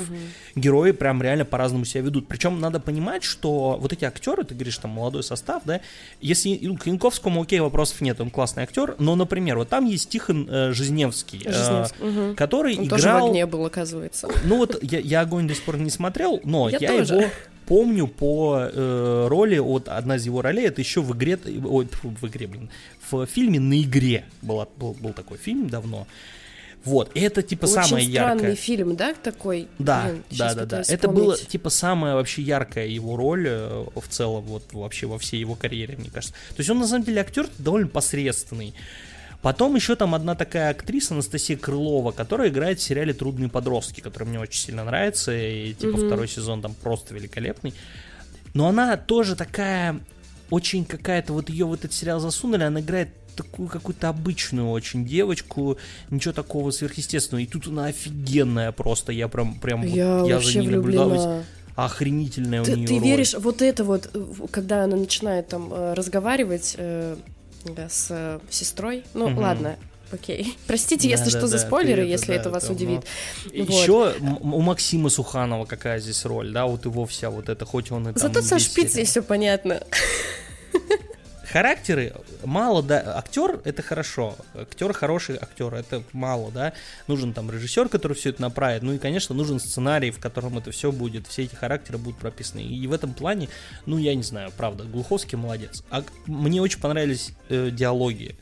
[0.55, 2.29] Герои прям реально по-разному себя ведут.
[2.29, 5.81] Причем надо понимать, что вот эти актеры, ты говоришь, там молодой состав, да,
[6.21, 10.49] если к Янковскому, окей, вопросов нет, он классный актер, но, например, вот там есть Тихон
[10.51, 12.37] э, Жизневский, э, мгм.
[12.37, 13.27] который Он тоже в играл...
[13.29, 14.29] огне был, оказывается.
[14.45, 17.15] Ну вот я, я огонь до сих пор не смотрел, но Я я, тоже.
[17.15, 17.27] его
[17.67, 22.15] помню по э, роли, вот одна из его ролей, это еще в игре, ой, тьфу,
[22.21, 22.71] в игре, блин,
[23.11, 26.07] в фильме «На игре» была, был, был такой фильм давно.
[26.85, 28.55] Вот, и это типа Очень самое странный яркое.
[28.57, 29.69] фильм, да, такой?
[29.79, 30.63] Да, Блин, да, да, да.
[30.65, 31.49] пытаюсь Это было вспомнить.
[31.53, 35.97] типа самая вообще яркая его роль э, в целом, вот вообще во всей его карьере,
[35.97, 36.35] мне кажется.
[36.49, 38.75] То есть он на самом деле актер довольно посредственный.
[39.43, 44.25] Потом еще там одна такая актриса, Анастасия Крылова, которая играет в сериале «Трудные подростки», который
[44.29, 46.07] мне очень сильно нравится, и типа Мгм.
[46.07, 47.75] второй сезон там просто великолепный.
[48.55, 49.99] Но она тоже такая
[50.51, 55.79] очень какая-то, вот ее в этот сериал засунули, она играет такую какую-то обычную очень девочку,
[56.11, 57.43] ничего такого сверхъестественного.
[57.43, 61.43] И тут она офигенная просто, я прям, прям я, вот, я за ней наблюдала.
[61.75, 63.03] Охренительная ты, у нее Ты роль.
[63.03, 64.11] веришь, вот это вот,
[64.51, 67.17] когда она начинает там э, разговаривать э,
[67.65, 69.41] да, с э, сестрой, ну угу.
[69.41, 69.77] ладно,
[70.13, 70.57] окей.
[70.67, 73.03] Простите, да, если да, что, да, за спойлеры, если это, это вас это, удивит.
[73.45, 73.55] Вот.
[73.55, 78.09] Еще у Максима Суханова какая здесь роль, да, вот его вся вот это, хоть он
[78.09, 78.21] и там...
[78.21, 79.83] Зато со шпицей все понятно
[81.53, 82.15] характеры
[82.45, 86.73] мало, да, актер это хорошо, актер хороший актер, это мало, да,
[87.09, 90.71] нужен там режиссер, который все это направит, ну и, конечно, нужен сценарий, в котором это
[90.71, 93.51] все будет, все эти характеры будут прописаны, и в этом плане,
[93.85, 98.35] ну, я не знаю, правда, Глуховский молодец, а мне очень понравились э, диалоги,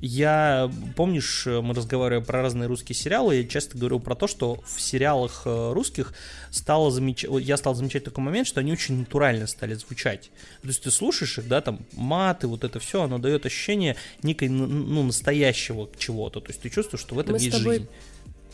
[0.00, 4.80] я, помнишь, мы разговаривали про разные русские сериалы, я часто говорил про то, что в
[4.80, 6.12] сериалах э, русских
[6.50, 10.30] стало замечать, я стал замечать такой момент, что они очень натурально стали звучать.
[10.62, 14.48] То есть ты слушаешь их, да, там маты, вот это все, оно дает ощущение некой,
[14.48, 16.40] ну, настоящего чего-то.
[16.40, 17.78] То есть ты чувствуешь, что в этом Мы есть с тобой...
[17.78, 17.88] жизнь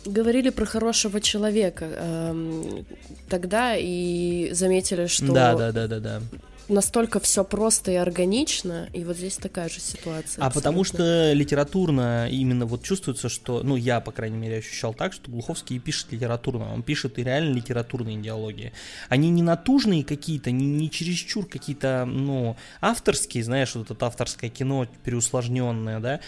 [0.07, 2.85] говорили про хорошего человека эм,
[3.31, 6.23] тогда и заметили, что да, да, да, да, да
[6.69, 10.43] настолько все просто и органично, и вот здесь такая же ситуация.
[10.43, 10.51] А абсолютно.
[10.51, 15.31] потому что литературно именно вот чувствуется, что, ну, я, по крайней мере, ощущал так, что
[15.31, 18.73] Глуховский пишет литературно, он пишет и реально литературные диалоги.
[19.09, 24.87] Они не натужные какие-то, не, не чересчур какие-то, ну, авторские, знаешь, вот это авторское кино
[25.05, 26.21] переусложненное, да,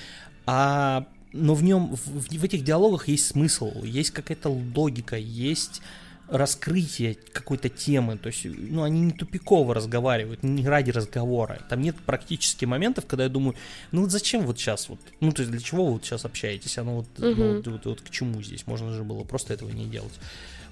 [0.46, 5.82] а но в нем, в, в этих диалогах есть смысл, есть какая-то логика, есть
[6.28, 11.60] раскрытие какой-то темы, то есть, ну, они не тупиково разговаривают, не ради разговора.
[11.68, 13.54] Там нет практически моментов, когда я думаю,
[13.92, 16.78] ну вот зачем вот сейчас вот, ну то есть для чего вы вот сейчас общаетесь,
[16.78, 17.34] оно вот, угу.
[17.34, 20.14] ну, вот, вот, вот к чему здесь, можно же было просто этого не делать.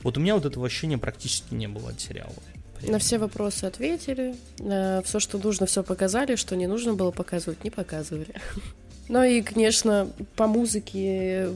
[0.02, 2.34] Вот у меня вот этого ощущения практически не было от сериала.
[2.82, 7.64] На все вопросы ответили, на все, что нужно, все показали, что не нужно было показывать,
[7.64, 8.34] не показывали.
[9.06, 11.50] Ну и, конечно, по музыке,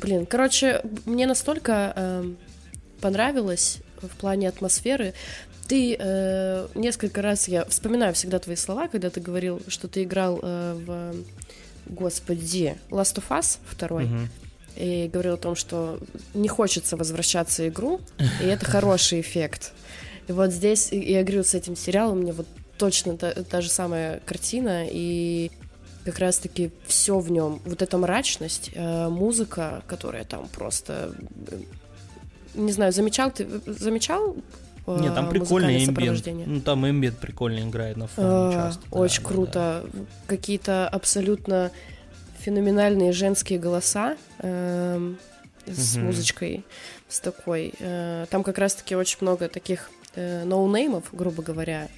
[0.00, 2.32] блин, короче, мне настолько э,
[3.02, 5.12] понравилось в плане атмосферы.
[5.68, 10.38] Ты э, несколько раз, я вспоминаю всегда твои слова, когда ты говорил, что ты играл
[10.42, 11.14] э, в,
[11.86, 14.18] господи, Last of Us второй, угу.
[14.76, 15.98] и говорил о том, что
[16.34, 18.00] не хочется возвращаться в игру,
[18.40, 19.72] и это хороший эффект.
[20.28, 22.46] И вот здесь, я говорю, с этим сериалом мне вот
[22.78, 25.50] точно та, та же самая картина, и
[26.04, 31.14] как раз-таки все в нем, вот эта мрачность, э, музыка, которая там просто
[32.54, 34.36] не знаю, замечал ты, замечал
[34.86, 36.26] э, нет, там прикольный эмбиент.
[36.46, 38.82] Ну, там эмбиент прикольно играет на фоне а, часто.
[38.90, 39.84] Очень да, круто.
[39.92, 40.00] Да.
[40.26, 41.70] Какие-то абсолютно
[42.40, 45.14] феноменальные женские голоса э,
[45.66, 46.06] с угу.
[46.06, 46.64] музычкой,
[47.08, 47.74] с такой.
[47.78, 51.88] Э, там как раз-таки очень много таких Э, ноунеймов, грубо говоря,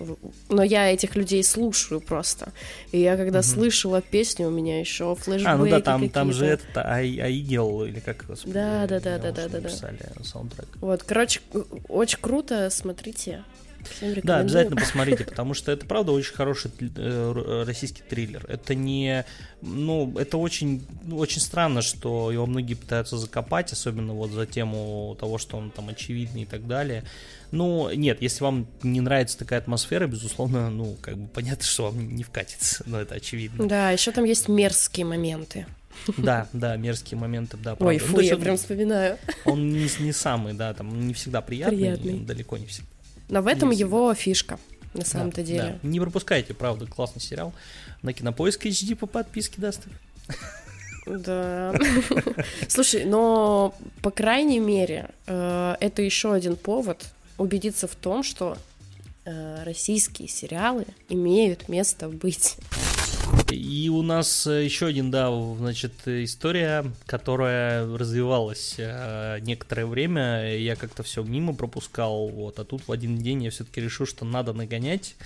[0.48, 2.52] но я этих людей слушаю просто.
[2.92, 3.46] И я когда угу.
[3.46, 8.00] слышала песню, у меня еще флешбеки А, ну да, там, там же этот Айгел, или
[8.00, 10.24] как его Да, да, да, да, да, да, да.
[10.24, 10.68] Саундтрек.
[10.80, 11.40] Вот, короче,
[11.88, 13.44] очень круто, смотрите.
[14.22, 18.44] Да, обязательно посмотрите, потому что это правда очень хороший э, российский триллер.
[18.48, 19.24] Это не,
[19.62, 25.38] ну, это очень, очень странно, что его многие пытаются закопать, особенно вот за тему того,
[25.38, 27.04] что он там очевидный и так далее.
[27.50, 32.16] Ну, нет, если вам не нравится такая атмосфера, безусловно, ну, как бы понятно, что вам
[32.16, 33.68] не вкатится, но это очевидно.
[33.68, 35.66] Да, еще там есть мерзкие моменты.
[36.18, 37.86] Да, да, мерзкие моменты, да, правда.
[37.86, 39.18] Ой, ну, фу, ну, я прям вспоминаю.
[39.44, 42.20] Он не, не самый, да, там не всегда приятный, приятный.
[42.20, 42.88] далеко не всегда.
[43.28, 44.58] Но в этом его фишка,
[44.92, 45.78] на самом-то да, деле.
[45.82, 45.88] Да.
[45.88, 47.52] Не пропускайте, правда, классный сериал.
[48.02, 49.82] На Кинопоиск HD по подписке даст.
[51.06, 51.74] Да.
[52.68, 57.04] Слушай, но по крайней мере, э, это еще один повод
[57.36, 58.56] убедиться в том, что
[59.24, 62.56] э, российские сериалы имеют место быть.
[63.50, 70.56] И у нас э, еще один, да, значит, история, которая развивалась э, некоторое время.
[70.56, 74.24] Я как-то все мимо пропускал, вот, а тут в один день я все-таки решил, что
[74.24, 75.16] надо нагонять.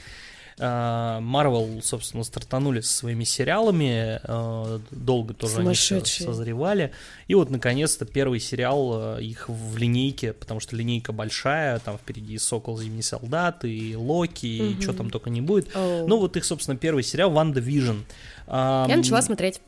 [0.61, 6.93] Марвел, собственно, стартанули со своими сериалами, э, долго тоже они созревали.
[7.29, 12.39] И вот, наконец-то, первый сериал э, их в линейке, потому что линейка большая, там впереди
[12.39, 14.83] Сокол, Зимний солдат, и Локи, и угу.
[14.83, 15.69] что там только не будет.
[15.75, 16.07] О.
[16.07, 17.99] Ну, вот их, собственно, первый сериал WandaVision.
[18.49, 19.61] Я начала смотреть.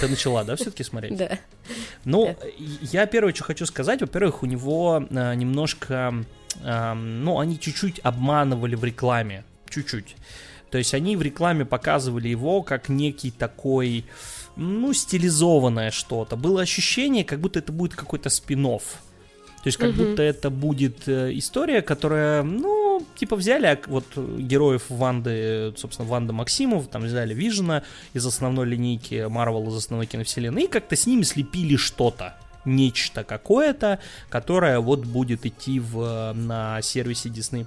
[0.00, 1.16] Ты начала, да, все-таки смотреть?
[1.16, 1.38] Да.
[2.04, 2.36] Ну,
[2.92, 6.14] я первое, что хочу сказать, во-первых, у него э, немножко,
[6.62, 10.16] ну, они чуть-чуть обманывали в рекламе чуть-чуть.
[10.70, 14.04] То есть они в рекламе показывали его как некий такой,
[14.56, 16.36] ну, стилизованное что-то.
[16.36, 18.82] Было ощущение, как будто это будет какой-то спин -офф.
[19.62, 20.04] То есть как угу.
[20.04, 26.32] будто это будет э, история, которая, ну, типа взяли а, вот героев Ванды, собственно, Ванда
[26.32, 27.82] Максимов, там взяли Вижена
[28.14, 33.98] из основной линейки Марвел, из основной киновселенной, и как-то с ними слепили что-то нечто какое-то,
[34.28, 37.66] которое вот будет идти в, на сервисе Disney+.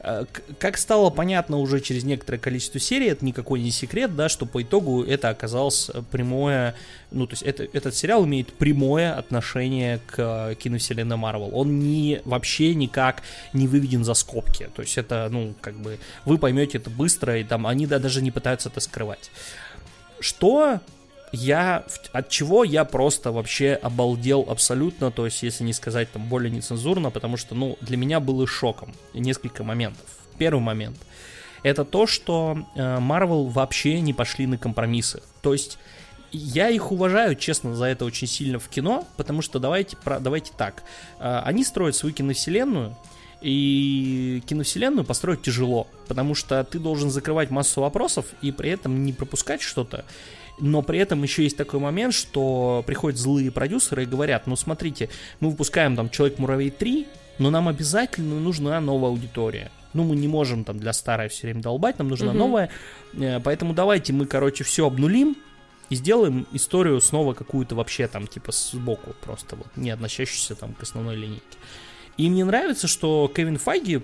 [0.00, 0.24] Э,
[0.58, 4.62] как стало понятно уже через некоторое количество серий, это никакой не секрет, да, что по
[4.62, 6.74] итогу это оказалось прямое,
[7.10, 11.50] ну, то есть это, этот сериал имеет прямое отношение к киновселенной Marvel.
[11.52, 13.22] Он не, вообще никак
[13.52, 14.70] не выведен за скобки.
[14.74, 18.22] То есть это, ну, как бы, вы поймете это быстро, и там они да, даже
[18.22, 19.30] не пытаются это скрывать.
[20.20, 20.80] Что
[21.32, 26.50] я, от чего я просто вообще обалдел абсолютно, то есть, если не сказать там более
[26.50, 30.04] нецензурно, потому что, ну, для меня было шоком несколько моментов.
[30.38, 30.98] Первый момент,
[31.62, 35.22] это то, что э, Marvel вообще не пошли на компромиссы.
[35.40, 35.78] То есть,
[36.32, 40.52] я их уважаю, честно, за это очень сильно в кино, потому что давайте, про, давайте
[40.56, 40.82] так,
[41.18, 42.96] э, они строят свою киновселенную,
[43.40, 49.12] и киновселенную построить тяжело, потому что ты должен закрывать массу вопросов и при этом не
[49.12, 50.04] пропускать что-то
[50.58, 55.08] но при этом еще есть такой момент, что приходят злые продюсеры и говорят, ну смотрите,
[55.40, 57.06] мы выпускаем там Человек-муравей 3,
[57.38, 59.70] но нам обязательно нужна новая аудитория.
[59.94, 62.38] Ну, мы не можем там для старой все время долбать, нам нужна угу.
[62.38, 62.70] новая.
[63.14, 65.36] Э, поэтому давайте мы, короче, все обнулим
[65.90, 70.82] и сделаем историю снова какую-то вообще там, типа, сбоку просто, вот, не относящуюся там к
[70.82, 71.58] основной линейке.
[72.16, 74.02] И мне нравится, что Кевин Файги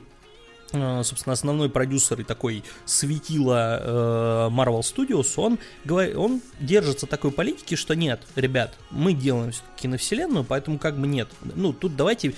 [0.70, 5.59] собственно, основной продюсер и такой светило э, Marvel Studios, он,
[5.89, 11.28] он держится такой политики, что нет, ребят, мы делаем киновселенную, поэтому как бы нет.
[11.43, 12.35] Ну, тут давайте,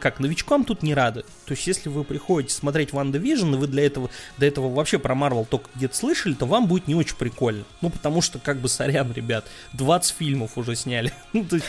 [0.00, 1.22] как, новичкам тут не рады.
[1.44, 5.14] То есть, если вы приходите смотреть WandaVision, и вы для этого, до этого вообще про
[5.14, 7.64] Marvel только где-то слышали, то вам будет не очень прикольно.
[7.80, 11.12] Ну, потому что, как бы, сорян, ребят, 20 фильмов уже сняли.
[11.32, 11.66] Ну, то есть,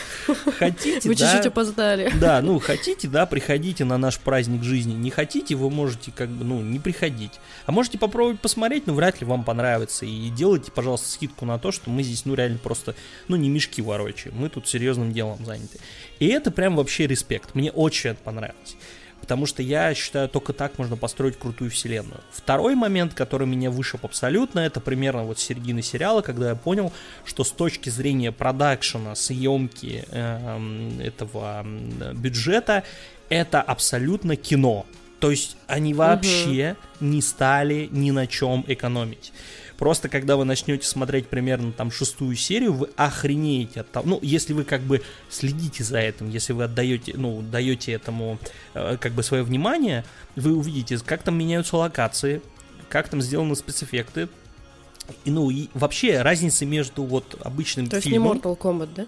[0.58, 2.12] хотите, Вы чуть-чуть опоздали.
[2.20, 4.92] Да, ну, хотите, да, приходите на наш праздник жизни.
[4.92, 7.32] Не хотите, вы можете можете как бы, ну, не приходить.
[7.66, 10.06] А можете попробовать посмотреть, но вряд ли вам понравится.
[10.06, 12.94] И делайте, пожалуйста, скидку на то, что мы здесь, ну, реально просто,
[13.28, 14.34] ну, не мешки ворочаем.
[14.36, 15.78] Мы тут серьезным делом заняты.
[16.20, 17.54] И это прям вообще респект.
[17.54, 18.76] Мне очень это понравилось.
[19.20, 22.20] Потому что я считаю, только так можно построить крутую вселенную.
[22.30, 26.92] Второй момент, который меня вышиб абсолютно, это примерно вот середины сериала, когда я понял,
[27.24, 31.66] что с точки зрения продакшена, съемки э, этого
[32.14, 32.84] бюджета,
[33.30, 34.86] это абсолютно кино.
[35.24, 37.06] То есть они вообще угу.
[37.06, 39.32] не стали ни на чем экономить.
[39.78, 44.52] Просто когда вы начнете смотреть примерно там шестую серию, вы охренеете от того, ну, если
[44.52, 48.38] вы как бы следите за этим, если вы отдаете, ну, даете этому
[48.74, 50.04] э, как бы свое внимание,
[50.36, 52.42] вы увидите, как там меняются локации,
[52.90, 54.28] как там сделаны спецэффекты,
[55.24, 58.34] и, ну, и вообще разница между вот обычным То фильмом...
[58.34, 59.06] есть не Mortal Kombat, да?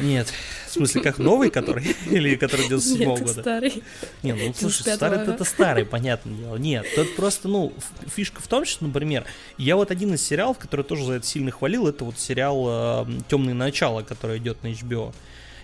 [0.00, 0.32] Нет,
[0.74, 1.96] смысле, как новый, который?
[2.10, 3.40] Или который 97 -го года?
[3.40, 3.82] старый.
[4.22, 6.56] Нет, ну, слушай, старый это старый, понятное дело.
[6.56, 7.72] Нет, тут просто, ну,
[8.06, 9.24] фишка в том, что, например,
[9.58, 13.06] я вот один из сериалов, который тоже за это сильно хвалил, это вот сериал э,
[13.28, 15.14] «Темные начала», который идет на HBO.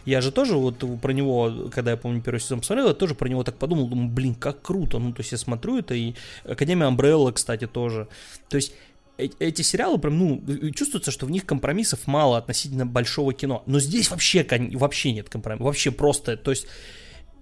[0.04, 3.28] Я же тоже вот про него, когда я помню первый сезон посмотрел, я тоже про
[3.28, 4.98] него так подумал, думаю, блин, как круто.
[4.98, 6.14] Ну, то есть я смотрю это, и
[6.44, 8.08] Академия Umbrella, кстати, тоже.
[8.48, 8.72] То есть
[9.20, 13.62] эти сериалы прям, ну, чувствуется, что в них компромиссов мало относительно большого кино.
[13.66, 15.66] Но здесь вообще, вообще нет компромиссов.
[15.66, 16.66] Вообще просто, то есть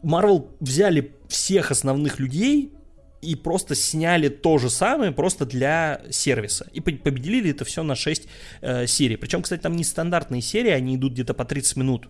[0.02, 2.72] Marvel взяли всех основных людей
[3.20, 6.68] и просто сняли то же самое просто для сервиса.
[6.72, 8.28] И победили это все на 6
[8.60, 9.16] э, серий.
[9.16, 12.08] Причем, кстати, там не стандартные серии, они идут где-то по 30 минут.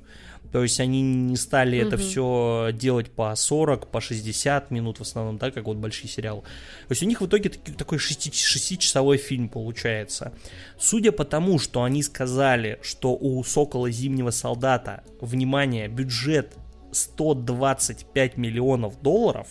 [0.53, 1.87] То есть они не стали mm-hmm.
[1.87, 6.43] это все делать по 40, по 60 минут в основном, да, как вот большие сериалы.
[6.43, 10.33] То есть у них в итоге таки, такой 6-часовой фильм получается.
[10.79, 16.55] Судя по тому, что они сказали, что у Сокола Зимнего Солдата, внимание, бюджет
[16.93, 19.49] 125 миллионов долларов,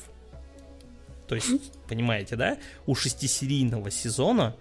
[1.28, 1.50] то есть,
[1.88, 4.56] понимаете, да, у шестисерийного сезона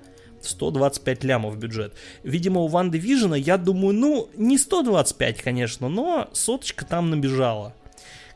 [0.47, 1.95] 125 лямов бюджет.
[2.23, 7.75] Видимо, у Ван Вижена, я думаю, ну, не 125, конечно, но соточка там набежала.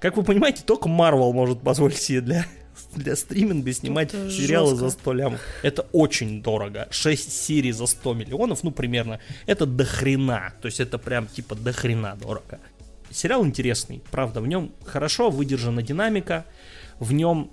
[0.01, 2.47] Как вы понимаете, только Marvel может позволить себе для,
[2.95, 4.89] для стриминга снимать Это сериалы жестко.
[4.89, 5.41] за 100 лямов.
[5.63, 6.89] Это очень дорого.
[6.91, 10.55] 6 серий за 100 миллионов, ну, примерно, это дохрена.
[10.63, 12.59] То есть это прям типа дохрена дорого.
[13.11, 16.47] Сериал интересный, правда, в нем хорошо выдержана динамика,
[17.01, 17.51] в нем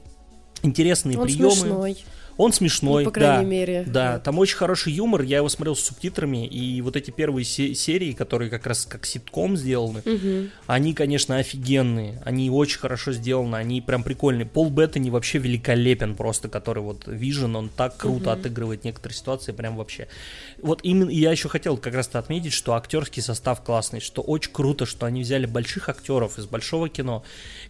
[0.62, 1.52] интересные Он приемы.
[1.52, 1.98] Смешной.
[2.38, 3.84] Он смешной, ну, по крайней да, мере.
[3.88, 7.74] Да, там очень хороший юмор, я его смотрел с субтитрами, и вот эти первые се-
[7.74, 10.50] серии, которые как раз как ситком сделаны, угу.
[10.68, 14.46] они, конечно, офигенные, они очень хорошо сделаны, они прям прикольные.
[14.46, 18.40] Пол Беттани вообще великолепен просто, который вот Vision, он так круто угу.
[18.40, 20.08] отыгрывает некоторые ситуации, прям вообще.
[20.62, 24.86] Вот именно, я еще хотел как раз-то отметить, что актерский состав классный, что очень круто,
[24.86, 27.24] что они взяли больших актеров из большого кино,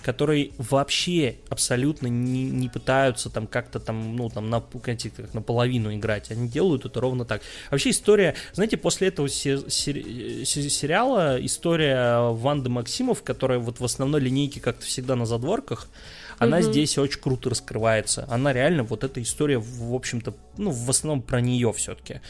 [0.03, 6.31] которые вообще абсолютно не, не пытаются там как-то там, ну, там, на, как наполовину играть.
[6.31, 7.41] Они делают это ровно так.
[7.71, 14.21] Вообще история, знаете, после этого се- се- сериала история Ванды Максимов, которая вот в основной
[14.21, 15.87] линейке как-то всегда на задворках,
[16.39, 16.67] она угу.
[16.67, 18.27] здесь очень круто раскрывается.
[18.29, 22.21] Она реально, вот эта история, в общем-то, ну, в основном про нее все-таки.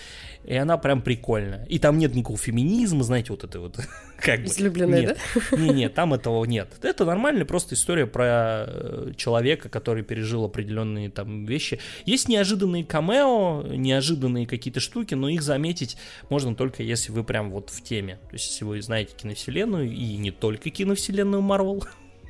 [0.47, 1.65] И она прям прикольная.
[1.65, 3.77] И там нет никакого феминизма, знаете, вот это вот.
[4.17, 4.47] Как бы.
[4.47, 5.17] Излюбленная, нет.
[5.51, 5.57] да?
[5.57, 6.69] Не, нет, там этого нет.
[6.81, 11.79] Это нормальная просто история про э, человека, который пережил определенные там вещи.
[12.05, 15.97] Есть неожиданные камео, неожиданные какие-то штуки, но их заметить
[16.29, 18.17] можно только если вы прям вот в теме.
[18.29, 21.83] То есть, если вы знаете киновселенную и не только киновселенную Марвел,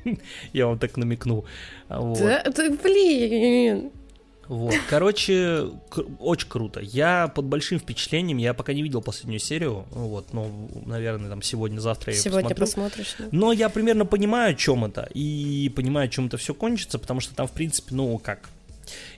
[0.52, 1.46] Я вам так намекнул.
[1.88, 2.18] Вот.
[2.18, 3.90] Да, да, блин.
[4.48, 5.66] Вот, короче,
[6.18, 6.80] очень круто.
[6.80, 12.14] Я под большим впечатлением, я пока не видел последнюю серию, вот, ну, наверное, там сегодня-завтра
[12.14, 13.04] я Сегодня посмотрю.
[13.04, 13.14] посмотришь.
[13.18, 13.26] Да?
[13.30, 17.34] Но я примерно понимаю, о чем это, и понимаю, чем это все кончится, потому что
[17.34, 18.48] там, в принципе, ну, как,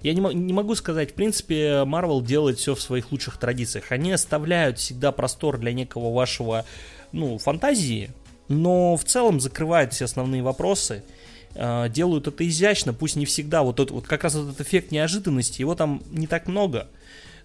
[0.03, 3.93] я не, не могу сказать, в принципе, Marvel делает все в своих лучших традициях.
[3.93, 6.65] Они оставляют всегда простор для некого вашего,
[7.13, 8.11] ну, фантазии,
[8.49, 11.05] но в целом закрывает все основные вопросы,
[11.55, 15.61] э, делают это изящно, пусть не всегда, вот, тот, вот как раз этот эффект неожиданности,
[15.61, 16.89] его там не так много,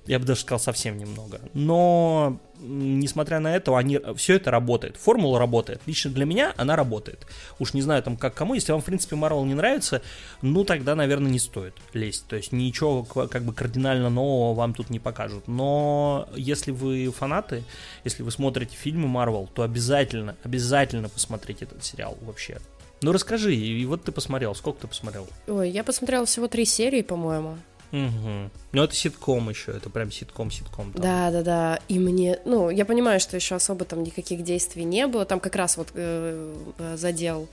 [0.05, 4.97] я бы даже сказал совсем немного, но несмотря на это, они, все это работает.
[4.97, 5.81] Формула работает.
[5.85, 7.25] Лично для меня она работает.
[7.59, 8.53] Уж не знаю там как кому.
[8.53, 10.01] Если вам, в принципе, Marvel не нравится,
[10.41, 12.27] ну тогда, наверное, не стоит лезть.
[12.27, 15.47] То есть ничего как бы кардинально нового вам тут не покажут.
[15.47, 17.63] Но если вы фанаты,
[18.03, 22.59] если вы смотрите фильмы Marvel, то обязательно, обязательно посмотрите этот сериал вообще.
[23.01, 25.27] Ну расскажи, и вот ты посмотрел, сколько ты посмотрел?
[25.47, 27.57] Ой, я посмотрела всего три серии, по-моему.
[27.91, 28.49] Угу.
[28.73, 30.91] Ну, это ситком еще, это прям ситком-ситком.
[30.95, 31.79] Да, да, да.
[31.87, 35.25] И мне, ну, я понимаю, что еще особо там никаких действий не было.
[35.25, 37.47] Там как раз вот э, э задел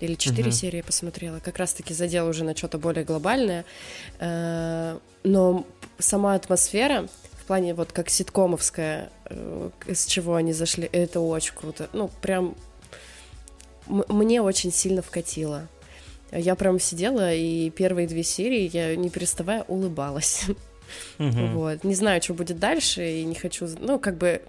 [0.00, 0.52] или четыре угу.
[0.52, 3.64] серии посмотрела, как раз-таки задел уже на что-то более глобальное.
[4.20, 5.66] Э, но
[5.98, 11.88] сама атмосфера в плане вот как ситкомовская, э, с чего они зашли, это очень круто.
[11.92, 12.54] Ну, прям
[13.88, 15.68] мне очень сильно вкатило.
[16.30, 20.44] Я прям сидела, и первые две серии я, не переставая, улыбалась.
[21.18, 21.46] Угу.
[21.54, 21.84] Вот.
[21.84, 23.66] Не знаю, что будет дальше, и не хочу...
[23.78, 24.42] Ну, как бы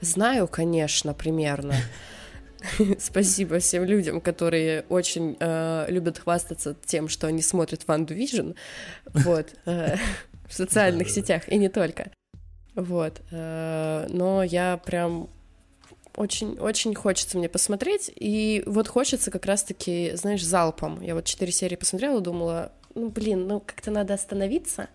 [0.00, 1.74] знаю, конечно, примерно.
[2.98, 8.54] Спасибо всем людям, которые очень э, любят хвастаться тем, что они смотрят Ванду Vision
[9.12, 9.96] вот, э,
[10.46, 12.10] в социальных сетях, и не только.
[12.74, 13.20] Вот.
[13.30, 15.28] Э, но я прям
[16.16, 21.00] очень-очень хочется мне посмотреть, и вот хочется как раз-таки, знаешь, залпом.
[21.00, 24.88] Я вот четыре серии посмотрела, думала, ну, блин, ну, как-то надо остановиться,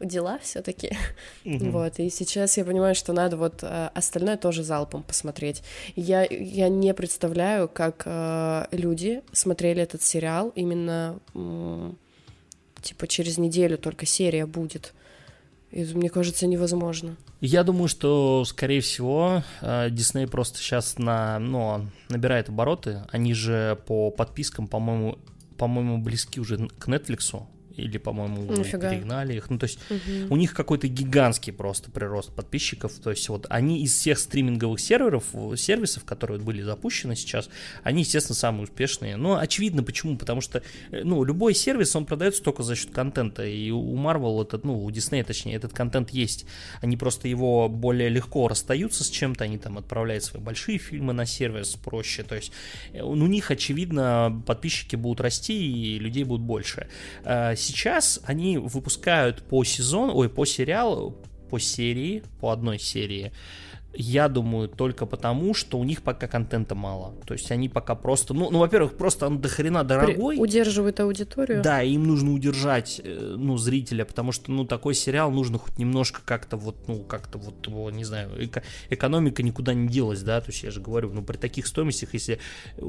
[0.00, 0.96] дела все-таки.
[1.44, 1.70] Mm-hmm.
[1.70, 5.62] Вот, и сейчас я понимаю, что надо вот а, остальное тоже залпом посмотреть.
[5.96, 11.98] Я, я не представляю, как а, люди смотрели этот сериал именно, м-
[12.82, 14.92] типа, через неделю только серия будет.
[15.74, 17.16] И, мне кажется, невозможно.
[17.40, 19.42] Я думаю, что, скорее всего,
[19.90, 23.02] Дисней просто сейчас на, ну, набирает обороты.
[23.10, 25.18] Они же по подпискам, по-моему,
[25.58, 27.44] по-моему, близки уже к Netflix
[27.76, 28.90] или, по-моему, уже Нифига.
[28.90, 29.50] перегнали их.
[29.50, 30.34] Ну, то есть угу.
[30.34, 32.92] у них какой-то гигантский просто прирост подписчиков.
[32.94, 35.24] То есть вот они из всех стриминговых серверов,
[35.56, 37.48] сервисов, которые были запущены сейчас,
[37.82, 39.16] они, естественно, самые успешные.
[39.16, 43.44] Но очевидно почему, потому что, э, ну, любой сервис, он продается только за счет контента.
[43.44, 46.46] И у Marvel этот, ну, у Disney, точнее, этот контент есть.
[46.80, 51.26] Они просто его более легко расстаются с чем-то, они там отправляют свои большие фильмы на
[51.26, 52.22] сервис проще.
[52.22, 52.52] То есть
[52.92, 56.88] э, у них, очевидно, подписчики будут расти и людей будет больше
[57.24, 61.16] э, сейчас они выпускают по сезону, ой, по сериалу,
[61.50, 63.32] по серии, по одной серии
[63.96, 67.14] я думаю, только потому, что у них пока контента мало.
[67.26, 70.36] То есть они пока просто, ну, ну во-первых, просто он дохрена дорогой.
[70.38, 71.62] Удерживает аудиторию.
[71.62, 76.20] Да, им нужно удержать, э, ну, зрителя, потому что, ну, такой сериал нужно хоть немножко
[76.24, 80.50] как-то вот, ну, как-то вот, его, не знаю, эко- экономика никуда не делась, да, то
[80.50, 82.38] есть я же говорю, ну, при таких стоимостях, если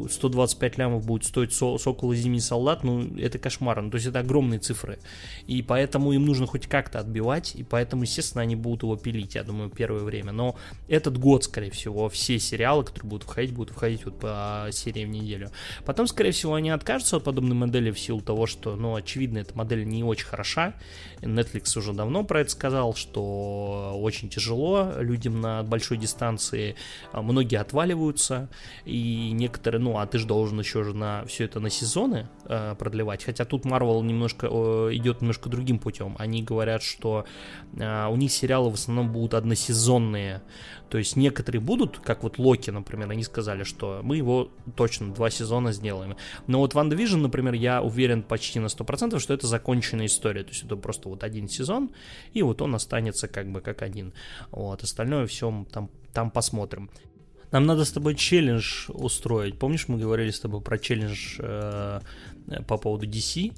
[0.09, 4.07] 125 лямов будет стоить со- Сокол и Зимний Солдат, ну, это кошмар, ну, то есть
[4.07, 4.99] это огромные цифры,
[5.47, 9.43] и поэтому им нужно хоть как-то отбивать, и поэтому, естественно, они будут его пилить, я
[9.43, 10.55] думаю, первое время, но
[10.95, 15.09] этот год, скорее всего, все сериалы, которые будут выходить, будут выходить вот по серии в
[15.09, 15.51] неделю.
[15.85, 19.55] Потом, скорее всего, они откажутся от подобной модели в силу того, что, ну, очевидно, эта
[19.57, 20.73] модель не очень хороша.
[21.21, 26.75] Netflix уже давно про это сказал, что очень тяжело людям на большой дистанции,
[27.11, 28.49] а, многие отваливаются,
[28.85, 32.75] и некоторые, ну, а ты же должен еще же на все это на сезоны э,
[32.77, 36.15] продлевать, хотя тут Marvel немножко э, идет немножко другим путем.
[36.19, 37.25] Они говорят, что
[37.73, 40.41] э, у них сериалы в основном будут односезонные,
[40.95, 45.29] то есть некоторые будут, как вот Локи, например, они сказали, что мы его точно два
[45.29, 46.15] сезона сделаем.
[46.47, 50.43] Но вот Ван Division, например, я уверен почти на 100%, что это законченная история.
[50.43, 51.89] То есть это просто вот один сезон,
[52.31, 54.13] и вот он останется как бы как один.
[54.51, 56.89] Вот, остальное все там, там посмотрим.
[57.51, 59.59] Нам надо с тобой челлендж устроить.
[59.59, 61.99] Помнишь, мы говорили с тобой про челлендж э,
[62.69, 63.51] по поводу DC?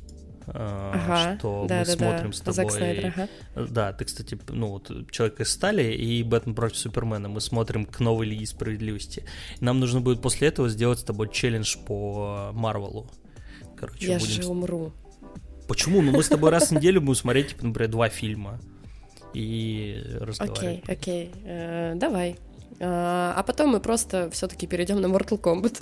[0.47, 2.37] Э, ага, что да, мы да, смотрим да.
[2.37, 2.71] с тобой.
[2.71, 3.29] Снайдер, ага.
[3.69, 7.27] Да, ты, кстати, ну вот Человек из стали и Бэтмен против Супермена.
[7.27, 9.25] Мы смотрим к новой Лиге Справедливости.
[9.59, 13.09] Нам нужно будет после этого сделать с тобой челлендж по Марвелу.
[13.77, 14.31] Короче, Я будем...
[14.31, 14.93] же умру.
[15.67, 16.01] Почему?
[16.01, 18.59] Ну мы с тобой раз в неделю будем смотреть, типа, например, два фильма
[19.33, 20.83] и разговаривать.
[20.83, 21.31] Окей, окей.
[21.43, 22.37] Э, давай.
[22.79, 25.81] А, а потом мы просто все-таки перейдем на Mortal Kombat.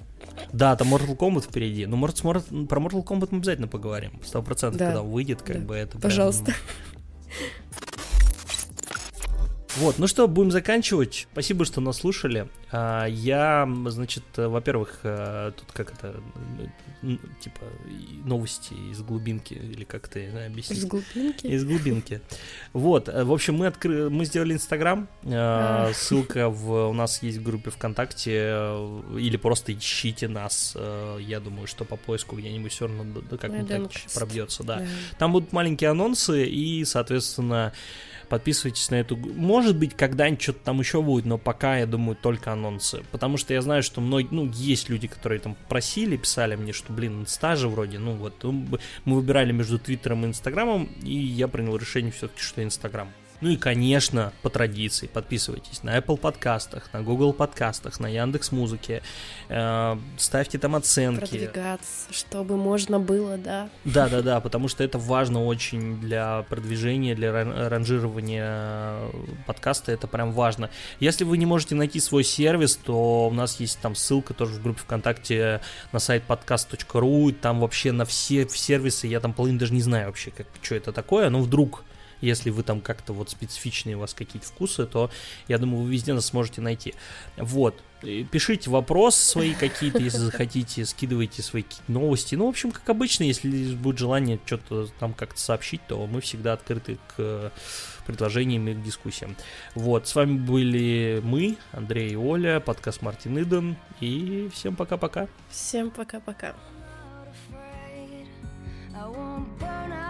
[0.54, 1.86] Да, там Mortal Kombat впереди.
[1.86, 2.30] Ну, может, про
[2.80, 4.20] Mortal Kombat мы обязательно поговорим.
[4.24, 4.86] Сто процентов, да.
[4.88, 5.66] когда выйдет, как да.
[5.66, 6.00] бы это.
[6.00, 6.46] Пожалуйста.
[6.46, 6.58] Прям...
[9.78, 11.28] Вот, ну что, будем заканчивать.
[11.34, 12.48] Спасибо, что нас слушали.
[12.72, 16.22] А, я, значит, во-первых, э, тут как это,
[17.42, 17.62] типа,
[18.24, 20.80] новости из глубинки, или как ты объяснить?
[20.80, 21.48] Из глубинки?
[21.48, 22.22] Из глубинки.
[22.72, 24.10] Вот, э, в общем, мы, откры...
[24.10, 26.88] мы сделали Инстаграм, э, ссылка в...
[26.88, 28.32] у нас есть в группе ВКонтакте,
[29.18, 30.78] или просто ищите нас,
[31.20, 34.80] я думаю, что по поиску где-нибудь все равно как-нибудь пробьется, да.
[34.80, 34.86] да.
[35.20, 37.74] Там будут маленькие анонсы, и, соответственно,
[38.28, 39.16] Подписывайтесь на эту...
[39.18, 43.04] Может быть, когда-нибудь что-то там еще будет, но пока, я думаю, только анонсы.
[43.12, 44.30] Потому что я знаю, что многие...
[44.32, 48.44] Ну, есть люди, которые там просили, писали мне, что, блин, стажи вроде, ну вот.
[48.44, 48.80] Мы
[49.16, 53.10] выбирали между Твиттером и Инстаграмом, и я принял решение все-таки, что Инстаграм.
[53.42, 59.02] Ну и, конечно, по традиции, подписывайтесь на Apple подкастах, на Google подкастах, на Яндекс Музыке,
[59.50, 61.20] э, ставьте там оценки.
[61.20, 63.70] Продвигаться, чтобы можно было, да.
[63.84, 67.34] Да, да, да, потому что это важно очень для продвижения, для
[67.70, 69.00] ранжирования
[69.46, 70.70] подкаста, это прям важно.
[71.02, 74.64] Если вы не можете найти свой сервис, то у нас есть там ссылка тоже в
[74.64, 75.60] группе ВКонтакте
[75.92, 80.32] на сайт podcast.ru, там вообще на все сервисы, я там половину даже не знаю вообще,
[80.32, 81.84] как, что это такое, но вдруг
[82.22, 85.10] если вы там как-то вот специфичные у вас какие-то вкусы, то
[85.48, 86.94] я думаю, вы везде нас сможете найти.
[87.38, 87.82] Вот.
[88.02, 92.36] Пишите вопросы свои какие-то, если захотите, скидывайте свои какие-то новости.
[92.36, 96.54] Ну, в общем, как обычно, если будет желание что-то там как-то сообщить, то мы всегда
[96.54, 97.52] открыты к
[98.06, 99.36] предложениям и к дискуссиям.
[99.74, 105.28] Вот, с вами были мы, Андрей и Оля, подкаст Мартин Иден, и всем пока-пока.
[105.50, 106.54] Всем пока-пока.
[108.98, 110.05] I won't burn out.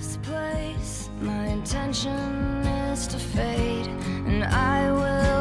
[0.00, 1.10] this place.
[1.20, 3.86] My intention is to fade,
[4.26, 5.39] and I will.